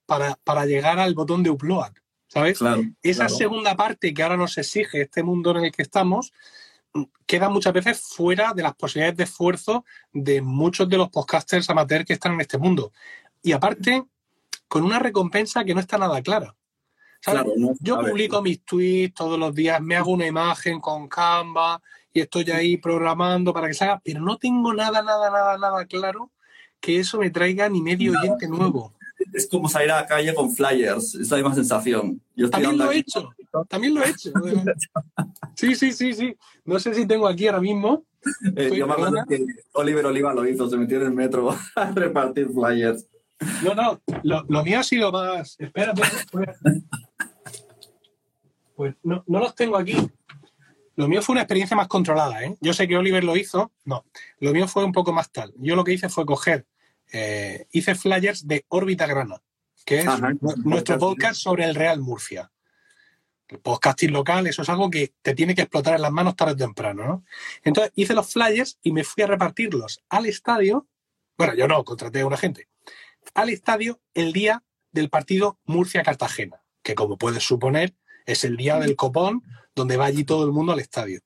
para, 0.05 0.37
para 0.43 0.65
llegar 0.65 0.99
al 0.99 1.13
botón 1.13 1.41
de 1.41 1.51
upload, 1.51 1.93
¿sabes? 2.27 2.59
Esa 3.01 3.29
segunda 3.29 3.75
parte 3.75 4.13
que 4.13 4.23
ahora 4.23 4.35
nos 4.35 4.57
exige 4.57 5.03
este 5.03 5.23
mundo 5.23 5.51
en 5.51 5.65
el 5.65 5.71
que 5.71 5.83
estamos, 5.83 6.33
queda 7.25 7.49
muchas 7.49 7.73
veces 7.73 8.01
fuera 8.01 8.53
de 8.53 8.63
las 8.63 8.75
posibilidades 8.75 9.17
de 9.17 9.23
esfuerzo 9.23 9.85
de 10.11 10.41
muchos 10.41 10.87
de 10.87 10.97
los 10.97 11.09
podcasters 11.09 11.69
amateurs 11.69 12.05
que 12.05 12.13
están 12.13 12.33
en 12.33 12.41
este 12.41 12.57
mundo. 12.57 12.91
Y 13.41 13.51
aparte, 13.51 14.03
con 14.67 14.83
una 14.83 14.99
recompensa 14.99 15.63
que 15.63 15.73
no 15.73 15.79
está 15.79 15.97
nada 15.97 16.21
clara. 16.21 16.55
Yo 17.79 17.99
publico 18.01 18.41
mis 18.41 18.63
tweets 18.65 19.13
todos 19.13 19.39
los 19.39 19.55
días, 19.55 19.81
me 19.81 19.95
hago 19.95 20.11
una 20.11 20.27
imagen 20.27 20.81
con 20.81 21.07
Canva 21.07 21.81
y 22.11 22.19
estoy 22.19 22.49
ahí 22.51 22.77
programando 22.77 23.53
para 23.53 23.67
que 23.67 23.73
salga, 23.73 24.01
pero 24.03 24.19
no 24.19 24.37
tengo 24.37 24.73
nada, 24.73 25.01
nada, 25.01 25.29
nada, 25.31 25.57
nada 25.57 25.85
claro 25.85 26.31
que 26.81 26.99
eso 26.99 27.17
me 27.17 27.29
traiga 27.29 27.69
ni 27.69 27.81
medio 27.81 28.11
oyente 28.11 28.47
nuevo 28.47 28.93
es 29.31 29.47
como 29.47 29.69
salir 29.69 29.91
a 29.91 30.01
la 30.01 30.07
calle 30.07 30.33
con 30.33 30.53
flyers, 30.53 31.15
es 31.15 31.29
la 31.29 31.37
misma 31.37 31.55
sensación. 31.55 32.21
también 32.51 32.77
lo 32.77 32.91
he 32.91 32.97
hecho, 32.97 33.33
también 33.69 33.93
lo 33.93 34.03
he 34.03 34.09
hecho. 34.09 34.31
sí, 35.55 35.75
sí, 35.75 35.91
sí, 35.91 36.13
sí. 36.13 36.35
No 36.65 36.79
sé 36.79 36.93
si 36.93 37.05
tengo 37.05 37.27
aquí 37.27 37.47
ahora 37.47 37.61
mismo. 37.61 38.05
Eh, 38.55 38.71
yo 38.75 38.87
me 38.87 38.93
acuerdo 38.93 39.17
que 39.27 39.45
Oliver 39.73 40.05
Oliva 40.05 40.33
lo 40.33 40.47
hizo, 40.47 40.69
se 40.69 40.77
metió 40.77 40.97
en 40.97 41.07
el 41.07 41.13
metro 41.13 41.55
a 41.75 41.91
repartir 41.91 42.49
flyers. 42.49 43.07
No, 43.63 43.75
no, 43.75 44.01
lo, 44.23 44.63
mío 44.63 44.79
ha 44.79 44.83
sido 44.83 45.11
más. 45.11 45.55
Espérate. 45.59 46.01
Pues, 46.31 46.49
pues 48.75 48.95
no, 49.03 49.23
no 49.27 49.39
los 49.39 49.53
tengo 49.55 49.77
aquí. 49.77 49.97
Lo 50.95 51.07
mío 51.07 51.21
fue 51.21 51.33
una 51.33 51.41
experiencia 51.41 51.75
más 51.75 51.87
controlada, 51.87 52.43
¿eh? 52.43 52.55
Yo 52.61 52.73
sé 52.73 52.87
que 52.87 52.95
Oliver 52.95 53.23
lo 53.23 53.35
hizo, 53.35 53.71
no. 53.83 54.05
Lo 54.39 54.53
mío 54.53 54.67
fue 54.67 54.85
un 54.85 54.91
poco 54.91 55.11
más 55.11 55.31
tal. 55.31 55.51
Yo 55.57 55.75
lo 55.75 55.83
que 55.83 55.93
hice 55.93 56.07
fue 56.07 56.25
coger 56.25 56.65
eh, 57.11 57.67
hice 57.71 57.93
flyers 57.93 58.47
de 58.47 58.65
Órbita 58.69 59.05
Grana, 59.05 59.41
que 59.85 59.99
es 59.99 60.05
nuestro 60.63 60.97
podcast 60.97 61.39
sobre 61.39 61.65
el 61.65 61.75
Real 61.75 62.01
Murcia. 62.01 62.51
El 63.47 63.59
podcasting 63.59 64.11
local, 64.11 64.47
eso 64.47 64.61
es 64.61 64.69
algo 64.69 64.89
que 64.89 65.13
te 65.21 65.35
tiene 65.35 65.53
que 65.53 65.61
explotar 65.61 65.95
en 65.95 66.01
las 66.01 66.11
manos 66.11 66.35
tarde 66.35 66.53
o 66.53 66.57
temprano, 66.57 67.05
¿no? 67.05 67.25
Entonces 67.63 67.91
hice 67.95 68.13
los 68.13 68.31
flyers 68.31 68.79
y 68.81 68.91
me 68.91 69.03
fui 69.03 69.23
a 69.23 69.27
repartirlos 69.27 70.01
al 70.09 70.25
estadio. 70.25 70.87
Bueno, 71.37 71.53
yo 71.53 71.67
no, 71.67 71.83
contraté 71.83 72.21
a 72.21 72.25
una 72.25 72.37
gente. 72.37 72.67
Al 73.33 73.49
estadio 73.49 73.99
el 74.13 74.33
día 74.33 74.63
del 74.91 75.09
partido 75.09 75.59
Murcia-Cartagena, 75.65 76.63
que 76.81 76.95
como 76.95 77.17
puedes 77.17 77.43
suponer 77.43 77.95
es 78.25 78.43
el 78.43 78.57
día 78.57 78.79
del 78.79 78.95
copón 78.95 79.43
donde 79.75 79.97
va 79.97 80.05
allí 80.05 80.23
todo 80.23 80.45
el 80.45 80.51
mundo 80.51 80.71
al 80.71 80.79
estadio. 80.79 81.21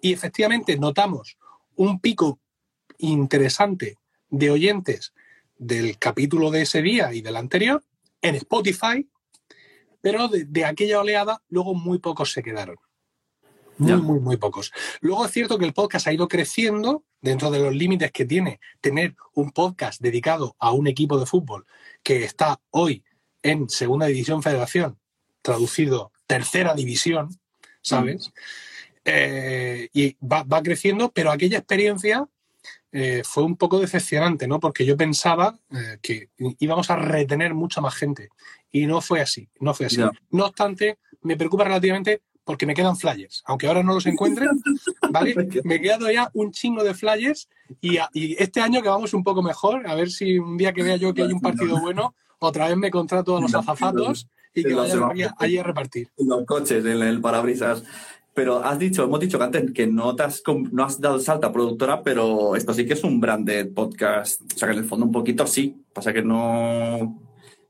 Y 0.00 0.12
efectivamente 0.12 0.78
notamos 0.78 1.38
un 1.74 2.00
pico 2.00 2.40
interesante 2.98 3.98
de 4.28 4.50
oyentes 4.50 5.12
del 5.58 5.98
capítulo 5.98 6.50
de 6.50 6.62
ese 6.62 6.82
día 6.82 7.12
y 7.12 7.22
del 7.22 7.36
anterior 7.36 7.84
en 8.22 8.34
Spotify, 8.34 9.08
pero 10.06 10.28
de, 10.28 10.64
aquella 10.64 11.00
oleada 11.00 11.42
luego 11.48 11.74
muy 11.74 11.98
pocos 11.98 12.30
se 12.30 12.40
quedaron. 12.40 12.76
Muy, 13.76 13.96
muy, 13.96 14.20
muy 14.20 14.36
pocos. 14.36 14.70
Luego 15.00 15.26
es 15.26 15.32
cierto 15.32 15.58
que 15.58 15.64
el 15.64 15.72
podcast 15.72 16.06
ha 16.06 16.12
ido 16.12 16.28
creciendo 16.28 17.04
dentro 17.20 17.50
de 17.50 17.58
los 17.58 17.74
límites 17.74 18.12
que 18.12 18.24
tiene 18.24 18.60
tener 18.80 19.16
un 19.34 19.50
podcast 19.50 20.00
dedicado 20.00 20.54
a 20.60 20.70
un 20.70 20.86
equipo 20.86 21.18
de 21.18 21.26
fútbol 21.26 21.66
que 22.04 22.22
está 22.22 22.60
hoy 22.70 23.02
en 23.42 23.68
Segunda 23.68 24.06
División 24.06 24.44
Federación, 24.44 24.96
traducido 25.42 26.12
Tercera 26.28 26.72
División, 26.76 27.30
¿sabes? 27.82 28.28
Mm. 28.28 28.32
Eh, 29.06 29.88
y 29.92 30.16
va, 30.24 30.44
va, 30.44 30.62
creciendo, 30.62 31.10
pero 31.10 31.32
aquella 31.32 31.58
experiencia 31.58 32.28
eh, 32.92 33.22
fue 33.24 33.42
un 33.42 33.56
poco 33.56 33.80
decepcionante, 33.80 34.46
¿no? 34.46 34.60
Porque 34.60 34.84
yo 34.84 34.96
pensaba 34.96 35.58
eh, 35.70 35.98
que 36.00 36.30
íbamos 36.58 36.90
a 36.90 36.96
retener 36.96 37.54
mucha 37.54 37.80
más 37.80 37.94
gente 37.94 38.30
y 38.70 38.86
no 38.86 39.00
fue 39.00 39.20
así, 39.20 39.48
no 39.60 39.74
fue 39.74 39.86
así. 39.86 40.00
No 40.30 40.46
obstante, 40.46 40.98
me 41.22 41.36
preocupa 41.36 41.64
relativamente 41.64 42.22
porque 42.44 42.64
me 42.64 42.74
quedan 42.74 42.96
flyers, 42.96 43.42
aunque 43.46 43.66
ahora 43.66 43.82
no 43.82 43.94
los 43.94 44.06
encuentre, 44.06 44.46
¿vale? 45.10 45.34
Me 45.64 45.74
he 45.74 45.80
quedado 45.80 46.10
ya 46.10 46.30
un 46.32 46.52
chingo 46.52 46.84
de 46.84 46.94
flyers 46.94 47.48
y, 47.80 47.98
este 48.38 48.60
año 48.60 48.82
que 48.82 48.88
vamos 48.88 49.12
un 49.14 49.24
poco 49.24 49.42
mejor, 49.42 49.86
a 49.86 49.94
ver 49.96 50.10
si 50.10 50.38
un 50.38 50.56
día 50.56 50.72
que 50.72 50.84
vea 50.84 50.96
yo 50.96 51.12
que 51.12 51.22
hay 51.22 51.32
un 51.32 51.40
partido 51.40 51.80
bueno, 51.80 52.14
otra 52.38 52.68
vez 52.68 52.76
me 52.76 52.90
contrato 52.90 53.36
a 53.36 53.40
los 53.40 53.54
azafatos 53.54 54.28
y 54.54 54.62
que 54.62 54.74
vayan 54.74 55.10
allí 55.38 55.58
a 55.58 55.62
repartir. 55.62 56.08
Los 56.16 56.46
coches, 56.46 56.84
en 56.84 57.02
el 57.02 57.20
parabrisas. 57.20 57.82
Pero 58.36 58.62
has 58.62 58.78
dicho, 58.78 59.02
hemos 59.02 59.18
dicho 59.18 59.38
que 59.38 59.44
antes 59.44 59.72
que 59.72 59.86
no, 59.86 60.14
has, 60.18 60.42
no 60.70 60.84
has 60.84 61.00
dado 61.00 61.18
salta 61.18 61.50
productora, 61.50 62.02
pero 62.02 62.54
esto 62.54 62.74
sí 62.74 62.84
que 62.84 62.92
es 62.92 63.02
un 63.02 63.18
branded 63.18 63.72
podcast. 63.72 64.42
O 64.54 64.58
sea 64.58 64.68
que 64.68 64.74
en 64.74 64.80
el 64.80 64.84
fondo 64.84 65.06
un 65.06 65.10
poquito 65.10 65.46
sí. 65.46 65.82
Pasa 65.94 66.12
que 66.12 66.20
no, 66.20 67.18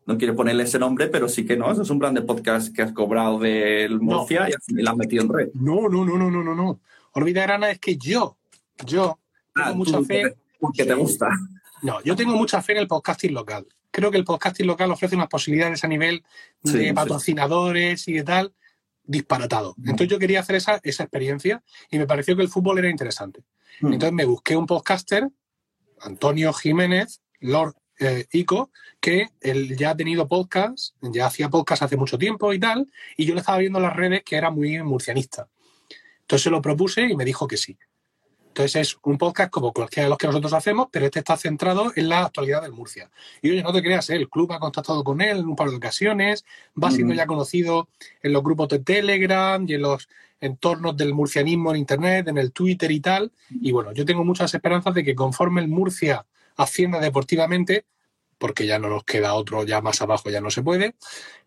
no 0.07 0.19
quiero 0.19 0.35
ponerle 0.35 0.65
ese 0.65 0.81
nombre, 0.81 1.07
pero 1.07 1.29
sí 1.29 1.47
que 1.47 1.57
no. 1.57 1.71
Eso 1.71 1.83
es 1.83 1.91
un 1.91 2.01
branded 2.01 2.27
podcast 2.27 2.75
que 2.75 2.83
has 2.83 2.91
cobrado 2.91 3.39
del 3.39 4.01
Murcia 4.01 4.49
y 4.67 4.83
lo 4.83 4.91
has 4.91 4.97
metido 4.97 5.23
en 5.23 5.29
red. 5.33 5.51
No, 5.55 5.89
no, 5.89 6.05
no, 6.05 6.19
no, 6.19 6.33
no, 6.33 6.43
no, 6.43 6.53
no. 6.57 6.81
Olvida, 7.13 7.43
Grana, 7.43 7.71
es 7.71 7.79
que 7.79 7.97
yo, 7.97 8.37
yo 8.85 9.21
tengo 9.55 9.69
ah, 9.69 9.73
mucha 9.73 10.03
fe. 10.03 10.35
Porque 10.59 10.85
te 10.85 10.95
gusta. 10.95 11.29
No, 11.83 12.03
yo 12.03 12.17
tengo 12.17 12.35
mucha 12.35 12.61
fe 12.61 12.73
en 12.73 12.79
el 12.79 12.89
podcasting 12.89 13.35
local. 13.35 13.69
Creo 13.93 14.11
que 14.11 14.19
el 14.19 14.25
podcasting 14.25 14.67
local 14.67 14.91
ofrece 14.91 15.15
unas 15.15 15.29
posibilidades 15.29 15.85
a 15.85 15.87
nivel 15.87 16.25
de 16.65 16.93
patrocinadores 16.93 18.09
y 18.09 18.15
de 18.15 18.25
tal 18.25 18.53
disparatado. 19.07 19.75
Entonces 19.79 20.09
yo 20.09 20.19
quería 20.19 20.41
hacer 20.41 20.57
esa, 20.57 20.81
esa 20.83 21.05
experiencia 21.05 21.63
y 21.91 21.99
me 21.99 22.07
pareció 22.07 22.37
que 22.37 22.43
el 22.43 22.49
fútbol 22.49 22.79
era 22.79 22.91
interesante. 22.91 23.45
Entonces 23.81 24.13
me 24.13 24.25
busqué 24.25 24.57
un 24.57 24.67
podcaster, 24.67 25.29
Antonio 26.01 26.53
Jiménez, 26.53 27.21
Lord 27.41 27.75
eh, 27.99 28.27
Ico, 28.33 28.71
que 29.01 29.31
él 29.41 29.77
ya 29.77 29.91
ha 29.91 29.97
tenido 29.97 30.29
podcast, 30.29 30.95
ya 31.01 31.27
hacía 31.27 31.49
podcast 31.49 31.83
hace 31.83 31.97
mucho 31.97 32.19
tiempo 32.19 32.53
y 32.53 32.59
tal, 32.59 32.91
y 33.17 33.25
yo 33.25 33.35
le 33.35 33.41
estaba 33.41 33.59
viendo 33.59 33.79
en 33.79 33.85
las 33.85 33.97
redes 33.97 34.23
que 34.25 34.37
era 34.37 34.51
muy 34.51 34.83
murcianista. 34.83 35.49
Entonces 36.21 36.45
se 36.45 36.51
lo 36.51 36.61
propuse 36.61 37.03
y 37.03 37.17
me 37.17 37.25
dijo 37.25 37.47
que 37.47 37.57
sí. 37.57 37.79
Entonces 38.57 38.89
es 38.89 38.99
un 39.03 39.19
podcast 39.19 39.51
como 39.51 39.71
cualquiera 39.71 40.05
de 40.07 40.09
los 40.09 40.17
que 40.17 40.29
nosotros 40.29 40.55
hacemos, 40.55 40.89
pero 40.91 41.05
este 41.05 41.19
está 41.19 41.37
centrado 41.37 41.93
en 41.95 42.09
la 42.09 42.25
actualidad 42.25 42.63
del 42.63 42.73
Murcia. 42.73 43.11
Y 43.43 43.51
oye, 43.51 43.63
no 43.63 43.71
te 43.71 43.83
creas, 43.83 44.09
¿eh? 44.09 44.17
el 44.17 44.31
club 44.31 44.51
ha 44.53 44.59
contactado 44.59 45.05
con 45.05 45.21
él 45.21 45.41
en 45.41 45.47
un 45.47 45.57
par 45.57 45.69
de 45.69 45.77
ocasiones, 45.77 46.43
va 46.83 46.91
siendo 46.91 47.13
ya 47.13 47.27
conocido 47.27 47.91
en 48.23 48.33
los 48.33 48.43
grupos 48.43 48.69
de 48.69 48.79
Telegram 48.79 49.63
y 49.69 49.75
en 49.75 49.83
los 49.83 50.09
entornos 50.41 50.97
del 50.97 51.13
murcianismo 51.13 51.73
en 51.73 51.77
Internet, 51.77 52.29
en 52.29 52.39
el 52.39 52.51
Twitter 52.53 52.91
y 52.91 53.01
tal. 53.01 53.31
Y 53.51 53.73
bueno, 53.73 53.93
yo 53.93 54.07
tengo 54.07 54.25
muchas 54.25 54.55
esperanzas 54.55 54.95
de 54.95 55.05
que 55.05 55.15
conforme 55.15 55.61
el 55.61 55.69
Murcia 55.69 56.25
ascienda 56.57 56.99
deportivamente, 56.99 57.85
porque 58.39 58.67
ya 58.67 58.79
no 58.79 58.89
nos 58.89 59.05
queda 59.05 59.35
otro, 59.35 59.65
ya 59.65 59.81
más 59.81 60.01
abajo 60.03 60.31
ya 60.31 60.41
no 60.41 60.51
se 60.51 60.63
puede, 60.63 60.95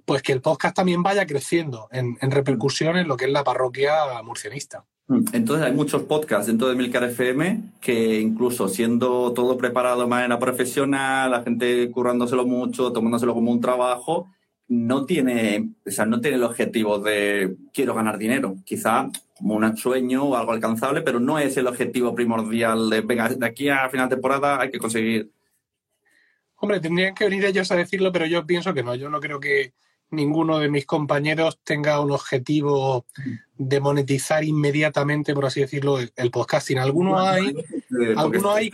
pues 0.05 0.21
que 0.21 0.33
el 0.33 0.41
podcast 0.41 0.75
también 0.75 1.03
vaya 1.03 1.25
creciendo 1.25 1.87
en, 1.91 2.17
repercusión 2.19 2.97
en 2.97 3.07
lo 3.07 3.17
que 3.17 3.25
es 3.25 3.31
la 3.31 3.43
parroquia 3.43 3.93
murcianista. 4.23 4.85
Mm. 5.07 5.25
Entonces 5.33 5.65
hay 5.65 5.73
muchos 5.73 6.03
podcasts 6.03 6.47
dentro 6.47 6.67
de 6.67 6.75
Milcar 6.75 7.03
FM 7.03 7.73
que 7.81 8.19
incluso 8.19 8.67
siendo 8.67 9.33
todo 9.33 9.57
preparado 9.57 10.01
de 10.01 10.07
manera 10.07 10.39
profesional, 10.39 11.31
la 11.31 11.43
gente 11.43 11.89
currándoselo 11.91 12.45
mucho, 12.45 12.91
tomándoselo 12.91 13.33
como 13.33 13.51
un 13.51 13.61
trabajo, 13.61 14.27
no 14.69 15.05
tiene, 15.05 15.73
o 15.85 15.91
sea, 15.91 16.05
no 16.05 16.21
tiene 16.21 16.37
el 16.37 16.43
objetivo 16.43 16.99
de 16.99 17.57
quiero 17.73 17.95
ganar 17.95 18.17
dinero. 18.17 18.55
Quizá 18.63 19.09
como 19.35 19.55
un 19.55 19.77
sueño 19.77 20.23
o 20.23 20.35
algo 20.35 20.51
alcanzable, 20.51 21.01
pero 21.01 21.19
no 21.19 21.39
es 21.39 21.57
el 21.57 21.67
objetivo 21.67 22.13
primordial 22.13 22.89
de 22.89 23.01
venga, 23.01 23.29
de 23.29 23.45
aquí 23.45 23.69
a 23.69 23.89
final 23.89 24.07
de 24.07 24.15
temporada 24.15 24.61
hay 24.61 24.69
que 24.69 24.79
conseguir. 24.79 25.31
Hombre, 26.61 26.79
tendrían 26.79 27.15
que 27.15 27.25
venir 27.25 27.45
ellos 27.45 27.71
a 27.71 27.75
decirlo, 27.75 28.11
pero 28.11 28.25
yo 28.25 28.45
pienso 28.45 28.73
que 28.73 28.83
no. 28.83 28.95
Yo 28.95 29.09
no 29.09 29.19
creo 29.19 29.39
que, 29.39 29.73
ninguno 30.11 30.59
de 30.59 30.69
mis 30.69 30.85
compañeros 30.85 31.59
tenga 31.63 31.99
un 31.99 32.11
objetivo 32.11 33.05
de 33.57 33.79
monetizar 33.79 34.43
inmediatamente, 34.43 35.33
por 35.33 35.45
así 35.45 35.61
decirlo, 35.61 35.99
el, 35.99 36.31
podcasting. 36.31 36.79
Algunos 36.79 37.19
hay, 37.21 37.53
algunos 38.15 38.55
hay 38.55 38.71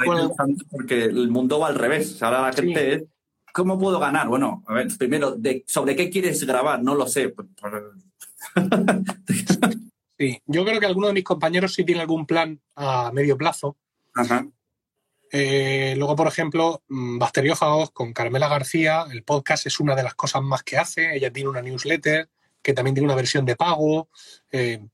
porque 0.70 1.06
el 1.06 1.30
mundo 1.30 1.60
va 1.60 1.68
al 1.68 1.76
revés. 1.76 2.22
Ahora 2.24 2.42
la 2.42 2.54
gente 2.54 2.94
es, 2.94 3.04
¿cómo 3.54 3.78
puedo 3.78 4.00
ganar? 4.00 4.28
Bueno, 4.28 4.64
a 4.68 4.74
ver, 4.74 4.88
primero, 4.98 5.32
de, 5.32 5.64
¿sobre 5.68 5.96
qué 5.96 6.10
quieres 6.10 6.44
grabar? 6.46 6.82
No 6.82 6.96
lo 6.96 7.08
sé. 7.08 7.30
Pues, 7.30 7.48
sí, 10.18 10.42
yo 10.46 10.64
creo 10.64 10.80
que 10.80 10.86
alguno 10.86 11.08
de 11.08 11.14
mis 11.14 11.24
compañeros 11.24 11.74
sí 11.74 11.84
tiene 11.84 12.02
algún 12.02 12.26
plan 12.26 12.60
a 12.76 13.12
medio 13.12 13.38
plazo. 13.38 13.78
Ajá. 14.14 14.48
Eh, 15.38 15.96
luego, 15.98 16.16
por 16.16 16.28
ejemplo, 16.28 16.82
mm, 16.88 17.18
Basteriófagos 17.18 17.92
con 17.92 18.14
Carmela 18.14 18.48
García, 18.48 19.06
el 19.12 19.24
podcast 19.24 19.66
es 19.66 19.82
una 19.82 19.94
de 19.94 20.02
las 20.02 20.16
cosas 20.16 20.42
más 20.42 20.64
que 20.64 20.78
hace. 20.78 21.14
Ella 21.14 21.30
tiene 21.30 21.50
una 21.50 21.62
newsletter 21.62 22.30
que 22.62 22.72
también 22.72 22.96
tiene 22.96 23.08
una 23.08 23.18
versión 23.18 23.46
de 23.46 23.58
pago. 23.58 24.08
Eh, 24.50 24.88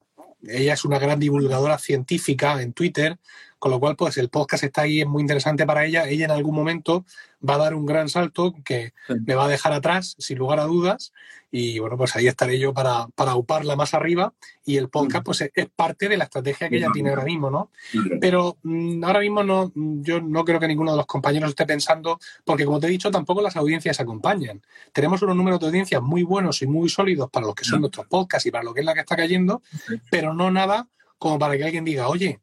ella 0.47 0.73
es 0.73 0.83
una 0.83 0.97
gran 0.97 1.19
divulgadora 1.19 1.77
científica 1.77 2.59
en 2.59 2.73
Twitter, 2.73 3.19
con 3.59 3.69
lo 3.69 3.79
cual, 3.79 3.95
pues 3.95 4.17
el 4.17 4.29
podcast 4.29 4.63
está 4.63 4.81
ahí, 4.81 5.01
es 5.01 5.07
muy 5.07 5.21
interesante 5.21 5.63
para 5.67 5.85
ella. 5.85 6.09
Ella 6.09 6.25
en 6.25 6.31
algún 6.31 6.55
momento 6.55 7.05
va 7.47 7.53
a 7.53 7.59
dar 7.59 7.75
un 7.75 7.85
gran 7.85 8.09
salto 8.09 8.55
que 8.65 8.93
me 9.27 9.35
va 9.35 9.45
a 9.45 9.47
dejar 9.47 9.73
atrás, 9.73 10.15
sin 10.17 10.39
lugar 10.39 10.59
a 10.59 10.63
dudas. 10.63 11.13
Y 11.51 11.79
bueno, 11.79 11.97
pues 11.97 12.15
ahí 12.15 12.27
estaré 12.27 12.57
yo 12.57 12.73
para, 12.73 13.07
para 13.13 13.35
uparla 13.35 13.75
más 13.75 13.93
arriba. 13.93 14.33
Y 14.65 14.77
el 14.77 14.89
podcast, 14.89 15.25
pues 15.25 15.41
es, 15.41 15.51
parte 15.75 16.07
de 16.07 16.17
la 16.17 16.23
estrategia 16.23 16.69
que 16.69 16.77
ella 16.77 16.89
tiene 16.93 17.09
ahora 17.09 17.25
mismo, 17.25 17.49
¿no? 17.49 17.71
Pero 18.19 18.57
mm, 18.63 19.03
ahora 19.03 19.19
mismo 19.19 19.43
no, 19.43 19.71
yo 19.75 20.21
no 20.21 20.45
creo 20.45 20.59
que 20.59 20.67
ninguno 20.67 20.91
de 20.91 20.97
los 20.97 21.05
compañeros 21.05 21.49
esté 21.49 21.65
pensando, 21.65 22.19
porque 22.45 22.65
como 22.65 22.79
te 22.79 22.87
he 22.87 22.89
dicho, 22.89 23.11
tampoco 23.11 23.41
las 23.41 23.55
audiencias 23.57 23.99
acompañan. 23.99 24.61
Tenemos 24.93 25.21
unos 25.21 25.35
números 25.35 25.59
de 25.59 25.67
audiencias 25.67 26.01
muy 26.01 26.23
buenos 26.23 26.61
y 26.61 26.67
muy 26.67 26.89
sólidos 26.89 27.29
para 27.29 27.45
los 27.45 27.55
que 27.55 27.65
son 27.65 27.81
nuestros 27.81 28.07
podcasts 28.07 28.45
y 28.45 28.51
para 28.51 28.63
lo 28.63 28.73
que 28.73 28.79
es 28.79 28.85
la 28.85 28.93
que 28.93 29.01
está 29.01 29.15
cayendo, 29.15 29.61
pero 30.09 30.33
no 30.33 30.51
nada 30.51 30.87
como 31.17 31.37
para 31.37 31.57
que 31.57 31.63
alguien 31.63 31.85
diga, 31.85 32.07
oye, 32.07 32.39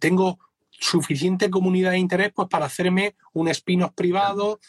tengo 0.00 0.38
suficiente 0.70 1.50
comunidad 1.50 1.92
de 1.92 1.98
interés 1.98 2.32
pues 2.34 2.48
para 2.48 2.66
hacerme 2.66 3.14
un 3.32 3.48
spin-off 3.48 3.92
privado. 3.94 4.60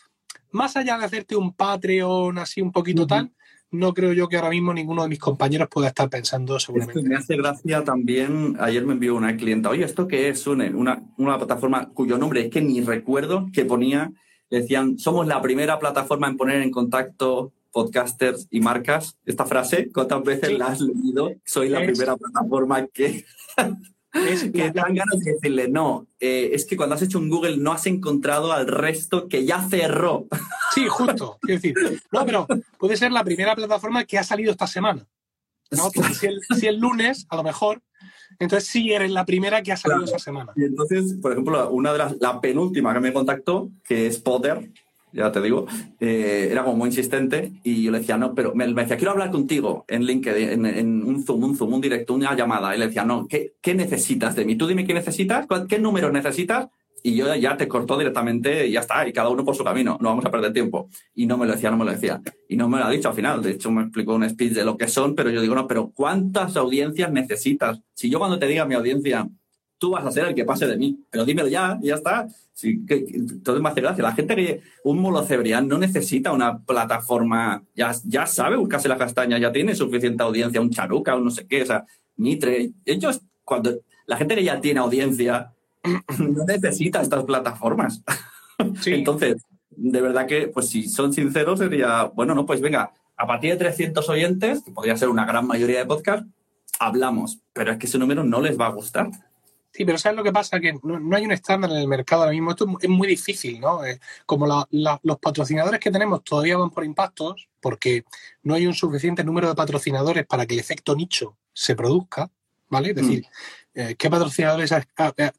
Más 0.52 0.76
allá 0.76 0.98
de 0.98 1.06
hacerte 1.06 1.36
un 1.36 1.54
Patreon 1.54 2.38
así 2.40 2.62
un 2.62 2.72
poquito 2.72 3.06
tal, 3.06 3.32
no 3.72 3.94
creo 3.94 4.14
yo 4.14 4.28
que 4.28 4.38
ahora 4.38 4.50
mismo 4.50 4.74
ninguno 4.74 5.04
de 5.04 5.10
mis 5.10 5.20
compañeros 5.20 5.68
pueda 5.70 5.90
estar 5.90 6.10
pensando 6.10 6.60
seguramente. 6.60 7.02
me 7.02 7.16
hace 7.16 7.38
gracia 7.38 7.84
también, 7.84 8.58
ayer 8.60 8.86
me 8.86 8.94
envió 8.94 9.16
una 9.16 9.36
clienta, 9.38 9.70
oye, 9.70 9.84
¿esto 9.84 10.08
qué 10.08 10.30
es? 10.30 10.48
Una, 10.48 11.04
una 11.18 11.38
plataforma 11.38 11.90
cuyo 11.90 12.18
nombre 12.18 12.42
es 12.42 12.50
que 12.50 12.62
ni 12.62 12.82
recuerdo 12.82 13.48
que 13.54 13.66
ponía, 13.66 14.12
decían, 14.50 14.98
somos 14.98 15.28
la 15.28 15.42
primera 15.42 15.80
plataforma 15.80 16.28
en 16.28 16.38
poner 16.38 16.62
en 16.62 16.72
contacto 16.72 17.54
podcasters 17.72 18.48
y 18.50 18.62
marcas. 18.62 19.18
Esta 19.26 19.46
frase, 19.46 19.92
¿cuántas 19.94 20.24
veces 20.24 20.58
la 20.58 20.68
has 20.68 20.82
leído? 20.82 21.32
Soy 21.46 21.70
la 21.70 21.82
primera 21.84 22.18
plataforma 22.18 22.88
que... 22.88 23.26
Es 24.14 24.44
que 24.52 24.72
dan 24.72 24.96
ganas 24.96 25.20
de 25.20 25.34
decirle, 25.34 25.68
no, 25.68 26.08
eh, 26.20 26.50
es 26.54 26.66
que 26.66 26.76
cuando 26.76 26.96
has 26.96 27.02
hecho 27.02 27.20
un 27.20 27.30
Google 27.30 27.58
no 27.58 27.72
has 27.72 27.86
encontrado 27.86 28.52
al 28.52 28.68
resto 28.68 29.28
que 29.28 29.46
ya 29.46 29.62
cerró. 29.68 30.28
Sí, 30.74 30.88
justo. 30.88 31.38
Quiero 31.42 31.62
decir, 31.62 31.76
no, 32.12 32.26
pero 32.26 32.48
puede 32.78 32.96
ser 32.96 33.12
la 33.12 33.24
primera 33.24 33.56
plataforma 33.56 34.06
que 34.06 34.18
ha 34.18 34.24
salido 34.24 34.52
esta 34.52 34.68
semana. 34.68 35.08
¿no? 35.72 35.90
si, 35.90 36.68
el, 36.68 36.80
lunes, 36.80 37.26
a 37.30 37.36
lo 37.36 37.44
mejor, 37.44 37.82
entonces 38.40 38.70
sí 38.70 38.92
eres 38.92 39.12
la 39.12 39.26
primera 39.26 39.62
que 39.62 39.72
ha 39.72 39.78
salido 39.78 40.04
esta 40.04 40.20
semana. 40.20 40.52
Y 40.56 40.64
entonces, 40.64 41.16
por 41.22 41.32
ejemplo, 41.32 41.70
una 41.70 41.92
de 41.92 41.98
las, 41.98 42.16
la 42.20 42.42
penúltima 42.42 42.94
que 42.94 43.00
me 43.00 43.14
contactó, 43.14 43.70
que 43.84 44.08
es 44.08 44.18
Poder, 44.18 44.72
ya 45.12 45.32
te 45.32 45.42
digo, 45.42 45.66
eh, 46.00 46.50
era 46.52 46.64
como 46.64 46.78
muy 46.78 46.90
insistente 46.90 47.52
y 47.64 47.84
yo 47.84 47.92
le 47.92 48.00
decía, 48.00 48.18
no, 48.18 48.34
pero 48.34 48.54
me, 48.56 48.68
decía, 48.68 48.98
quiero 48.98 49.12
hablar 49.12 49.32
contigo 49.32 49.86
en 49.88 50.06
LinkedIn, 50.06 50.66
en, 50.66 51.04
un 51.04 51.24
Zoom, 51.24 51.44
un 51.44 51.56
Zoom, 51.56 51.74
un 51.74 51.82
directo, 51.82 52.14
una 52.14 52.36
llamada. 52.36 52.76
Y 52.76 52.80
le 52.80 52.88
decía, 52.88 53.06
no, 53.06 53.28
¿qué, 53.28 53.54
¿qué, 53.62 53.74
necesitas 53.74 54.36
de 54.36 54.46
mí? 54.46 54.56
Tú 54.56 54.68
dime 54.68 54.86
qué 54.86 54.94
necesitas, 54.94 55.48
qué 55.68 55.80
números 55.80 56.12
necesitas 56.12 56.68
y 57.04 57.16
yo 57.16 57.34
ya 57.36 57.58
te 57.58 57.68
cortó 57.68 57.98
directamente 57.98 58.68
y 58.68 58.72
ya 58.72 58.82
está, 58.82 59.08
y 59.08 59.14
cada 59.14 59.30
uno 59.30 59.44
por 59.44 59.56
su 59.56 59.64
camino, 59.64 59.98
no 60.02 60.10
vamos 60.10 60.26
a 60.26 60.32
perder 60.32 60.54
tiempo. 60.54 60.90
Y 61.14 61.26
no 61.26 61.38
me 61.38 61.46
lo 61.46 61.54
decía, 61.54 61.72
no 61.72 61.78
me 61.78 61.86
lo 61.86 61.92
decía. 61.92 62.22
Y 62.48 62.58
no 62.58 62.68
me 62.68 62.80
lo 62.80 62.86
ha 62.86 62.90
dicho 62.90 63.10
al 63.10 63.16
final, 63.16 63.42
de 63.42 63.52
hecho 63.52 63.72
me 63.72 63.84
explicó 63.84 64.16
un 64.16 64.30
speech 64.30 64.54
de 64.54 64.66
lo 64.66 64.78
que 64.78 64.88
son, 64.88 65.16
pero 65.16 65.30
yo 65.30 65.42
digo, 65.42 65.56
no, 65.56 65.68
pero 65.68 65.92
¿cuántas 65.94 66.56
audiencias 66.58 67.12
necesitas? 67.12 67.82
Si 67.94 68.10
yo 68.10 68.20
cuando 68.20 68.40
te 68.40 68.48
diga 68.48 68.66
mi 68.66 68.76
audiencia, 68.76 69.28
tú 69.80 69.92
vas 69.92 70.06
a 70.06 70.12
ser 70.12 70.28
el 70.28 70.36
que 70.36 70.46
pase 70.46 70.68
de 70.68 70.78
mí. 70.78 71.00
Pero 71.10 71.26
dímelo 71.26 71.48
ya, 71.48 71.80
ya 71.82 71.96
está. 71.96 72.28
Sí, 72.54 72.86
que, 72.86 73.06
entonces 73.14 73.64
me 73.64 73.70
hace 73.70 73.82
gracia. 73.82 74.04
La 74.04 74.12
gente 74.12 74.36
que 74.36 74.62
un 74.84 75.00
molocebrián 75.00 75.68
no 75.68 75.78
necesita 75.78 76.32
una 76.32 76.60
plataforma, 76.60 77.64
ya, 77.74 77.94
ya 78.04 78.28
sabe 78.28 78.58
buscarse 78.58 78.90
la 78.90 78.98
castaña, 78.98 79.40
ya 79.40 79.52
tiene 79.52 79.74
suficiente 79.74 80.22
audiencia, 80.22 80.62
un 80.62 80.70
charuca 80.70 81.16
o 81.16 81.22
no 81.22 81.32
sé 81.32 81.48
qué, 81.48 81.64
o 81.64 81.66
sea, 81.66 81.86
Mitre. 82.18 82.72
Ellos, 82.86 83.22
cuando 83.44 83.80
la 84.06 84.18
gente 84.18 84.36
que 84.36 84.44
ya 84.44 84.60
tiene 84.60 84.82
audiencia, 84.82 85.54
no 86.20 86.44
necesita 86.46 87.02
estas 87.02 87.24
plataformas. 87.24 88.04
Entonces, 88.86 89.42
de 89.70 90.02
verdad 90.02 90.28
que, 90.28 90.50
pues 90.50 90.68
si 90.68 90.90
son 90.90 91.14
sinceros, 91.14 91.60
sería, 91.60 92.04
bueno, 92.14 92.36
no, 92.36 92.46
pues 92.46 92.60
venga, 92.60 92.92
a 93.16 93.26
partir 93.26 93.52
de 93.52 93.58
300 93.58 94.08
oyentes, 94.10 94.64
que 94.64 94.72
podría 94.72 94.98
ser 94.98 95.08
una 95.10 95.26
gran 95.26 95.48
mayoría 95.48 95.80
de 95.80 95.86
podcast, 95.86 96.26
hablamos, 96.80 97.40
pero 97.54 97.72
es 97.72 97.78
que 97.78 97.86
ese 97.86 97.98
número 97.98 98.24
no 98.24 98.42
les 98.42 98.60
va 98.60 98.68
a 98.68 98.72
gustar. 98.72 99.10
Sí, 99.80 99.86
pero 99.86 99.98
¿sabes 99.98 100.18
lo 100.18 100.26
que 100.26 100.34
pasa? 100.34 100.60
Que 100.60 100.78
no, 100.84 101.16
hay 101.16 101.24
un 101.24 101.32
estándar 101.32 101.72
en 101.72 101.78
el 101.78 101.88
mercado 101.88 102.24
ahora 102.24 102.34
mismo. 102.34 102.52
Esto 102.52 102.68
es 102.82 102.90
muy 102.90 103.08
difícil, 103.08 103.62
¿no? 103.62 103.86
Eh, 103.86 103.98
como 104.26 104.46
los 104.74 105.20
patrocinadores 105.20 105.80
que 105.80 105.90
tenemos 105.90 106.22
todavía 106.22 106.58
van 106.58 106.70
por 106.70 106.84
impactos, 106.84 107.48
porque 107.62 108.04
no 108.44 108.56
hay 108.56 108.68
un 108.68 108.74
suficiente 108.74 109.24
número 109.24 109.48
de 109.48 109.56
patrocinadores 109.56 110.26
para 110.26 110.46
que 110.46 110.56
el 110.56 110.60
efecto 110.60 110.98
nicho 110.98 111.38
se 111.54 111.78
produzca, 111.78 112.30
¿vale? 112.68 112.90
Es 112.90 112.96
decir, 112.98 113.24
mm. 113.24 113.80
eh, 113.80 113.96
¿qué 113.98 114.10
patrocinadores 114.10 114.74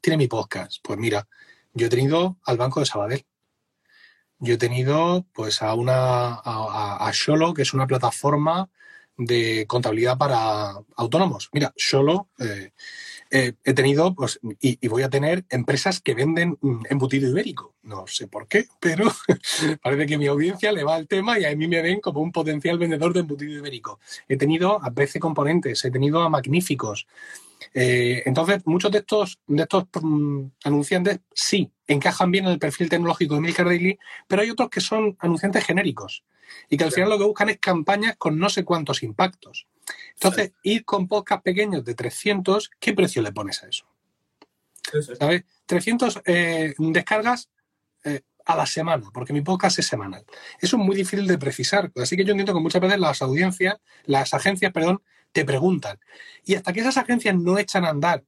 tiene 0.01 0.17
mi 0.17 0.27
podcast? 0.27 0.77
Pues 0.81 0.97
mira, 0.97 1.27
yo 1.75 1.85
he 1.85 1.89
tenido 1.91 2.39
al 2.43 2.57
Banco 2.57 2.79
de 2.79 2.87
Sabadell. 2.87 3.23
yo 4.39 4.55
he 4.55 4.57
tenido 4.57 5.23
pues 5.33 5.61
a 5.61 5.75
una 5.75 6.33
a, 6.33 7.07
a 7.07 7.11
Sholo, 7.13 7.53
que 7.53 7.61
es 7.61 7.75
una 7.75 7.85
plataforma 7.85 8.71
de 9.17 9.65
contabilidad 9.67 10.17
para 10.17 10.73
autónomos. 10.95 11.49
Mira, 11.53 11.71
Sholo 11.77 12.29
eh, 12.39 12.71
eh, 13.33 13.53
he 13.63 13.73
tenido 13.73 14.13
pues, 14.13 14.41
y, 14.59 14.85
voy 14.89 15.03
a 15.03 15.09
tener 15.09 15.45
empresas 15.49 16.01
que 16.01 16.13
venden 16.13 16.57
mm, 16.59 16.83
embutido 16.89 17.29
ibérico. 17.29 17.75
No 17.81 18.05
sé 18.05 18.27
por 18.27 18.45
qué, 18.47 18.65
pero 18.81 19.05
parece 19.81 20.05
que 20.05 20.17
mi 20.17 20.27
audiencia 20.27 20.73
le 20.73 20.83
va 20.83 20.97
el 20.97 21.07
tema 21.07 21.39
y 21.39 21.45
a 21.45 21.55
mí 21.55 21.67
me 21.69 21.81
ven 21.81 22.01
como 22.01 22.19
un 22.19 22.33
potencial 22.33 22.77
vendedor 22.77 23.13
de 23.13 23.21
embutido 23.21 23.53
ibérico. 23.53 24.01
He 24.27 24.35
tenido 24.35 24.83
a 24.83 24.89
BC 24.89 25.19
Componentes, 25.19 25.83
he 25.85 25.91
tenido 25.91 26.21
a 26.21 26.29
Magníficos. 26.29 27.07
Eh, 27.73 28.21
entonces, 28.25 28.63
muchos 28.65 28.91
de 28.91 28.97
estos, 28.97 29.39
de 29.47 29.63
estos 29.63 29.85
mm, 30.01 30.47
anunciantes 30.65 31.21
sí 31.33 31.71
encajan 31.87 32.31
bien 32.31 32.45
en 32.45 32.51
el 32.51 32.59
perfil 32.59 32.89
tecnológico 32.89 33.35
de 33.35 33.41
Milker 33.41 33.65
Daily, 33.65 33.97
pero 34.27 34.41
hay 34.41 34.49
otros 34.49 34.69
que 34.69 34.81
son 34.81 35.15
anunciantes 35.19 35.63
genéricos 35.63 36.23
y 36.69 36.77
que 36.77 36.83
al 36.83 36.91
final 36.91 37.09
lo 37.09 37.17
que 37.17 37.25
buscan 37.25 37.49
es 37.49 37.59
campañas 37.59 38.15
con 38.17 38.37
no 38.37 38.49
sé 38.49 38.63
cuántos 38.63 39.03
impactos. 39.03 39.67
Entonces, 40.13 40.53
ir 40.63 40.85
con 40.85 41.07
podcast 41.07 41.43
pequeños 41.43 41.83
de 41.83 41.95
300, 41.95 42.71
¿qué 42.79 42.93
precio 42.93 43.21
le 43.21 43.31
pones 43.31 43.63
a 43.63 43.67
eso? 43.67 43.85
¿Sabes? 45.19 45.43
300 45.65 46.21
eh, 46.25 46.73
descargas 46.77 47.49
eh, 48.03 48.21
a 48.45 48.55
la 48.55 48.65
semana, 48.65 49.09
porque 49.13 49.33
mi 49.33 49.41
podcast 49.41 49.79
es 49.79 49.87
semanal. 49.87 50.25
Eso 50.59 50.77
es 50.77 50.83
muy 50.83 50.95
difícil 50.95 51.27
de 51.27 51.37
precisar. 51.37 51.91
Así 51.95 52.15
que 52.15 52.25
yo 52.25 52.31
entiendo 52.31 52.53
que 52.53 52.59
muchas 52.59 52.81
veces 52.81 52.99
las 52.99 53.21
audiencias, 53.21 53.77
las 54.05 54.33
agencias, 54.33 54.71
perdón, 54.71 55.01
te 55.31 55.45
preguntan. 55.45 55.99
Y 56.43 56.55
hasta 56.55 56.73
que 56.73 56.81
esas 56.81 56.97
agencias 56.97 57.35
no 57.35 57.57
echan 57.57 57.85
a 57.85 57.89
andar 57.89 58.23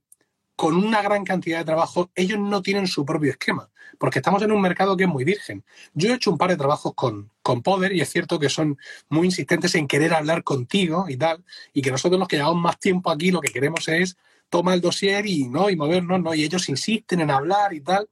con 0.56 0.76
una 0.76 1.02
gran 1.02 1.24
cantidad 1.26 1.60
de 1.60 1.66
trabajo, 1.66 2.12
ellos 2.16 2.40
no 2.40 2.62
tienen 2.62 2.88
su 2.88 3.06
propio 3.06 3.32
esquema, 3.32 3.70
porque 3.98 4.20
estamos 4.20 4.42
en 4.44 4.52
un 4.52 4.62
mercado 4.62 4.98
que 4.98 5.04
es 5.04 5.10
muy 5.10 5.24
virgen. 5.24 5.64
Yo 5.94 6.10
he 6.10 6.16
hecho 6.16 6.32
un 6.32 6.38
par 6.38 6.50
de 6.50 6.58
trabajos 6.58 6.94
con, 6.96 7.30
con 7.42 7.62
Poder 7.62 7.94
y 7.94 8.02
es 8.02 8.10
cierto 8.10 8.40
que 8.40 8.50
son 8.50 8.78
muy 9.10 9.28
insistentes 9.28 9.76
en 9.76 9.88
querer 9.88 10.14
hablar 10.14 10.44
contigo 10.44 11.06
y 11.10 11.18
tal, 11.18 11.44
y 11.74 11.82
que 11.82 11.92
nosotros 11.92 12.20
los 12.20 12.28
que 12.28 12.38
llevamos 12.38 12.62
más 12.62 12.80
tiempo 12.80 13.12
aquí 13.12 13.32
lo 13.32 13.42
que 13.42 13.52
queremos 13.52 13.88
es 13.88 14.18
tomar 14.50 14.76
el 14.76 14.82
dossier 14.82 15.26
y, 15.26 15.48
¿no? 15.48 15.70
y 15.70 15.76
movernos, 15.76 16.22
¿no? 16.22 16.34
y 16.34 16.44
ellos 16.44 16.70
insisten 16.70 17.22
en 17.22 17.32
hablar 17.32 17.74
y 17.74 17.82
tal. 17.82 18.08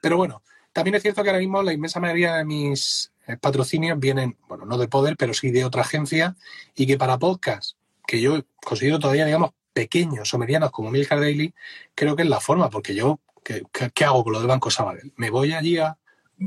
Pero 0.00 0.16
bueno, 0.16 0.42
también 0.72 0.96
es 0.96 1.02
cierto 1.02 1.22
que 1.22 1.30
ahora 1.30 1.40
mismo 1.40 1.62
la 1.62 1.72
inmensa 1.72 2.00
mayoría 2.00 2.34
de 2.36 2.44
mis 2.44 3.12
eh, 3.26 3.36
patrocinios 3.36 3.98
vienen, 3.98 4.36
bueno, 4.48 4.64
no 4.66 4.78
de 4.78 4.88
Poder, 4.88 5.16
pero 5.16 5.34
sí 5.34 5.50
de 5.50 5.64
otra 5.64 5.82
agencia, 5.82 6.36
y 6.74 6.86
que 6.86 6.96
para 6.96 7.18
podcast, 7.18 7.76
que 8.06 8.20
yo 8.20 8.44
considero 8.64 8.98
todavía, 8.98 9.24
digamos, 9.24 9.50
pequeños 9.72 10.32
o 10.32 10.38
medianos 10.38 10.70
como 10.70 10.90
Milcar 10.90 11.20
Daily, 11.20 11.52
creo 11.94 12.16
que 12.16 12.22
es 12.22 12.28
la 12.28 12.40
forma, 12.40 12.70
porque 12.70 12.94
yo, 12.94 13.20
¿qué, 13.94 14.04
hago 14.04 14.24
con 14.24 14.32
lo 14.32 14.38
del 14.40 14.48
Banco 14.48 14.70
Sabadell? 14.70 15.12
¿Me 15.16 15.30
voy 15.30 15.52
allí 15.52 15.78
a, 15.78 15.96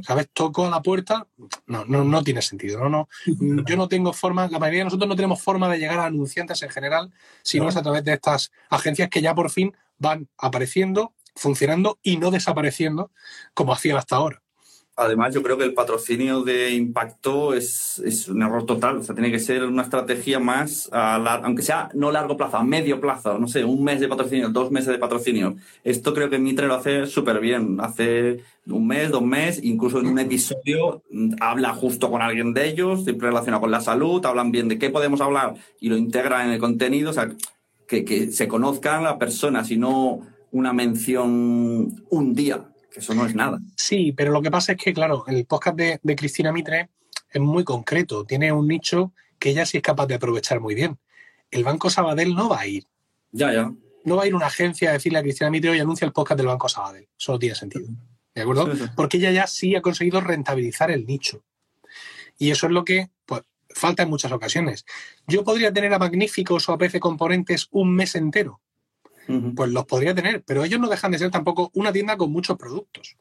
¿sabes? 0.03 0.29
Toco 0.33 0.65
a 0.65 0.69
la 0.69 0.81
puerta, 0.81 1.27
no, 1.67 1.85
no, 1.85 2.03
no 2.03 2.23
tiene 2.23 2.41
sentido. 2.41 2.79
No, 2.79 2.89
no. 2.89 3.09
Yo 3.65 3.77
no 3.77 3.87
tengo 3.87 4.13
forma, 4.13 4.47
la 4.47 4.59
mayoría 4.59 4.79
de 4.79 4.85
nosotros 4.85 5.07
no 5.07 5.15
tenemos 5.15 5.41
forma 5.41 5.69
de 5.69 5.79
llegar 5.79 5.99
a 5.99 6.05
anunciantes 6.05 6.61
en 6.61 6.69
general, 6.69 7.11
sino 7.43 7.69
es 7.69 7.75
a 7.75 7.81
través 7.81 8.03
de 8.03 8.13
estas 8.13 8.51
agencias 8.69 9.09
que 9.09 9.21
ya 9.21 9.33
por 9.33 9.49
fin 9.49 9.75
van 9.97 10.27
apareciendo, 10.37 11.13
funcionando 11.35 11.99
y 12.01 12.17
no 12.17 12.31
desapareciendo 12.31 13.11
como 13.53 13.73
hacían 13.73 13.97
hasta 13.97 14.17
ahora. 14.17 14.41
Además, 14.99 15.33
yo 15.33 15.41
creo 15.41 15.57
que 15.57 15.63
el 15.63 15.73
patrocinio 15.73 16.43
de 16.43 16.71
impacto 16.71 17.53
es, 17.53 18.27
un 18.27 18.41
error 18.43 18.65
total. 18.65 18.97
O 18.97 19.03
sea, 19.03 19.15
tiene 19.15 19.31
que 19.31 19.39
ser 19.39 19.63
una 19.63 19.83
estrategia 19.83 20.39
más, 20.39 20.89
a 20.91 21.15
aunque 21.43 21.61
sea 21.61 21.89
no 21.93 22.11
largo 22.11 22.35
plazo, 22.35 22.57
a 22.57 22.63
medio 22.65 22.99
plazo, 22.99 23.39
no 23.39 23.47
sé, 23.47 23.63
un 23.63 23.81
mes 23.81 24.01
de 24.01 24.09
patrocinio, 24.09 24.49
dos 24.49 24.71
meses 24.71 24.89
de 24.89 24.97
patrocinio. 24.97 25.55
Esto 25.85 26.13
creo 26.13 26.29
que 26.29 26.37
Mitre 26.37 26.67
lo 26.67 26.75
hace 26.75 27.05
súper 27.05 27.39
bien. 27.39 27.77
Hace 27.79 28.43
un 28.65 28.87
mes, 28.87 29.09
dos 29.09 29.23
meses, 29.23 29.63
incluso 29.63 29.99
en 29.99 30.07
un 30.07 30.19
episodio 30.19 31.01
mm, 31.09 31.35
habla 31.39 31.73
justo 31.73 32.11
con 32.11 32.21
alguien 32.21 32.53
de 32.53 32.67
ellos, 32.67 33.05
siempre 33.05 33.29
relacionado 33.29 33.61
con 33.61 33.71
la 33.71 33.79
salud, 33.79 34.25
hablan 34.25 34.51
bien 34.51 34.67
de 34.67 34.77
qué 34.77 34.89
podemos 34.89 35.21
hablar 35.21 35.55
y 35.79 35.87
lo 35.87 35.95
integra 35.95 36.43
en 36.43 36.51
el 36.51 36.59
contenido. 36.59 37.11
O 37.11 37.13
sea, 37.13 37.29
que, 37.87 38.03
que 38.03 38.33
se 38.33 38.49
conozcan 38.49 39.05
las 39.05 39.15
personas 39.15 39.71
y 39.71 39.77
no 39.77 40.27
una 40.51 40.73
mención 40.73 42.03
un 42.09 42.33
día 42.35 42.65
que 42.91 42.99
eso 42.99 43.13
no 43.13 43.25
es 43.25 43.35
nada. 43.35 43.59
Sí, 43.75 44.11
pero 44.11 44.31
lo 44.31 44.41
que 44.41 44.51
pasa 44.51 44.73
es 44.73 44.77
que, 44.77 44.93
claro, 44.93 45.25
el 45.27 45.45
podcast 45.45 45.77
de, 45.77 46.15
Cristina 46.15 46.51
Mitre 46.51 46.89
es 47.29 47.41
muy 47.41 47.63
concreto, 47.63 48.25
tiene 48.25 48.51
un 48.51 48.67
nicho 48.67 49.13
que 49.37 49.51
ella 49.51 49.65
sí 49.65 49.77
es 49.77 49.83
capaz 49.83 50.07
de 50.07 50.15
aprovechar 50.15 50.59
muy 50.59 50.75
bien. 50.75 50.97
El 51.51 51.63
Banco 51.63 51.89
Sabadell 51.89 52.35
no 52.35 52.49
va 52.49 52.61
a 52.61 52.67
ir. 52.67 52.85
Ya, 53.31 53.53
ya. 53.53 53.71
No 54.03 54.15
va 54.15 54.23
a 54.23 54.27
ir 54.27 54.35
una 54.35 54.47
agencia 54.47 54.89
a 54.89 54.93
decirle 54.93 55.19
a 55.19 55.21
Cristina 55.21 55.49
Mitre, 55.49 55.71
hoy 55.71 55.79
anuncia 55.79 56.05
el 56.05 56.11
podcast 56.11 56.37
del 56.37 56.47
Banco 56.47 56.67
Sabadell. 56.67 57.07
Eso 57.17 57.33
no 57.33 57.39
tiene 57.39 57.55
sentido. 57.55 57.87
¿De 58.33 58.41
acuerdo? 58.41 58.69
Porque 58.95 59.17
ella 59.17 59.31
ya 59.31 59.47
sí 59.47 59.75
ha 59.75 59.81
conseguido 59.81 60.21
rentabilizar 60.21 60.91
el 60.91 61.05
nicho. 61.05 61.43
Y 62.37 62.51
eso 62.51 62.67
es 62.67 62.71
lo 62.71 62.85
que 62.85 63.09
pues, 63.25 63.43
falta 63.69 64.03
en 64.03 64.09
muchas 64.09 64.31
ocasiones. 64.31 64.85
Yo 65.27 65.43
podría 65.43 65.73
tener 65.73 65.93
a 65.93 65.99
Magníficos 65.99 66.69
o 66.69 66.73
a 66.73 66.77
PC 66.77 66.99
Componentes 66.99 67.67
un 67.71 67.93
mes 67.93 68.15
entero 68.15 68.61
pues 69.55 69.71
los 69.71 69.85
podría 69.85 70.15
tener, 70.15 70.43
pero 70.43 70.63
ellos 70.63 70.79
no 70.79 70.87
dejan 70.87 71.11
de 71.11 71.19
ser 71.19 71.31
tampoco 71.31 71.69
una 71.73 71.91
tienda 71.91 72.17
con 72.17 72.31
muchos 72.31 72.57
productos. 72.57 73.17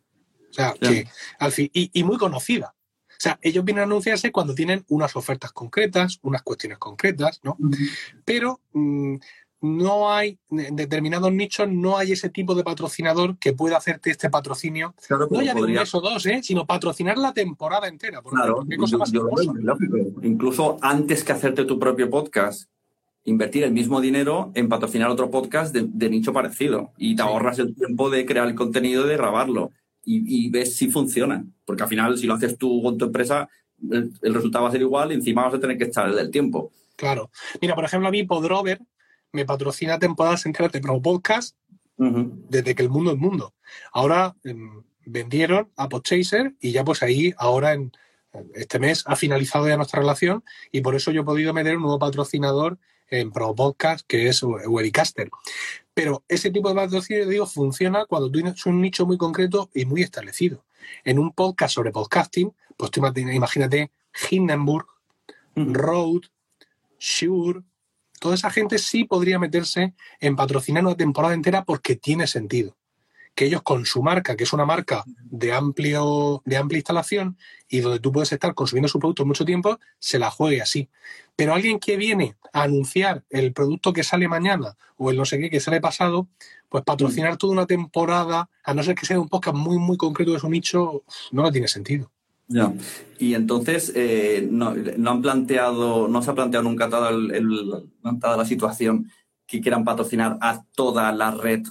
O 0.51 0.53
sea, 0.53 0.75
que 0.81 1.07
al 1.39 1.53
fin, 1.53 1.71
y, 1.73 2.03
muy 2.05 2.17
conocida. 2.17 2.75
O 3.09 3.21
sea, 3.21 3.39
ellos 3.43 3.65
vienen 3.65 3.81
a 3.81 3.85
anunciarse 3.85 4.31
cuando 4.31 4.55
tienen 4.55 4.85
unas 4.89 5.17
ofertas 5.17 5.53
concretas, 5.53 6.19
unas 6.23 6.43
cuestiones 6.43 6.79
concretas, 6.79 7.41
¿no? 7.43 7.57
Pero 8.25 8.61
mm, 8.73 9.17
no 9.61 10.13
hay, 10.13 10.39
en 10.51 10.77
determinados 10.77 11.33
nichos, 11.33 11.69
no 11.69 11.99
hay 11.99 12.13
ese 12.13 12.31
tipo 12.31 12.55
de 12.55 12.63
patrocinador 12.63 13.39
que 13.39 13.53
pueda 13.53 13.77
hacerte 13.77 14.11
este 14.11 14.31
patrocinio. 14.31 14.95
no 15.11 15.43
ya 15.43 15.53
de 15.53 15.63
un 15.63 15.73
mes 15.73 15.95
o 15.95 16.01
dos, 16.01 16.25
¿eh? 16.27 16.41
sino 16.43 16.67
patrocinar 16.67 17.19
la 17.19 17.33
temporada 17.33 17.89
entera. 17.89 18.23
claro, 18.23 18.65
Incluso 20.23 20.79
antes 20.81 21.25
que 21.25 21.33
hacerte 21.33 21.65
tu 21.65 21.79
propio 21.79 22.09
podcast, 22.09 22.71
invertir 23.29 23.65
el 23.65 23.73
mismo 23.73 24.01
dinero 24.01 24.51
en 24.55 24.69
patrocinar 24.69 25.11
otro 25.11 25.31
podcast 25.31 25.75
de, 25.75 26.11
nicho 26.11 26.33
parecido 26.33 26.93
y 26.97 27.15
te 27.15 27.23
ahorras 27.23 27.59
el 27.59 27.75
tiempo 27.75 28.09
de 28.11 28.25
crear 28.25 28.49
el 28.49 28.55
contenido 28.55 29.05
y 29.05 29.09
de 29.09 29.17
grabarlo 29.17 29.71
y, 30.11 30.49
ves 30.49 30.75
si 30.77 30.91
funciona. 30.91 31.45
Porque 31.67 31.83
al 31.83 31.89
final, 31.91 32.17
si 32.17 32.27
lo 32.27 32.35
haces 32.35 32.57
tú 32.57 32.83
con 32.83 32.97
tu 32.97 33.05
empresa, 33.05 33.49
el, 33.91 34.35
resultado 34.35 34.65
va 34.65 34.71
a 34.71 34.73
ser 34.73 34.81
igual 34.81 35.13
y 35.13 35.17
encima 35.17 35.45
vas 35.45 35.55
a 35.55 35.61
tener 35.61 35.77
que 35.77 35.85
echar 35.85 36.09
el 36.09 36.17
del 36.17 36.31
tiempo. 36.31 36.73
Claro. 36.97 37.31
Mira, 37.61 37.75
por 37.75 37.85
ejemplo, 37.85 38.09
a 38.09 38.11
mí 38.11 38.23
Podrover 38.23 38.81
me 39.33 39.45
patrocina 39.45 39.99
temporadas 39.99 40.47
enteras 40.47 40.73
de 40.73 40.81
Pro 40.81 41.03
Podcast 41.03 41.55
desde 41.97 42.75
que 42.75 42.83
el 42.83 42.89
mundo 42.89 43.13
es 43.13 43.19
mundo. 43.19 43.55
Ahora 43.93 44.35
em, 44.45 44.83
vendieron 45.05 45.71
a 45.77 45.89
Podchaser 45.91 46.55
y 46.61 46.73
ya 46.73 46.85
pues 46.85 47.03
ahí, 47.03 47.35
ahora 47.37 47.75
en 47.75 47.93
este 48.55 48.79
mes 48.79 49.05
ha 49.07 49.17
finalizado 49.17 49.69
ya 49.69 49.77
nuestra 49.77 50.01
relación 50.01 50.45
y 50.73 50.81
por 50.81 50.95
eso 50.95 51.11
yo 51.11 51.23
he 51.23 51.25
podido 51.25 51.53
meter 51.53 51.77
un 51.77 51.83
nuevo 51.83 51.99
patrocinador 51.99 52.79
en 53.11 53.31
Pro 53.31 53.55
Podcast, 53.55 54.07
que 54.07 54.29
es 54.29 54.43
Webicaster. 54.43 55.31
Pero 55.95 56.25
ese 56.29 56.51
tipo 56.51 56.69
de 56.69 56.75
patrocinio, 56.75 57.27
digo, 57.27 57.47
funciona 57.47 58.07
cuando 58.07 58.29
tú 58.29 58.39
tienes 58.41 58.65
un 58.67 58.81
nicho 58.81 59.07
muy 59.07 59.19
concreto 59.19 59.69
y 59.75 59.85
muy 59.85 60.03
establecido. 60.03 60.65
En 61.05 61.19
un 61.19 61.33
podcast 61.33 61.75
sobre 61.75 61.91
podcasting, 61.91 62.53
pues 62.77 62.91
tú 62.91 63.03
imagínate 63.17 63.91
Hindenburg, 64.31 64.87
Road, 65.57 66.23
Shure, 66.99 67.63
toda 68.21 68.35
esa 68.35 68.51
gente 68.51 68.79
sí 68.79 69.05
podría 69.05 69.39
meterse 69.39 69.95
en 70.21 70.37
patrocinar 70.37 70.85
una 70.85 70.97
temporada 70.97 71.35
entera 71.35 71.65
porque 71.65 71.97
tiene 71.97 72.27
sentido 72.27 72.78
que 73.39 73.45
ellos 73.45 73.63
con 73.63 73.87
su 73.87 74.03
marca, 74.03 74.35
que 74.37 74.43
es 74.43 74.53
una 74.53 74.67
marca 74.67 75.05
de, 75.07 75.53
amplio, 75.53 76.43
de 76.45 76.57
amplia 76.57 76.79
instalación 76.79 77.39
y 77.69 77.79
donde 77.79 78.01
tú 78.01 78.11
puedes 78.11 78.33
estar 78.33 78.53
consumiendo 78.53 78.89
su 78.89 78.99
producto 78.99 79.25
mucho 79.25 79.45
tiempo, 79.45 79.79
se 80.01 80.19
la 80.19 80.29
juegue 80.29 80.61
así. 80.61 80.89
Pero 81.37 81.55
alguien 81.55 81.79
que 81.79 81.97
viene 81.97 82.35
a 82.53 82.63
anunciar 82.63 83.23
el 83.31 83.53
producto 83.53 83.93
que 83.93 84.03
sale 84.03 84.27
mañana 84.27 84.77
o 84.97 85.13
el 85.13 85.17
no 85.17 85.25
sé 85.25 85.39
qué 85.39 85.51
que 85.51 85.61
sale 85.61 85.81
pasado, 85.81 86.27
pues 86.69 86.83
patrocinar 86.83 87.37
toda 87.37 87.53
una 87.53 87.67
temporada, 87.67 88.51
a 88.65 88.75
no 88.75 88.83
ser 88.83 88.97
que 88.97 89.07
sea 89.07 89.21
un 89.21 89.29
podcast 89.29 89.57
muy, 89.57 89.79
muy 89.79 89.97
concreto 89.97 90.33
de 90.33 90.41
su 90.41 90.51
nicho, 90.51 91.05
no 91.31 91.53
tiene 91.53 91.69
sentido. 91.69 92.11
Ya. 92.49 92.73
Y 93.21 93.35
entonces, 93.35 93.93
eh, 93.95 94.49
no, 94.51 94.71
han 94.71 95.23
planteado, 95.23 96.09
no 96.09 96.23
se 96.23 96.31
ha 96.33 96.35
planteado 96.35 96.65
nunca 96.65 96.91
toda, 96.91 97.11
el, 97.11 97.89
toda 98.21 98.37
la 98.37 98.45
situación 98.45 99.13
que 99.47 99.61
quieran 99.61 99.85
patrocinar 99.85 100.39
a 100.41 100.65
toda 100.75 101.13
la 101.13 101.31
red 101.31 101.63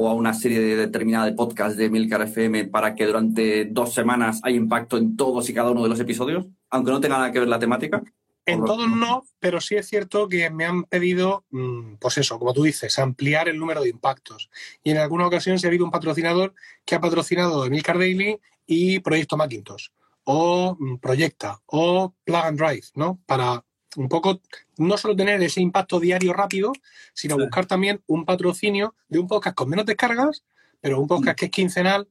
o 0.00 0.08
a 0.08 0.14
una 0.14 0.32
serie 0.32 0.60
determinada 0.76 1.26
de 1.26 1.32
podcasts 1.32 1.76
de 1.76 1.90
Milcar 1.90 2.22
FM 2.22 2.66
para 2.66 2.94
que 2.94 3.04
durante 3.04 3.64
dos 3.64 3.92
semanas 3.92 4.38
haya 4.44 4.56
impacto 4.56 4.96
en 4.96 5.16
todos 5.16 5.50
y 5.50 5.54
cada 5.54 5.72
uno 5.72 5.82
de 5.82 5.88
los 5.88 5.98
episodios, 5.98 6.46
aunque 6.70 6.92
no 6.92 7.00
tenga 7.00 7.18
nada 7.18 7.32
que 7.32 7.40
ver 7.40 7.48
la 7.48 7.58
temática? 7.58 8.00
En 8.46 8.64
todos 8.64 8.88
no, 8.88 9.24
pero 9.40 9.60
sí 9.60 9.74
es 9.74 9.88
cierto 9.88 10.28
que 10.28 10.50
me 10.50 10.66
han 10.66 10.84
pedido, 10.84 11.44
mm, 11.50 11.96
pues 11.98 12.16
eso, 12.16 12.38
como 12.38 12.54
tú 12.54 12.62
dices, 12.62 12.96
ampliar 13.00 13.48
el 13.48 13.58
número 13.58 13.82
de 13.82 13.88
impactos. 13.88 14.50
Y 14.84 14.92
en 14.92 14.98
alguna 14.98 15.26
ocasión 15.26 15.58
se 15.58 15.66
ha 15.66 15.70
habido 15.70 15.84
un 15.84 15.90
patrocinador 15.90 16.54
que 16.84 16.94
ha 16.94 17.00
patrocinado 17.00 17.66
Emilcar 17.66 17.98
Daily 17.98 18.38
y 18.66 19.00
Proyecto 19.00 19.36
Macintosh, 19.36 19.88
o 20.22 20.76
mm, 20.78 20.98
Proyecta, 20.98 21.60
o 21.66 22.14
Plug 22.22 22.44
and 22.44 22.58
Drive, 22.58 22.86
¿no? 22.94 23.20
Para 23.26 23.64
un 23.96 24.08
poco 24.08 24.40
no 24.76 24.96
solo 24.96 25.16
tener 25.16 25.42
ese 25.42 25.60
impacto 25.60 26.00
diario 26.00 26.32
rápido, 26.32 26.72
sino 27.14 27.36
buscar 27.36 27.66
también 27.66 28.02
un 28.06 28.24
patrocinio 28.24 28.94
de 29.08 29.18
un 29.18 29.28
podcast 29.28 29.56
con 29.56 29.68
menos 29.68 29.86
descargas, 29.86 30.44
pero 30.80 31.00
un 31.00 31.08
podcast 31.08 31.38
que 31.38 31.46
es 31.46 31.50
quincenal 31.50 32.08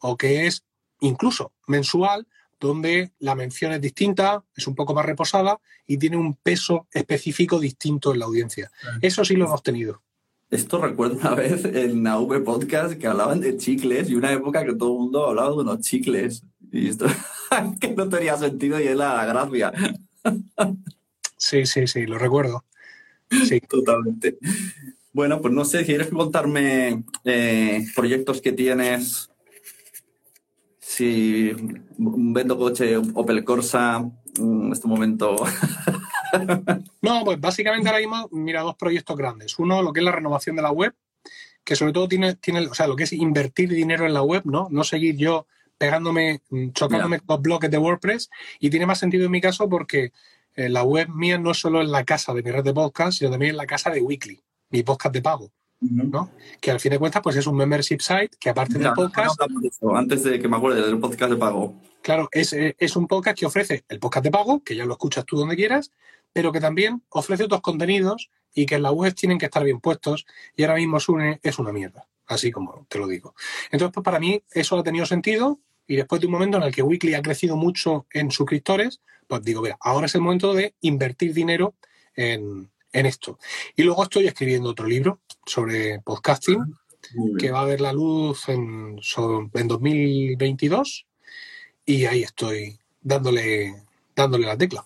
o 0.00 0.16
que 0.16 0.46
es 0.46 0.64
incluso 1.00 1.52
mensual 1.66 2.26
donde 2.58 3.12
la 3.18 3.34
mención 3.34 3.72
es 3.72 3.80
distinta, 3.80 4.42
es 4.54 4.66
un 4.66 4.74
poco 4.74 4.94
más 4.94 5.04
reposada 5.04 5.58
y 5.86 5.98
tiene 5.98 6.16
un 6.16 6.34
peso 6.34 6.86
específico 6.90 7.60
distinto 7.60 8.12
en 8.12 8.20
la 8.20 8.24
audiencia. 8.24 8.70
Eso 9.02 9.24
sí 9.24 9.36
lo 9.36 9.46
hemos 9.46 9.62
tenido. 9.62 10.02
Esto 10.48 10.80
recuerdo 10.80 11.16
una 11.16 11.34
vez 11.34 11.64
en 11.64 12.06
AV 12.06 12.44
Podcast 12.44 12.94
que 12.98 13.08
hablaban 13.08 13.40
de 13.40 13.56
chicles 13.56 14.08
y 14.08 14.14
una 14.14 14.32
época 14.32 14.64
que 14.64 14.74
todo 14.74 14.92
el 14.92 14.98
mundo 15.00 15.26
hablaba 15.26 15.50
de 15.50 15.56
unos 15.56 15.80
chicles. 15.80 16.44
Y 16.70 16.88
esto 16.88 17.06
que 17.80 17.94
no 17.94 18.08
tenía 18.08 18.36
sentido 18.36 18.80
y 18.80 18.84
es 18.84 18.96
la 18.96 19.24
gracia. 19.26 19.72
Sí, 21.46 21.64
sí, 21.64 21.86
sí, 21.86 22.06
lo 22.06 22.18
recuerdo. 22.18 22.64
Sí. 23.30 23.60
Totalmente. 23.68 24.36
Bueno, 25.12 25.40
pues 25.40 25.54
no 25.54 25.64
sé, 25.64 25.84
¿quieres 25.84 26.08
contarme 26.08 27.04
eh, 27.24 27.86
proyectos 27.94 28.40
que 28.40 28.50
tienes? 28.50 29.30
Si 30.80 31.52
vendo 31.98 32.58
coche 32.58 32.96
Opel 32.96 33.44
Corsa 33.44 34.10
en 34.38 34.72
este 34.72 34.88
momento. 34.88 35.36
no, 37.02 37.24
pues 37.24 37.40
básicamente 37.40 37.88
ahora 37.88 38.00
mismo, 38.00 38.28
mira, 38.32 38.62
dos 38.62 38.74
proyectos 38.74 39.16
grandes. 39.16 39.56
Uno, 39.60 39.82
lo 39.82 39.92
que 39.92 40.00
es 40.00 40.04
la 40.04 40.12
renovación 40.12 40.56
de 40.56 40.62
la 40.62 40.72
web, 40.72 40.94
que 41.62 41.76
sobre 41.76 41.92
todo 41.92 42.08
tiene, 42.08 42.34
tiene 42.34 42.66
o 42.66 42.74
sea, 42.74 42.88
lo 42.88 42.96
que 42.96 43.04
es 43.04 43.12
invertir 43.12 43.68
dinero 43.70 44.04
en 44.04 44.14
la 44.14 44.22
web, 44.22 44.42
¿no? 44.46 44.66
No 44.72 44.82
seguir 44.82 45.16
yo 45.16 45.46
pegándome, 45.78 46.40
chocándome 46.72 47.20
con 47.20 47.36
los 47.36 47.42
bloques 47.42 47.70
de 47.70 47.78
WordPress. 47.78 48.30
Y 48.58 48.70
tiene 48.70 48.86
más 48.86 48.98
sentido 48.98 49.26
en 49.26 49.30
mi 49.30 49.40
caso 49.40 49.68
porque 49.68 50.12
eh, 50.56 50.68
la 50.68 50.82
web 50.82 51.08
mía 51.10 51.38
no 51.38 51.54
solo 51.54 51.82
es 51.82 51.88
la 51.88 52.04
casa 52.04 52.34
de 52.34 52.42
mi 52.42 52.50
red 52.50 52.64
de 52.64 52.74
podcast, 52.74 53.18
sino 53.18 53.30
también 53.30 53.52
es 53.52 53.56
la 53.56 53.66
casa 53.66 53.90
de 53.90 54.00
Weekly, 54.00 54.42
mi 54.70 54.82
podcast 54.82 55.14
de 55.14 55.22
pago. 55.22 55.52
¿no? 55.80 56.30
Que 56.60 56.70
al 56.70 56.80
fin 56.80 56.90
de 56.90 56.98
cuentas, 56.98 57.22
pues 57.22 57.36
es 57.36 57.46
un 57.46 57.56
membership 57.56 58.00
site 58.00 58.30
que 58.40 58.50
aparte 58.50 58.78
del 58.78 58.92
podcast. 58.92 59.38
antes 59.94 60.24
de 60.24 60.40
que 60.40 60.48
me 60.48 60.56
acuerde 60.56 60.82
del 60.82 60.98
podcast 60.98 61.30
de 61.30 61.36
pago. 61.36 61.74
Claro, 62.02 62.28
es, 62.32 62.52
eh, 62.52 62.74
es, 62.78 62.96
un 62.96 63.06
podcast 63.06 63.38
que 63.38 63.46
ofrece 63.46 63.84
el 63.88 63.98
podcast 63.98 64.24
de 64.24 64.30
pago, 64.30 64.62
que 64.62 64.76
ya 64.76 64.86
lo 64.86 64.92
escuchas 64.92 65.24
tú 65.26 65.36
donde 65.36 65.56
quieras, 65.56 65.92
pero 66.32 66.52
que 66.52 66.60
también 66.60 67.02
ofrece 67.10 67.44
otros 67.44 67.60
contenidos 67.60 68.30
y 68.54 68.64
que 68.64 68.76
en 68.76 68.82
la 68.82 68.92
web 68.92 69.14
tienen 69.14 69.38
que 69.38 69.46
estar 69.46 69.64
bien 69.64 69.80
puestos. 69.80 70.24
Y 70.56 70.62
ahora 70.62 70.76
mismo 70.76 71.00
Sune 71.00 71.40
es 71.42 71.58
una 71.58 71.72
mierda, 71.72 72.08
así 72.26 72.50
como 72.50 72.86
te 72.88 72.98
lo 72.98 73.06
digo. 73.06 73.34
Entonces, 73.70 73.92
pues 73.92 74.04
para 74.04 74.18
mí 74.18 74.42
eso 74.52 74.78
ha 74.78 74.82
tenido 74.82 75.04
sentido. 75.04 75.60
Y 75.86 75.96
después 75.96 76.20
de 76.20 76.26
un 76.26 76.32
momento 76.32 76.56
en 76.56 76.64
el 76.64 76.74
que 76.74 76.82
Weekly 76.82 77.14
ha 77.14 77.22
crecido 77.22 77.56
mucho 77.56 78.06
en 78.12 78.30
suscriptores, 78.30 79.00
pues 79.26 79.42
digo, 79.42 79.62
mira, 79.62 79.76
ahora 79.80 80.06
es 80.06 80.14
el 80.14 80.20
momento 80.20 80.54
de 80.54 80.74
invertir 80.80 81.32
dinero 81.32 81.74
en, 82.14 82.70
esto. 82.92 83.38
Y 83.76 83.82
luego 83.82 84.04
estoy 84.04 84.26
escribiendo 84.26 84.70
otro 84.70 84.86
libro 84.86 85.20
sobre 85.44 86.00
podcasting 86.00 86.74
que 87.38 87.50
va 87.50 87.60
a 87.60 87.66
ver 87.66 87.82
la 87.82 87.92
luz 87.92 88.48
en, 88.48 88.98
en 89.52 89.68
2022 89.68 91.06
y 91.84 92.06
ahí 92.06 92.22
estoy 92.22 92.78
dándole, 93.02 93.74
dándole 94.14 94.46
la 94.46 94.56
tecla. 94.56 94.84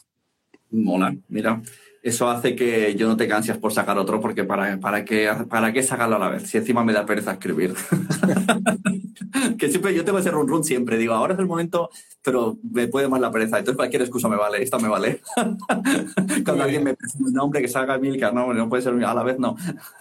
Mola, 0.70 1.16
mira 1.28 1.62
eso 2.02 2.30
hace 2.30 2.56
que 2.56 2.94
yo 2.94 3.08
no 3.08 3.16
te 3.16 3.28
canses 3.28 3.58
por 3.58 3.72
sacar 3.72 3.98
otro, 3.98 4.20
porque 4.20 4.44
para, 4.44 4.78
para, 4.80 5.04
qué, 5.04 5.30
para 5.48 5.72
qué 5.72 5.82
sacarlo 5.82 6.16
a 6.16 6.18
la 6.18 6.28
vez, 6.30 6.48
si 6.48 6.58
encima 6.58 6.82
me 6.84 6.92
da 6.92 7.04
pereza 7.04 7.32
escribir. 7.32 7.74
que 9.58 9.68
siempre 9.68 9.94
yo 9.94 10.04
tengo 10.04 10.18
ese 10.18 10.30
run 10.30 10.48
run 10.48 10.64
siempre, 10.64 10.96
digo, 10.96 11.14
ahora 11.14 11.34
es 11.34 11.40
el 11.40 11.46
momento, 11.46 11.90
pero 12.22 12.58
me 12.62 12.88
puede 12.88 13.08
más 13.08 13.20
la 13.20 13.30
pereza, 13.30 13.58
entonces 13.58 13.76
cualquier 13.76 14.02
excusa 14.02 14.28
me 14.28 14.36
vale, 14.36 14.62
esta 14.62 14.78
me 14.78 14.88
vale. 14.88 15.20
Cuando 16.44 16.62
alguien 16.62 16.84
me 16.84 16.94
pide 16.94 17.10
un 17.18 17.32
nombre 17.32 17.60
que 17.60 17.68
salga 17.68 17.98
Milka, 17.98 18.32
no, 18.32 18.52
no 18.54 18.68
puede 18.68 18.82
ser 18.82 18.92
a 19.04 19.14
la 19.14 19.22
vez, 19.22 19.38
no. 19.38 19.56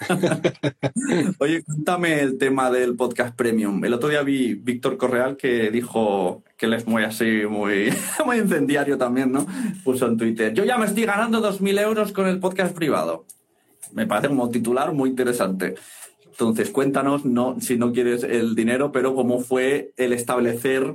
Oye, 1.39 1.63
cuéntame 1.63 2.21
el 2.21 2.37
tema 2.37 2.71
del 2.71 2.95
podcast 2.95 3.35
premium. 3.35 3.83
El 3.83 3.93
otro 3.93 4.09
día 4.09 4.21
vi 4.23 4.55
Víctor 4.55 4.97
Correal 4.97 5.37
que 5.37 5.69
dijo 5.71 6.43
que 6.59 6.65
él 6.65 6.73
es 6.73 6.85
muy 6.85 7.03
así, 7.03 7.43
muy, 7.49 7.91
muy 8.25 8.37
incendiario 8.37 8.97
también, 8.97 9.31
¿no? 9.31 9.47
Puso 9.83 10.05
en 10.07 10.17
Twitter, 10.17 10.53
yo 10.53 10.65
ya 10.65 10.77
me 10.77 10.85
estoy 10.85 11.05
ganando 11.05 11.41
2.000 11.41 11.79
euros 11.81 12.11
con 12.11 12.27
el 12.27 12.39
podcast 12.39 12.75
privado. 12.75 13.25
Me 13.93 14.05
parece 14.05 14.27
como 14.27 14.49
titular 14.49 14.93
muy 14.93 15.09
interesante. 15.09 15.75
Entonces, 16.25 16.69
cuéntanos, 16.69 17.25
no, 17.25 17.59
si 17.61 17.77
no 17.77 17.93
quieres 17.93 18.23
el 18.23 18.55
dinero, 18.55 18.91
pero 18.91 19.15
cómo 19.15 19.39
fue 19.39 19.93
el 19.97 20.11
establecer 20.13 20.93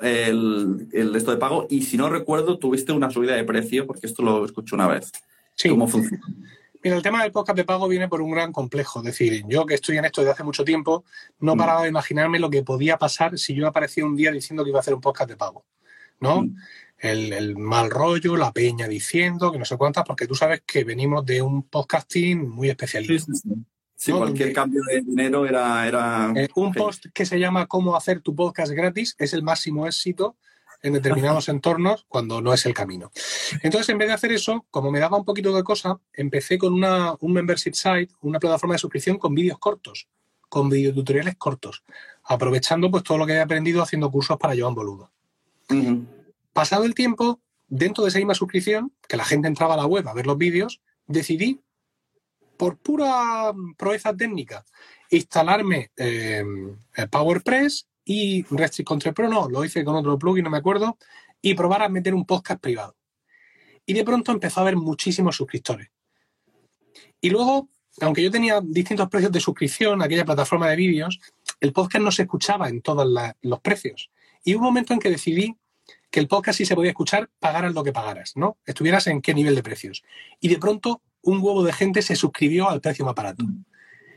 el, 0.00 0.88
el 0.92 1.14
esto 1.14 1.30
de 1.30 1.36
pago. 1.36 1.66
Y 1.70 1.82
si 1.82 1.96
no 1.96 2.10
recuerdo, 2.10 2.58
tuviste 2.58 2.92
una 2.92 3.10
subida 3.10 3.34
de 3.36 3.44
precio, 3.44 3.86
porque 3.86 4.08
esto 4.08 4.22
lo 4.22 4.44
escuché 4.44 4.74
una 4.74 4.88
vez. 4.88 5.12
Sí. 5.54 5.68
¿Cómo 5.68 5.86
funciona? 5.86 6.22
Mira, 6.84 6.96
el 6.96 7.02
tema 7.02 7.22
del 7.22 7.32
podcast 7.32 7.56
de 7.56 7.64
pago 7.64 7.88
viene 7.88 8.08
por 8.08 8.20
un 8.20 8.30
gran 8.30 8.52
complejo. 8.52 8.98
Es 8.98 9.06
decir, 9.06 9.42
yo 9.48 9.64
que 9.64 9.72
estoy 9.72 9.96
en 9.96 10.04
esto 10.04 10.20
desde 10.20 10.32
hace 10.32 10.44
mucho 10.44 10.64
tiempo, 10.64 11.04
no 11.40 11.54
mm. 11.54 11.58
paraba 11.58 11.82
de 11.82 11.88
imaginarme 11.88 12.38
lo 12.38 12.50
que 12.50 12.62
podía 12.62 12.98
pasar 12.98 13.38
si 13.38 13.54
yo 13.54 13.66
aparecía 13.66 14.04
un 14.04 14.14
día 14.14 14.30
diciendo 14.30 14.62
que 14.62 14.68
iba 14.68 14.80
a 14.80 14.82
hacer 14.82 14.92
un 14.92 15.00
podcast 15.00 15.30
de 15.30 15.36
pago. 15.38 15.64
¿No? 16.20 16.42
Mm. 16.42 16.56
El, 16.98 17.56
mal 17.56 17.90
rollo, 17.90 18.36
la 18.36 18.52
peña 18.52 18.86
diciendo, 18.86 19.50
que 19.50 19.58
no 19.58 19.64
sé 19.64 19.78
cuántas, 19.78 20.04
porque 20.04 20.26
tú 20.26 20.34
sabes 20.34 20.62
que 20.66 20.84
venimos 20.84 21.24
de 21.24 21.40
un 21.40 21.62
podcasting 21.62 22.50
muy 22.50 22.68
especialista. 22.68 23.32
Sí, 23.96 24.12
cualquier 24.12 24.52
cambio 24.52 24.82
de 24.86 25.00
dinero 25.00 25.46
era... 25.46 25.88
era... 25.88 26.32
Eh, 26.36 26.48
un 26.54 26.74
post 26.74 27.06
que 27.14 27.24
se 27.24 27.38
llama 27.38 27.66
Cómo 27.66 27.96
hacer 27.96 28.20
tu 28.20 28.34
podcast 28.34 28.72
gratis 28.72 29.16
es 29.18 29.32
el 29.32 29.42
máximo 29.42 29.86
éxito 29.86 30.36
en 30.84 30.92
determinados 30.92 31.48
entornos 31.48 32.04
cuando 32.08 32.42
no 32.42 32.52
es 32.52 32.66
el 32.66 32.74
camino. 32.74 33.10
Entonces, 33.62 33.88
en 33.88 33.96
vez 33.96 34.08
de 34.08 34.14
hacer 34.14 34.32
eso, 34.32 34.66
como 34.70 34.90
me 34.90 35.00
daba 35.00 35.16
un 35.16 35.24
poquito 35.24 35.56
de 35.56 35.64
cosa, 35.64 35.98
empecé 36.12 36.58
con 36.58 36.74
una, 36.74 37.14
un 37.20 37.32
membership 37.32 37.72
site, 37.72 38.14
una 38.20 38.38
plataforma 38.38 38.74
de 38.74 38.80
suscripción 38.80 39.16
con 39.16 39.34
vídeos 39.34 39.58
cortos, 39.58 40.08
con 40.50 40.68
videotutoriales 40.68 41.36
cortos, 41.36 41.84
aprovechando 42.22 42.90
pues 42.90 43.02
todo 43.02 43.16
lo 43.16 43.26
que 43.26 43.32
he 43.32 43.40
aprendido 43.40 43.82
haciendo 43.82 44.10
cursos 44.10 44.36
para 44.36 44.54
Joan 44.56 44.74
Boludo. 44.74 45.10
Pasado 46.52 46.84
el 46.84 46.94
tiempo, 46.94 47.40
dentro 47.66 48.04
de 48.04 48.10
esa 48.10 48.18
misma 48.18 48.34
suscripción, 48.34 48.92
que 49.08 49.16
la 49.16 49.24
gente 49.24 49.48
entraba 49.48 49.74
a 49.74 49.78
la 49.78 49.86
web 49.86 50.06
a 50.06 50.12
ver 50.12 50.26
los 50.26 50.36
vídeos, 50.36 50.82
decidí, 51.06 51.62
por 52.58 52.76
pura 52.76 53.54
proeza 53.78 54.14
técnica, 54.14 54.66
instalarme 55.08 55.90
eh, 55.96 56.44
PowerPress 57.10 57.88
y 58.04 58.42
Restrict 58.50 58.86
Control 58.86 59.14
Pro 59.14 59.28
no, 59.28 59.48
lo 59.48 59.64
hice 59.64 59.84
con 59.84 59.94
otro 59.96 60.18
plugin, 60.18 60.44
no 60.44 60.50
me 60.50 60.58
acuerdo, 60.58 60.98
y 61.40 61.54
probar 61.54 61.82
a 61.82 61.88
meter 61.88 62.14
un 62.14 62.24
podcast 62.24 62.60
privado. 62.60 62.96
Y 63.86 63.92
de 63.92 64.04
pronto 64.04 64.32
empezó 64.32 64.60
a 64.60 64.62
haber 64.62 64.76
muchísimos 64.76 65.36
suscriptores. 65.36 65.90
Y 67.20 67.30
luego, 67.30 67.68
aunque 68.00 68.22
yo 68.22 68.30
tenía 68.30 68.60
distintos 68.62 69.08
precios 69.08 69.32
de 69.32 69.40
suscripción 69.40 70.02
a 70.02 70.06
aquella 70.06 70.24
plataforma 70.24 70.68
de 70.68 70.76
vídeos, 70.76 71.20
el 71.60 71.72
podcast 71.72 72.04
no 72.04 72.10
se 72.10 72.22
escuchaba 72.22 72.68
en 72.68 72.82
todos 72.82 73.06
los 73.42 73.60
precios. 73.60 74.10
Y 74.44 74.54
hubo 74.54 74.60
un 74.60 74.66
momento 74.66 74.92
en 74.92 75.00
que 75.00 75.10
decidí 75.10 75.56
que 76.10 76.20
el 76.20 76.28
podcast 76.28 76.58
sí 76.58 76.66
se 76.66 76.74
podía 76.74 76.90
escuchar, 76.90 77.30
pagaras 77.38 77.74
lo 77.74 77.82
que 77.82 77.92
pagaras, 77.92 78.36
¿no? 78.36 78.58
Estuvieras 78.64 79.06
en 79.06 79.20
qué 79.20 79.34
nivel 79.34 79.54
de 79.54 79.62
precios. 79.62 80.04
Y 80.40 80.48
de 80.48 80.58
pronto 80.58 81.02
un 81.22 81.38
huevo 81.42 81.64
de 81.64 81.72
gente 81.72 82.02
se 82.02 82.16
suscribió 82.16 82.68
al 82.68 82.80
precio 82.80 83.04
más 83.04 83.14
barato. 83.14 83.44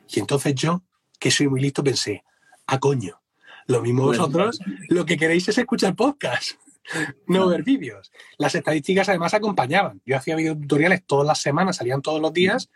Y 0.10 0.20
entonces 0.20 0.54
yo, 0.56 0.84
que 1.20 1.32
soy 1.32 1.48
muy 1.48 1.62
listo, 1.62 1.84
pensé, 1.84 2.24
a 2.68 2.76
ah, 2.76 2.80
coño, 2.80 3.22
lo 3.68 3.82
mismo 3.82 4.04
vosotros, 4.04 4.60
lo 4.88 5.06
que 5.06 5.18
queréis 5.18 5.48
es 5.50 5.58
escuchar 5.58 5.96
podcast, 5.96 6.54
no 7.28 7.50
ver 7.50 7.64
vídeos. 7.64 8.12
Las 8.38 8.56
estadísticas 8.56 9.10
además 9.10 9.34
acompañaban. 9.34 10.02
Yo 10.06 10.18
hacía 10.18 10.36
videotutoriales 10.36 11.04
todas 11.06 11.28
las 11.28 11.42
semanas, 11.42 11.78
salían 11.78 12.02
todos 12.02 12.22
los 12.22 12.34
días 12.34 12.70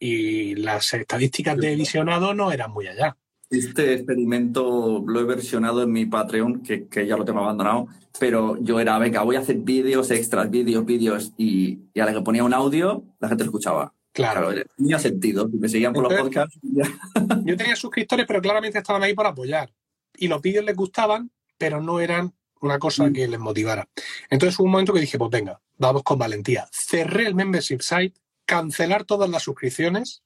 y 0.00 0.54
las 0.56 0.92
estadísticas 0.94 1.56
de 1.58 1.76
visionado 1.76 2.34
no 2.34 2.50
eran 2.50 2.72
muy 2.72 2.86
allá. 2.86 3.16
Este 3.50 3.94
experimento 3.94 5.02
lo 5.06 5.20
he 5.20 5.24
versionado 5.24 5.82
en 5.82 5.90
mi 5.90 6.04
Patreon, 6.04 6.62
que, 6.62 7.06
ya 7.06 7.16
lo 7.16 7.24
tengo 7.24 7.40
abandonado, 7.40 7.88
pero 8.20 8.58
yo 8.60 8.78
era, 8.78 8.98
venga, 8.98 9.22
voy 9.22 9.36
a 9.36 9.40
hacer 9.40 9.56
vídeos 9.56 10.10
extras, 10.10 10.50
vídeos, 10.50 10.84
vídeos, 10.84 11.32
y, 11.38 11.78
a 11.98 12.04
la 12.04 12.12
que 12.12 12.20
ponía 12.20 12.44
un 12.44 12.52
audio, 12.52 13.04
la 13.20 13.28
gente 13.28 13.44
lo 13.44 13.48
escuchaba. 13.48 13.94
Claro. 14.12 14.50
tenía 14.76 14.98
sentido, 14.98 15.48
me 15.48 15.68
seguían 15.68 15.92
por 15.92 16.10
los 16.10 16.20
podcasts. 16.20 16.58
yo 17.44 17.56
tenía 17.56 17.76
suscriptores, 17.76 18.26
pero 18.26 18.42
claramente 18.42 18.78
estaban 18.78 19.02
ahí 19.02 19.14
por 19.14 19.26
apoyar 19.26 19.70
y 20.18 20.28
los 20.28 20.42
vídeos 20.42 20.64
les 20.64 20.76
gustaban, 20.76 21.30
pero 21.56 21.80
no 21.80 22.00
eran 22.00 22.34
una 22.60 22.78
cosa 22.78 23.06
mm. 23.06 23.12
que 23.12 23.28
les 23.28 23.38
motivara. 23.38 23.88
Entonces 24.30 24.58
hubo 24.58 24.66
un 24.66 24.72
momento 24.72 24.92
que 24.92 25.00
dije, 25.00 25.18
pues 25.18 25.30
venga, 25.30 25.60
vamos 25.76 26.02
con 26.02 26.18
valentía. 26.18 26.68
Cerré 26.72 27.26
el 27.26 27.34
membership 27.34 27.80
site, 27.80 28.14
cancelar 28.44 29.04
todas 29.04 29.30
las 29.30 29.42
suscripciones 29.42 30.22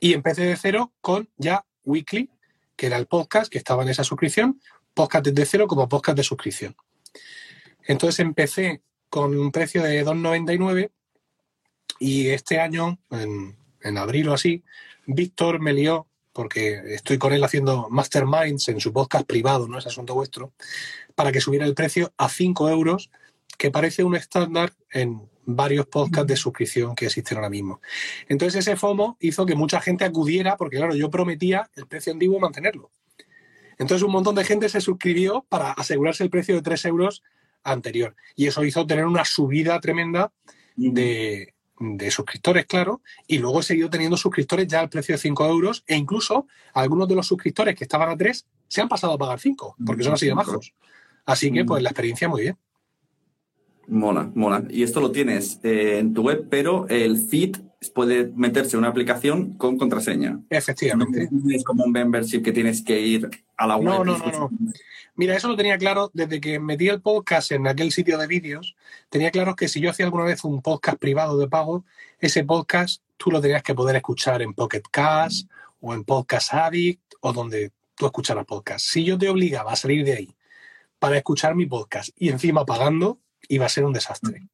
y 0.00 0.14
empecé 0.14 0.44
de 0.44 0.56
cero 0.56 0.92
con 1.00 1.28
ya 1.36 1.64
Weekly, 1.84 2.30
que 2.76 2.86
era 2.86 2.96
el 2.96 3.06
podcast 3.06 3.50
que 3.50 3.58
estaba 3.58 3.82
en 3.82 3.88
esa 3.88 4.04
suscripción, 4.04 4.60
podcast 4.94 5.26
desde 5.26 5.46
cero 5.46 5.66
como 5.66 5.88
podcast 5.88 6.16
de 6.16 6.24
suscripción. 6.24 6.76
Entonces 7.84 8.20
empecé 8.20 8.82
con 9.08 9.36
un 9.36 9.50
precio 9.50 9.82
de 9.82 10.04
2,99 10.04 10.90
y 11.98 12.28
este 12.28 12.60
año, 12.60 12.98
en, 13.10 13.56
en 13.80 13.98
abril 13.98 14.28
o 14.28 14.34
así, 14.34 14.64
Víctor 15.06 15.60
me 15.60 15.72
lió 15.72 16.06
porque 16.32 16.94
estoy 16.94 17.18
con 17.18 17.32
él 17.32 17.44
haciendo 17.44 17.88
masterminds 17.90 18.68
en 18.68 18.80
su 18.80 18.92
podcast 18.92 19.26
privado, 19.26 19.68
no 19.68 19.78
es 19.78 19.86
asunto 19.86 20.14
vuestro, 20.14 20.52
para 21.14 21.32
que 21.32 21.40
subiera 21.40 21.66
el 21.66 21.74
precio 21.74 22.12
a 22.16 22.28
5 22.28 22.70
euros, 22.70 23.10
que 23.58 23.70
parece 23.70 24.04
un 24.04 24.16
estándar 24.16 24.72
en 24.90 25.28
varios 25.44 25.86
podcasts 25.86 26.28
de 26.28 26.36
suscripción 26.36 26.94
que 26.94 27.06
existen 27.06 27.36
ahora 27.36 27.50
mismo. 27.50 27.80
Entonces 28.28 28.66
ese 28.66 28.76
FOMO 28.76 29.16
hizo 29.20 29.44
que 29.44 29.54
mucha 29.54 29.80
gente 29.80 30.04
acudiera, 30.04 30.56
porque 30.56 30.76
claro, 30.76 30.94
yo 30.94 31.10
prometía 31.10 31.68
el 31.74 31.86
precio 31.86 32.12
antiguo 32.12 32.38
mantenerlo. 32.38 32.90
Entonces 33.78 34.02
un 34.02 34.12
montón 34.12 34.34
de 34.34 34.44
gente 34.44 34.68
se 34.68 34.80
suscribió 34.80 35.44
para 35.48 35.72
asegurarse 35.72 36.22
el 36.22 36.30
precio 36.30 36.54
de 36.54 36.62
3 36.62 36.84
euros 36.86 37.22
anterior. 37.64 38.14
Y 38.36 38.46
eso 38.46 38.64
hizo 38.64 38.86
tener 38.86 39.06
una 39.06 39.24
subida 39.24 39.80
tremenda 39.80 40.32
de, 40.76 41.54
de 41.82 42.10
suscriptores, 42.10 42.66
claro, 42.66 43.02
y 43.26 43.38
luego 43.38 43.60
he 43.60 43.62
seguido 43.62 43.90
teniendo 43.90 44.16
suscriptores 44.16 44.66
ya 44.68 44.80
al 44.80 44.88
precio 44.88 45.14
de 45.14 45.18
5 45.18 45.46
euros 45.46 45.84
e 45.86 45.96
incluso 45.96 46.46
algunos 46.72 47.08
de 47.08 47.16
los 47.16 47.26
suscriptores 47.26 47.74
que 47.74 47.84
estaban 47.84 48.08
a 48.08 48.16
3 48.16 48.46
se 48.68 48.80
han 48.80 48.88
pasado 48.88 49.14
a 49.14 49.18
pagar 49.18 49.40
5, 49.40 49.76
porque 49.84 50.04
son 50.04 50.14
así 50.14 50.26
de 50.26 50.34
majos. 50.34 50.72
Así 51.26 51.52
que, 51.52 51.64
pues, 51.64 51.82
la 51.82 51.90
experiencia 51.90 52.28
muy 52.28 52.42
bien. 52.42 52.56
Mola, 53.88 54.30
mola. 54.34 54.64
Y 54.70 54.82
esto 54.82 55.00
lo 55.00 55.10
tienes 55.10 55.60
eh, 55.62 55.98
en 55.98 56.14
tu 56.14 56.22
web, 56.22 56.46
pero 56.48 56.86
el 56.88 57.18
feed 57.18 57.56
puede 57.90 58.30
meterse 58.34 58.76
en 58.76 58.80
una 58.80 58.88
aplicación 58.88 59.54
con 59.54 59.78
contraseña. 59.78 60.40
Efectivamente. 60.50 61.28
No 61.30 61.54
es 61.54 61.64
como 61.64 61.84
un 61.84 61.92
membership 61.92 62.42
que 62.42 62.52
tienes 62.52 62.82
que 62.82 63.00
ir 63.00 63.30
a 63.56 63.66
la 63.66 63.76
web. 63.76 63.84
No, 63.84 64.04
no, 64.04 64.18
no, 64.18 64.26
no. 64.26 64.50
Mira, 65.14 65.36
eso 65.36 65.48
lo 65.48 65.56
tenía 65.56 65.76
claro 65.76 66.10
desde 66.14 66.40
que 66.40 66.58
metí 66.58 66.88
el 66.88 67.02
podcast 67.02 67.52
en 67.52 67.66
aquel 67.66 67.92
sitio 67.92 68.16
de 68.16 68.26
vídeos. 68.26 68.74
Tenía 69.10 69.30
claro 69.30 69.54
que 69.54 69.68
si 69.68 69.80
yo 69.80 69.90
hacía 69.90 70.06
alguna 70.06 70.24
vez 70.24 70.42
un 70.44 70.62
podcast 70.62 70.98
privado 70.98 71.36
de 71.38 71.48
pago, 71.48 71.84
ese 72.18 72.44
podcast 72.44 73.02
tú 73.18 73.30
lo 73.30 73.40
tenías 73.40 73.62
que 73.62 73.74
poder 73.74 73.96
escuchar 73.96 74.40
en 74.42 74.54
Pocket 74.54 74.82
Cast 74.90 75.50
o 75.80 75.92
en 75.92 76.04
Podcast 76.04 76.54
Addict 76.54 77.14
o 77.20 77.32
donde 77.32 77.72
tú 77.94 78.06
escucharas 78.06 78.46
podcast. 78.46 78.86
Si 78.86 79.04
yo 79.04 79.18
te 79.18 79.28
obligaba 79.28 79.72
a 79.72 79.76
salir 79.76 80.04
de 80.04 80.14
ahí 80.14 80.36
para 80.98 81.18
escuchar 81.18 81.54
mi 81.54 81.66
podcast 81.66 82.10
y 82.16 82.30
encima 82.30 82.64
pagando, 82.64 83.18
iba 83.48 83.66
a 83.66 83.68
ser 83.68 83.84
un 83.84 83.92
desastre. 83.92 84.46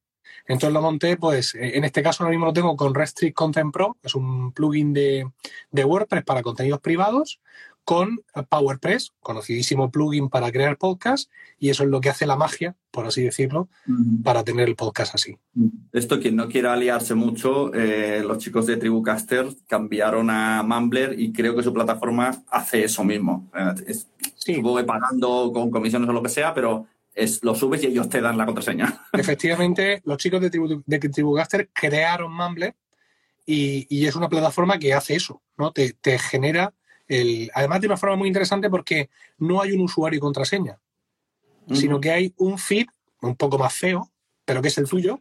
Entonces 0.47 0.73
lo 0.73 0.83
monté, 0.83 1.17
pues 1.17 1.55
en 1.55 1.85
este 1.85 2.03
caso 2.03 2.23
ahora 2.23 2.31
mismo 2.31 2.47
lo 2.47 2.53
tengo 2.53 2.77
con 2.77 2.95
Restrict 2.95 3.35
Content 3.35 3.73
Pro, 3.73 3.97
es 4.03 4.15
un 4.15 4.53
plugin 4.53 4.93
de, 4.93 5.31
de 5.71 5.85
WordPress 5.85 6.25
para 6.25 6.43
contenidos 6.43 6.81
privados, 6.81 7.41
con 7.85 8.21
PowerPress, 8.51 9.15
conocidísimo 9.21 9.91
plugin 9.91 10.29
para 10.29 10.53
crear 10.53 10.77
podcast, 10.77 11.31
y 11.59 11.71
eso 11.71 11.85
es 11.85 11.89
lo 11.89 12.03
que 12.03 12.11
hace 12.11 12.27
la 12.27 12.37
magia, 12.37 12.77
por 12.91 13.07
así 13.07 13.23
decirlo, 13.23 13.71
para 14.23 14.45
tener 14.45 14.69
el 14.69 14.77
podcast 14.77 15.15
así. 15.15 15.39
Esto, 15.93 16.21
quien 16.21 16.37
no 16.37 16.49
quiera 16.49 16.75
aliarse 16.75 17.15
mucho, 17.15 17.73
eh, 17.73 18.23
los 18.23 18.37
chicos 18.39 18.67
de 18.67 18.77
Tribucaster 18.77 19.49
cambiaron 19.67 20.29
a 20.29 20.63
Mumbler 20.63 21.19
y 21.19 21.33
creo 21.33 21.57
que 21.57 21.63
su 21.63 21.73
plataforma 21.73 22.43
hace 22.51 22.85
eso 22.85 23.05
mismo. 23.05 23.51
Eh, 23.55 23.85
es, 23.87 24.09
Sí. 24.39 24.55
Supongo 24.55 24.79
que 24.79 24.85
pagando 24.85 25.51
con 25.53 25.71
comisiones 25.71 26.09
o 26.09 26.13
lo 26.13 26.23
que 26.23 26.29
sea, 26.29 26.55
pero 26.55 26.87
es, 27.19 27.43
lo 27.43 27.55
subes 27.55 27.83
y 27.83 27.87
ellos 27.87 28.09
te 28.09 28.21
dan 28.21 28.39
la 28.39 28.47
contraseña. 28.47 29.07
Efectivamente, 29.13 30.01
los 30.05 30.19
chicos 30.19 30.41
de, 30.41 30.51
Tribu, 30.51 30.83
de 30.85 30.99
Tribucaster 30.99 31.69
crearon 31.73 32.33
Mumbler 32.33 32.75
y, 33.45 33.87
y, 33.89 34.07
es 34.07 34.15
una 34.15 34.29
plataforma 34.29 34.79
que 34.79 34.95
hace 34.95 35.15
eso, 35.15 35.43
¿no? 35.57 35.73
Te, 35.73 35.95
te, 35.95 36.19
genera 36.19 36.75
el. 37.07 37.51
Además, 37.55 37.81
de 37.81 37.87
una 37.87 37.97
forma 37.97 38.17
muy 38.17 38.29
interesante 38.29 38.69
porque 38.69 39.09
no 39.39 39.61
hay 39.61 39.73
un 39.73 39.81
usuario 39.81 40.19
y 40.19 40.21
contraseña, 40.21 40.79
uh 41.67 41.73
-huh. 41.73 41.77
sino 41.77 42.01
que 42.01 42.11
hay 42.11 42.35
un 42.37 42.59
feed 42.59 42.87
un 43.23 43.37
poco 43.37 43.59
más 43.59 43.75
feo, 43.75 44.11
pero 44.45 44.61
que 44.61 44.69
es 44.69 44.79
el 44.79 44.89
tuyo, 44.89 45.21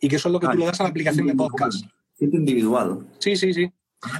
y 0.00 0.08
que 0.08 0.16
eso 0.16 0.28
es 0.28 0.32
lo 0.32 0.40
que 0.40 0.46
ah, 0.46 0.52
tú 0.52 0.58
le 0.58 0.66
das 0.66 0.80
a 0.80 0.84
la 0.84 0.90
aplicación 0.90 1.26
de 1.26 1.34
podcast. 1.34 1.84
Feed 2.14 2.32
individual. 2.32 3.06
Sí, 3.18 3.36
sí, 3.36 3.52
sí. 3.52 3.70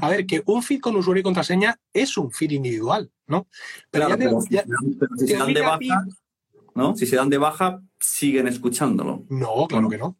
A 0.02 0.10
ver, 0.10 0.26
que 0.26 0.42
un 0.44 0.62
feed 0.62 0.80
con 0.80 0.94
usuario 0.96 1.20
y 1.20 1.24
contraseña 1.24 1.80
es 1.92 2.16
un 2.18 2.30
feed 2.30 2.50
individual, 2.50 3.10
¿no? 3.26 3.48
Pero, 3.90 4.06
claro, 4.06 4.20
ya, 4.20 4.28
pero, 4.28 4.40
ya, 4.50 4.64
pero 4.98 5.16
si 5.16 5.32
dan 5.32 5.54
de 5.54 5.60
baja, 5.62 6.06
¿no? 6.80 6.96
Si 6.96 7.06
se 7.06 7.16
dan 7.16 7.28
de 7.28 7.38
baja, 7.38 7.80
siguen 7.98 8.48
escuchándolo. 8.48 9.24
No, 9.28 9.66
claro 9.68 9.88
que 9.88 9.98
no. 9.98 10.16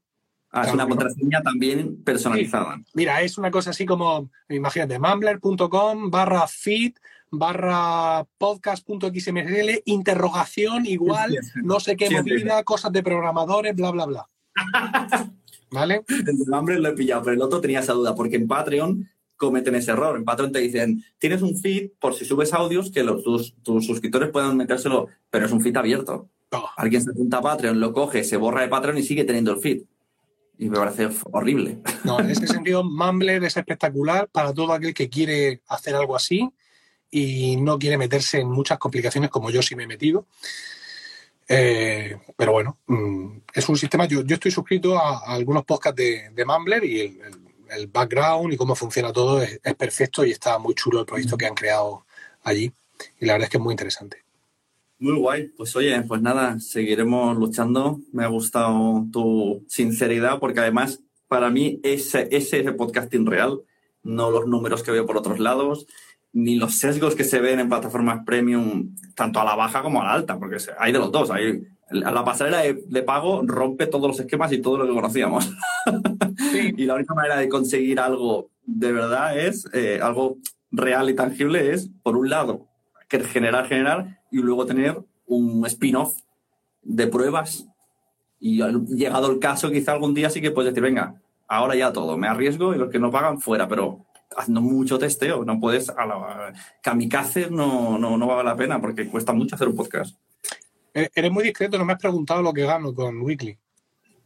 Ah, 0.51 0.63
claro 0.63 0.69
es 0.69 0.75
una 0.75 0.89
contraseña 0.89 1.39
no. 1.39 1.45
también 1.45 2.03
personalizada. 2.03 2.77
Sí. 2.77 2.85
Mira, 2.95 3.23
es 3.23 3.39
una 3.39 3.51
cosa 3.51 3.71
así 3.71 3.87
como, 3.87 4.31
imagínate, 4.49 4.99
mumbler.com 4.99 6.11
barra 6.11 6.47
feed 6.47 6.93
barra 7.31 8.25
podcast.xml, 8.39 9.83
interrogación 9.85 10.87
igual, 10.87 11.39
no 11.63 11.81
sé 11.81 11.97
qué 11.97 12.11
movida, 12.11 12.65
cosas 12.65 12.93
de 12.93 13.03
programadores, 13.03 13.75
bla, 13.77 13.91
bla, 13.93 14.07
bla. 14.07 14.27
¿Vale? 15.71 16.03
El 16.09 16.37
nombre 16.47 16.81
lo 16.81 16.89
he 16.89 16.93
pillado, 16.95 17.23
pero 17.23 17.37
el 17.37 17.43
otro 17.43 17.61
tenía 17.61 17.81
esa 17.81 17.93
duda, 17.93 18.17
porque 18.17 18.37
en 18.37 18.49
Patreon 18.49 19.09
cometen 19.37 19.77
ese 19.77 19.93
error. 19.93 20.17
En 20.17 20.25
Patreon 20.25 20.51
te 20.51 20.59
dicen, 20.59 21.05
tienes 21.19 21.43
un 21.43 21.57
feed 21.57 21.93
por 22.01 22.15
si 22.15 22.25
subes 22.25 22.53
audios 22.53 22.91
que 22.91 23.05
los, 23.05 23.23
tus, 23.23 23.55
tus, 23.63 23.87
suscriptores 23.87 24.31
puedan 24.31 24.57
metérselo, 24.57 25.07
pero 25.31 25.47
es 25.47 25.53
un 25.53 25.61
feed 25.61 25.77
abierto. 25.77 26.29
Oh. 26.53 26.69
Alguien 26.77 27.03
se 27.03 27.11
apunta 27.11 27.39
a 27.39 27.43
Patreon, 27.43 27.79
lo 27.79 27.93
coge, 27.93 28.25
se 28.25 28.37
borra 28.37 28.63
de 28.63 28.69
Patreon 28.69 28.99
y 28.99 29.03
sigue 29.03 29.25
teniendo 29.25 29.53
el 29.53 29.61
feed. 29.61 29.83
Y 30.59 30.69
me 30.69 30.79
parece 30.79 31.09
horrible. 31.33 31.79
No, 32.05 32.21
en 32.21 32.31
ese 32.31 32.47
sentido, 32.47 32.85
Mumbler 32.85 33.43
es 33.45 33.57
espectacular 33.57 34.29
para 34.29 34.53
todo 34.53 34.73
aquel 34.73 34.93
que 34.93 35.09
quiere 35.09 35.63
hacer 35.69 35.95
algo 35.95 36.17
así 36.17 36.51
y 37.11 37.57
no 37.57 37.79
quiere 37.79 37.97
meterse 37.97 38.41
en 38.41 38.51
muchas 38.51 38.79
complicaciones 38.79 39.31
como 39.31 39.51
yo 39.51 39.63
sí 39.63 39.75
me 39.75 39.85
he 39.85 39.87
metido. 39.87 40.27
Eh, 41.49 42.17
pero 42.37 42.53
bueno, 42.53 42.79
mm, 42.87 43.39
es 43.55 43.69
un 43.69 43.77
sistema. 43.77 44.05
Yo, 44.07 44.23
yo 44.23 44.35
estoy 44.35 44.51
suscrito 44.51 44.99
a, 44.99 45.19
a, 45.19 45.35
algunos 45.35 45.65
podcasts 45.65 45.97
de, 45.97 46.31
de 46.31 46.45
Mumbler 46.45 46.85
y 46.85 47.01
el, 47.01 47.21
el 47.23 47.51
el 47.71 47.87
background 47.87 48.53
y 48.53 48.57
cómo 48.57 48.75
funciona 48.75 49.13
todo 49.13 49.43
es, 49.43 49.61
es, 49.63 49.75
perfecto 49.75 50.25
y 50.25 50.33
está 50.33 50.59
muy 50.59 50.75
chulo 50.75 51.01
el 51.01 51.07
proyecto 51.07 51.37
que 51.37 51.47
han 51.47 51.55
creado 51.55 52.05
allí. 52.43 52.73
Y 53.19 53.27
la 53.27 53.35
verdad 53.35 53.45
es 53.45 53.51
que 53.51 53.57
es 53.57 53.63
muy 53.63 53.73
interesante. 53.73 54.25
Muy 55.01 55.15
guay. 55.15 55.49
Pues 55.57 55.75
oye, 55.77 56.01
pues 56.03 56.21
nada, 56.21 56.61
seguiremos 56.61 57.37
luchando. 57.37 58.01
Me 58.13 58.23
ha 58.23 58.29
gustado 58.29 59.07
tu 59.11 59.65
sinceridad 59.67 60.39
porque 60.39 60.61
además 60.61 61.03
para 61.27 61.49
mí 61.49 61.81
ese, 61.83 62.29
ese 62.31 62.61
es 62.61 62.67
el 62.67 62.77
podcasting 62.77 63.25
real, 63.25 63.63
no 64.03 64.31
los 64.31 64.47
números 64.47 64.83
que 64.83 64.91
veo 64.91 65.07
por 65.07 65.17
otros 65.17 65.39
lados, 65.39 65.87
ni 66.33 66.57
los 66.57 66.75
sesgos 66.75 67.15
que 67.15 67.25
se 67.25 67.41
ven 67.41 67.61
en 67.61 67.69
plataformas 67.69 68.25
premium, 68.27 68.95
tanto 69.15 69.41
a 69.41 69.45
la 69.45 69.55
baja 69.55 69.83
como 69.83 70.03
a 70.03 70.05
la 70.05 70.13
alta, 70.13 70.39
porque 70.39 70.59
hay 70.79 70.93
de 70.93 70.99
los 70.99 71.11
dos. 71.11 71.31
Hay, 71.31 71.63
la 71.91 72.25
pasarela 72.25 72.61
de, 72.61 72.83
de 72.87 73.03
pago 73.03 73.43
rompe 73.45 73.87
todos 73.87 74.07
los 74.07 74.21
esquemas 74.21 74.53
y 74.53 74.61
todo 74.61 74.77
lo 74.77 74.87
que 74.87 74.93
conocíamos. 74.93 75.51
Sí. 76.53 76.75
y 76.77 76.85
la 76.85 76.97
única 76.97 77.15
manera 77.15 77.39
de 77.39 77.49
conseguir 77.49 78.01
algo 78.01 78.51
de 78.67 78.93
verdad 78.93 79.39
es 79.39 79.67
eh, 79.73 79.99
algo 80.03 80.37
real 80.71 81.09
y 81.09 81.15
tangible 81.15 81.73
es, 81.73 81.91
por 82.03 82.17
un 82.17 82.29
lado, 82.29 82.67
que 83.09 83.21
generar, 83.21 83.67
generar 83.67 84.20
y 84.31 84.39
luego 84.39 84.67
tener 84.67 85.03
un 85.27 85.65
spin-off 85.67 86.17
de 86.83 87.07
pruebas. 87.07 87.67
Y 88.39 88.63
llegado 88.95 89.31
el 89.31 89.39
caso, 89.39 89.71
quizá 89.71 89.93
algún 89.93 90.15
día 90.15 90.31
sí 90.31 90.41
que 90.41 90.51
puedes 90.51 90.73
decir, 90.73 90.83
venga, 90.83 91.21
ahora 91.47 91.75
ya 91.75 91.93
todo, 91.93 92.17
me 92.17 92.29
arriesgo 92.29 92.75
y 92.75 92.79
los 92.79 92.91
que 92.91 92.99
no 92.99 93.11
pagan 93.11 93.41
fuera, 93.41 93.69
pero 93.69 94.07
haciendo 94.37 94.61
mucho 94.61 94.99
testeo, 94.99 95.45
no 95.45 95.59
puedes, 95.61 95.91
a 95.91 96.07
la 96.07 96.53
kamikaze 96.81 97.51
no, 97.51 97.99
no, 97.99 98.17
no 98.17 98.27
vale 98.27 98.45
la 98.45 98.57
pena 98.57 98.81
porque 98.81 99.09
cuesta 99.09 99.33
mucho 99.33 99.57
hacer 99.57 99.69
un 99.69 99.77
podcast. 99.77 100.17
Eres 100.95 101.31
muy 101.31 101.45
discreto, 101.45 101.79
no 101.79 101.85
me 101.85 101.93
has 101.93 102.01
preguntado 102.01 102.43
lo 102.43 102.53
que 102.53 102.65
gano 102.65 102.95
con 102.95 103.21
Weekly. 103.23 103.59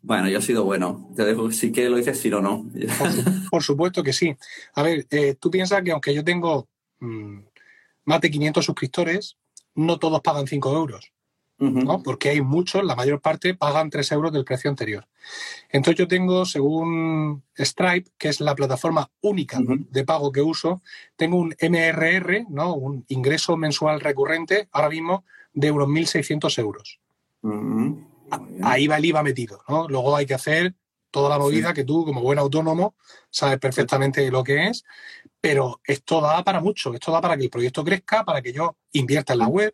Bueno, 0.01 0.29
yo 0.29 0.39
he 0.39 0.43
sido 0.43 0.65
bueno. 0.65 1.11
Te 1.17 1.25
dejo 1.25 1.51
si 1.51 1.73
que 1.73 1.89
lo 1.89 1.97
dices 1.97 2.19
sí 2.19 2.31
o 2.31 2.41
no. 2.41 2.67
Por, 2.99 3.51
por, 3.51 3.63
supuesto 3.63 4.03
que 4.03 4.13
sí. 4.13 4.37
A 4.75 4.83
ver, 4.83 5.07
eh, 5.11 5.35
tú 5.41 5.51
piensas 5.51 5.83
que 5.83 5.93
aunque 5.93 6.15
yo 6.15 6.23
tengo 6.23 6.69
mmm, 7.01 7.39
más 8.05 8.21
de 8.21 8.31
500 8.31 8.65
suscriptores, 8.65 9.39
no 9.75 9.99
todos 9.99 10.21
pagan 10.21 10.47
5 10.47 10.73
euros. 10.77 11.13
Uh 11.59 11.67
-huh. 11.67 11.85
¿no? 11.85 12.03
Porque 12.03 12.31
hay 12.31 12.41
muchos, 12.41 12.83
la 12.83 12.97
mayor 12.97 13.21
parte 13.21 13.55
pagan 13.55 13.89
3 13.89 14.11
euros 14.13 14.33
del 14.33 14.45
precio 14.45 14.69
anterior. 14.69 15.07
Entonces 15.71 15.99
yo 15.99 16.09
tengo, 16.09 16.45
según 16.45 17.45
Stripe, 17.57 18.11
que 18.19 18.29
es 18.29 18.41
la 18.41 18.57
plataforma 18.57 19.09
única 19.21 19.61
uh 19.61 19.63
-huh. 19.63 19.89
de 19.89 20.05
pago 20.05 20.33
que 20.33 20.43
uso, 20.43 20.83
tengo 21.17 21.37
un 21.37 21.55
MRR, 21.61 22.47
¿no? 22.51 22.75
un 22.75 23.05
ingreso 23.09 23.57
mensual 23.57 24.01
recurrente, 24.01 24.69
ahora 24.73 24.91
mismo 24.91 25.25
de 25.53 25.71
unos 25.71 25.89
1.600 25.89 26.59
euros. 26.59 26.99
Uh 27.43 27.51
-huh 27.51 28.15
ahí 28.63 28.87
va 28.87 28.97
el 28.97 29.05
IVA 29.05 29.23
metido, 29.23 29.63
¿no? 29.69 29.89
Luego 29.89 30.17
hay 30.17 30.27
que 30.27 30.35
hacer 30.35 30.75
toda 31.15 31.29
la 31.29 31.39
movida 31.39 31.69
sí. 31.69 31.75
que 31.75 31.85
tú, 31.85 32.05
como 32.05 32.23
buen 32.23 32.41
autónomo, 32.41 32.97
sabes 33.31 33.61
perfectamente 33.61 34.29
lo 34.33 34.43
que 34.43 34.67
es, 34.67 34.85
pero 35.41 35.81
esto 35.85 36.21
da 36.21 36.43
para 36.43 36.59
mucho, 36.59 36.93
esto 36.93 37.13
da 37.13 37.21
para 37.21 37.37
que 37.37 37.45
el 37.45 37.51
proyecto 37.51 37.85
crezca, 37.85 38.25
para 38.25 38.43
que 38.43 38.53
yo 38.53 38.77
invierta 38.91 39.35
en 39.35 39.39
la 39.39 39.47
web, 39.47 39.73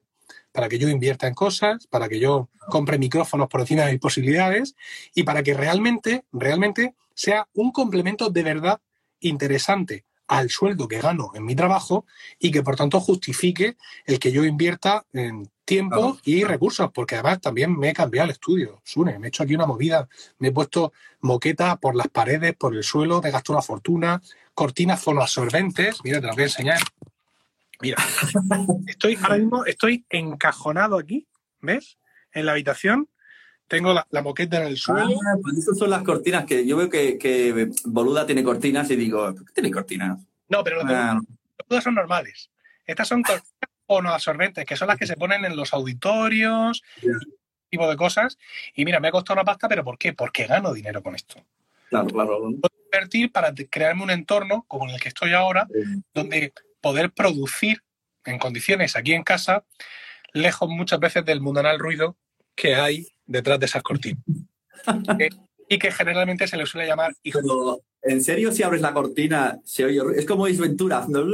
para 0.53 0.69
que 0.69 0.79
yo 0.79 0.91
invierta 0.91 1.27
en 1.27 1.33
cosas, 1.33 1.87
para 1.87 2.11
que 2.11 2.21
yo 2.21 2.51
compre 2.69 2.99
micrófonos 2.99 3.49
por 3.49 3.63
encima 3.63 3.85
de 3.85 3.93
mis 3.93 4.01
posibilidades 4.01 4.75
y 5.15 5.23
para 5.23 5.43
que 5.43 5.55
realmente, 5.55 6.27
realmente 6.31 6.95
sea 7.15 7.49
un 7.55 7.73
complemento 7.73 8.29
de 8.29 8.43
verdad 8.43 8.79
interesante 9.21 10.05
al 10.31 10.49
sueldo 10.49 10.87
que 10.87 11.01
gano 11.01 11.33
en 11.35 11.45
mi 11.45 11.57
trabajo 11.57 12.07
y 12.39 12.53
que 12.53 12.63
por 12.63 12.77
tanto 12.77 13.01
justifique 13.01 13.77
el 14.07 14.21
que 14.21 14.31
yo 14.31 14.45
invierta 14.45 15.05
en 15.13 15.51
tiempo 15.65 15.97
claro. 15.97 16.19
y 16.25 16.45
recursos, 16.45 16.89
porque 16.95 17.17
además 17.17 17.41
también 17.41 17.77
me 17.77 17.91
he 17.91 17.93
cambiado 17.93 18.27
el 18.27 18.31
estudio, 18.31 18.81
Sune, 18.85 19.19
me 19.19 19.27
he 19.27 19.29
hecho 19.29 19.43
aquí 19.43 19.57
una 19.57 19.67
movida, 19.67 20.09
me 20.39 20.49
he 20.49 20.53
puesto 20.53 20.93
moqueta 21.21 21.77
por 21.77 21.97
las 21.97 22.07
paredes, 22.09 22.55
por 22.55 22.77
el 22.77 22.85
suelo, 22.85 23.21
me 23.21 23.33
gasto 23.33 23.53
una 23.53 23.61
fortuna, 23.61 24.23
cortinas 24.55 25.03
fonoabsorbentes, 25.03 25.99
mira, 26.05 26.21
te 26.21 26.29
las 26.29 26.37
voy 26.37 26.45
a 26.45 26.47
enseñar. 26.47 26.81
Mira, 27.81 27.97
estoy 28.87 29.19
ahora 29.21 29.37
mismo 29.37 29.65
estoy 29.65 30.05
encajonado 30.11 30.97
aquí, 30.97 31.27
¿ves? 31.61 31.99
En 32.33 32.47
la 32.47 32.53
habitación, 32.53 33.09
tengo 33.71 33.95
la, 33.95 34.05
la 34.11 34.21
moqueta 34.21 34.61
en 34.61 34.67
el 34.67 34.77
suelo. 34.77 35.15
Ah, 35.25 35.37
pues 35.41 35.59
esas 35.59 35.79
son 35.79 35.91
las 35.91 36.03
cortinas 36.03 36.45
que 36.45 36.67
yo 36.67 36.77
veo 36.77 36.91
que, 36.91 37.17
que 37.19 37.71
Boluda 37.85 38.27
tiene 38.27 38.43
cortinas 38.43 38.91
y 38.91 38.97
digo, 38.97 39.33
¿por 39.33 39.47
qué 39.47 39.53
tiene 39.53 39.71
cortinas? 39.71 40.19
No, 40.49 40.65
pero 40.65 40.81
Ah. 40.85 41.21
todas 41.69 41.85
son 41.85 41.95
normales. 41.95 42.51
Estas 42.85 43.07
son 43.07 43.23
cortinas 43.23 43.47
fonoabsorbentes, 43.87 44.65
que 44.67 44.77
son 44.77 44.89
las 44.89 44.99
que 44.99 45.07
se 45.07 45.15
ponen 45.17 45.45
en 45.45 45.55
los 45.55 45.73
auditorios. 45.73 46.83
Ya. 47.01 47.13
tipo 47.71 47.89
de 47.89 47.97
cosas. 47.97 48.37
Y 48.75 48.85
mira, 48.85 48.99
me 48.99 49.07
ha 49.07 49.13
costado 49.13 49.35
una 49.39 49.45
pasta, 49.45 49.69
pero 49.69 49.85
¿por 49.85 49.97
qué? 49.97 50.13
Porque 50.13 50.47
gano 50.47 50.73
dinero 50.73 51.01
con 51.05 51.15
esto. 51.15 51.41
Claro, 51.91 52.09
claro. 52.09 52.39
Puedo 52.41 52.75
invertir 52.87 53.31
para 53.31 53.55
crearme 53.55 54.03
un 54.03 54.11
entorno 54.11 54.65
como 54.67 54.89
en 54.89 54.95
el 54.97 55.01
que 55.01 55.09
estoy 55.11 55.33
ahora, 55.35 55.69
donde 56.13 56.53
poder 56.81 57.13
producir 57.13 57.85
en 58.25 58.41
condiciones 58.41 58.97
aquí 58.97 59.13
en 59.13 59.23
casa, 59.23 59.63
lejos 60.33 60.69
muchas 60.69 60.99
veces 60.99 61.25
del 61.25 61.41
mundanal 61.41 61.79
ruido 61.79 62.17
que 62.57 62.75
hay 62.75 63.07
detrás 63.31 63.59
de 63.59 63.67
esas 63.67 63.83
cortinas. 63.83 64.23
y 65.69 65.79
que 65.79 65.93
generalmente 65.93 66.49
se 66.49 66.57
le 66.57 66.67
suele 66.67 66.87
llamar 66.87 67.15
hijo. 67.23 67.41
Pero, 67.41 67.81
¿en 68.03 68.23
serio 68.23 68.53
si 68.53 68.63
abres 68.63 68.81
la 68.81 68.93
cortina 68.93 69.59
se 69.65 69.85
oye? 69.85 70.01
Es 70.17 70.27
como 70.27 70.47
Ace 70.47 70.61
Ventura. 70.61 71.05
No, 71.09 71.25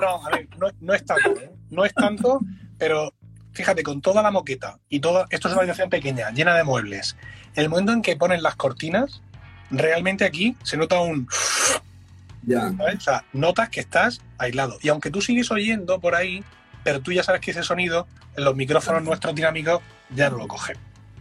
no, 0.00 0.26
a 0.26 0.30
ver, 0.30 0.48
no, 0.56 0.68
no 0.80 0.94
es 0.94 1.04
tanto, 1.04 1.38
¿eh? 1.38 1.50
no 1.68 1.84
es 1.84 1.92
tanto, 1.92 2.40
pero 2.78 3.12
fíjate, 3.52 3.82
con 3.82 4.00
toda 4.00 4.22
la 4.22 4.30
moqueta 4.30 4.78
y 4.88 5.00
todo, 5.00 5.26
esto 5.28 5.48
es 5.48 5.52
una 5.52 5.60
habitación 5.60 5.90
pequeña, 5.90 6.30
llena 6.30 6.56
de 6.56 6.64
muebles. 6.64 7.16
El 7.54 7.68
momento 7.68 7.92
en 7.92 8.00
que 8.00 8.16
ponen 8.16 8.42
las 8.42 8.56
cortinas, 8.56 9.20
realmente 9.70 10.24
aquí 10.24 10.56
se 10.62 10.78
nota 10.78 11.00
un. 11.00 11.28
Ya. 12.44 12.72
¿sabes? 12.78 12.96
O 12.96 13.00
sea, 13.00 13.24
notas 13.34 13.68
que 13.68 13.80
estás 13.80 14.22
aislado. 14.38 14.78
Y 14.80 14.88
aunque 14.88 15.10
tú 15.10 15.20
sigues 15.20 15.50
oyendo 15.50 16.00
por 16.00 16.14
ahí, 16.14 16.42
pero 16.88 17.02
tú 17.02 17.12
ya 17.12 17.22
sabes 17.22 17.42
que 17.42 17.50
ese 17.50 17.62
sonido 17.62 18.06
en 18.34 18.44
los 18.44 18.56
micrófonos 18.56 19.02
nuestros 19.02 19.34
dinámicos 19.34 19.82
ya 20.16 20.30
no 20.30 20.38
lo 20.38 20.48
cogen. 20.48 20.74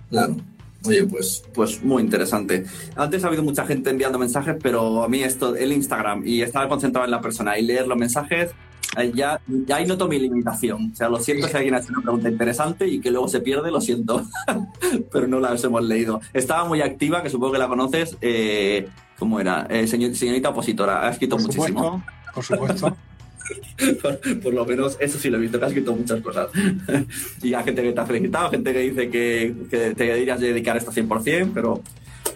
Claro. 0.10 0.38
Oye, 0.86 1.04
pues, 1.04 1.44
pues 1.54 1.84
muy 1.84 2.02
interesante. 2.04 2.64
Antes 2.96 3.22
ha 3.26 3.28
habido 3.28 3.44
mucha 3.44 3.66
gente 3.66 3.90
enviando 3.90 4.18
mensajes, 4.18 4.56
pero 4.64 5.04
a 5.04 5.10
mí 5.10 5.22
esto, 5.24 5.58
el 5.58 5.74
Instagram 5.74 6.24
y 6.26 6.42
estar 6.42 6.70
concentrado 6.70 7.04
en 7.04 7.12
la 7.12 7.20
persona 7.20 7.60
y 7.60 7.64
leer 7.64 7.86
los 7.86 7.98
mensajes, 7.98 8.52
eh, 8.98 9.12
ya, 9.14 9.42
ya 9.66 9.76
ahí 9.76 9.86
noto 9.86 10.08
mi 10.08 10.20
limitación. 10.20 10.92
O 10.94 10.96
sea, 10.96 11.10
lo 11.10 11.20
siento 11.20 11.50
si 11.50 11.58
alguien 11.58 11.74
ha 11.76 11.80
hecho 11.80 11.90
una 11.92 12.02
pregunta 12.02 12.30
interesante 12.30 12.88
y 12.88 13.02
que 13.02 13.12
luego 13.12 13.28
se 13.28 13.42
pierde, 13.42 13.70
lo 13.70 13.82
siento, 13.82 14.26
pero 15.12 15.28
no 15.28 15.42
la 15.42 15.54
hemos 15.54 15.84
leído. 15.84 16.22
Estaba 16.32 16.64
muy 16.64 16.80
activa, 16.82 17.22
que 17.24 17.30
supongo 17.30 17.52
que 17.52 17.60
la 17.60 17.68
conoces. 17.68 18.16
Eh, 18.22 18.88
¿Cómo 19.20 19.42
era? 19.42 19.68
Eh, 19.70 19.86
señor- 19.86 20.16
señorita 20.16 20.48
opositora, 20.48 21.06
ha 21.06 21.10
escrito 21.12 21.36
Por 21.36 21.48
muchísimo. 21.48 22.02
supuesto, 22.34 22.34
por 22.34 22.44
supuesto. 22.46 22.98
por, 24.02 24.20
por 24.42 24.54
lo 24.54 24.66
menos 24.66 24.98
eso 25.00 25.18
sí 25.18 25.30
lo 25.30 25.38
he 25.38 25.42
visto, 25.42 25.60
que 25.60 25.66
has 25.66 25.72
escrito 25.72 25.96
muchas 25.96 26.22
cosas. 26.22 26.50
y 27.44 27.54
hay 27.54 27.64
gente 27.64 27.82
que 27.82 27.92
te 27.92 28.00
ha 28.00 28.06
felicitado, 28.06 28.50
gente 28.52 28.74
que 28.74 28.80
dice 28.80 29.10
que, 29.10 29.56
que 29.70 29.78
te 29.96 30.04
deberías 30.04 30.40
dedicar 30.40 30.78
esto 30.78 30.92
100%, 30.92 31.52
pero 31.54 31.82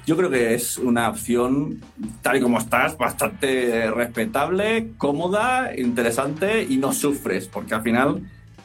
yo 0.05 0.17
creo 0.17 0.29
que 0.29 0.53
es 0.53 0.77
una 0.77 1.09
opción, 1.09 1.81
tal 2.21 2.37
y 2.37 2.41
como 2.41 2.57
estás, 2.57 2.97
bastante 2.97 3.89
respetable, 3.91 4.91
cómoda, 4.97 5.71
interesante 5.77 6.63
y 6.63 6.77
no 6.77 6.93
sufres, 6.93 7.47
porque 7.47 7.75
al 7.75 7.83
final, 7.83 8.21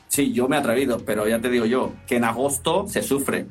sí, 0.09 0.32
yo 0.32 0.49
me 0.49 0.57
he 0.57 0.61
atrevido, 0.61 1.01
pero 1.05 1.28
ya 1.28 1.40
te 1.40 1.51
digo 1.51 1.66
yo, 1.66 1.92
que 2.07 2.16
en 2.16 2.24
agosto 2.24 2.86
se 2.88 3.03
sufre. 3.03 3.47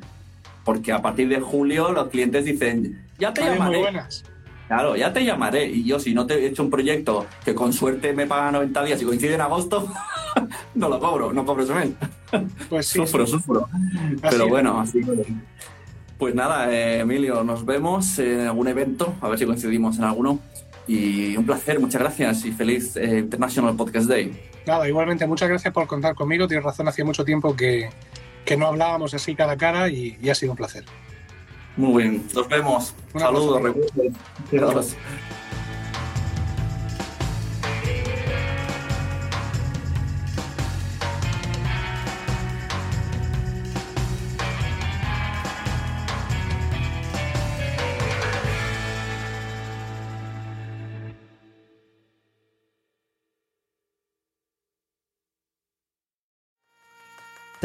Porque 0.64 0.92
a 0.92 1.00
partir 1.00 1.28
de 1.28 1.40
julio 1.40 1.92
los 1.92 2.08
clientes 2.08 2.44
dicen, 2.44 3.06
ya 3.20 3.32
te 3.32 3.42
muy 3.42 3.50
llamaré. 3.50 3.78
buenas. 3.78 4.24
Claro, 4.68 4.96
ya 4.96 5.12
te 5.12 5.24
llamaré. 5.24 5.66
Y 5.66 5.84
yo, 5.84 5.98
si 6.00 6.12
no 6.12 6.26
te 6.26 6.34
he 6.34 6.46
hecho 6.46 6.62
un 6.62 6.70
proyecto 6.70 7.26
que 7.44 7.54
con 7.54 7.72
suerte 7.72 8.12
me 8.12 8.26
paga 8.26 8.50
90 8.50 8.84
días 8.84 9.00
y 9.02 9.04
coincide 9.04 9.34
en 9.34 9.40
agosto, 9.40 9.88
no 10.74 10.88
lo 10.88 10.98
cobro, 10.98 11.32
no 11.32 11.44
cobro 11.46 11.62
ese 11.64 11.74
mes. 11.74 11.90
Pues 12.68 12.86
sí, 12.86 12.98
sufro, 12.98 13.26
sí. 13.26 13.32
sufro. 13.32 13.68
Así 14.22 14.36
Pero 14.36 14.48
bueno, 14.48 14.80
así 14.80 15.00
que- 15.04 15.24
Pues 16.18 16.34
nada, 16.34 16.72
eh, 16.72 17.00
Emilio, 17.00 17.44
nos 17.44 17.64
vemos 17.64 18.18
en 18.18 18.40
algún 18.40 18.66
evento, 18.68 19.14
a 19.20 19.28
ver 19.28 19.38
si 19.38 19.46
coincidimos 19.46 19.98
en 19.98 20.04
alguno. 20.04 20.40
Y 20.88 21.36
un 21.36 21.44
placer, 21.46 21.78
muchas 21.80 22.00
gracias 22.00 22.44
y 22.44 22.52
feliz 22.52 22.96
eh, 22.96 23.18
International 23.18 23.74
Podcast 23.76 24.08
Day. 24.08 24.32
Nada, 24.66 24.88
igualmente, 24.88 25.26
muchas 25.26 25.48
gracias 25.48 25.72
por 25.74 25.86
contar 25.86 26.14
conmigo. 26.14 26.46
Tienes 26.48 26.64
razón, 26.64 26.88
hacía 26.88 27.04
mucho 27.04 27.24
tiempo 27.24 27.54
que, 27.56 27.88
que 28.44 28.56
no 28.56 28.66
hablábamos 28.68 29.12
así 29.14 29.34
cara 29.34 29.52
a 29.52 29.56
cara 29.56 29.88
y, 29.88 30.16
y 30.20 30.28
ha 30.28 30.34
sido 30.34 30.52
un 30.52 30.56
placer. 30.56 30.84
Muy 31.76 32.02
bien, 32.02 32.26
nos 32.34 32.48
vemos. 32.48 32.94
Saludos, 33.12 33.56
abrazo. 34.52 34.96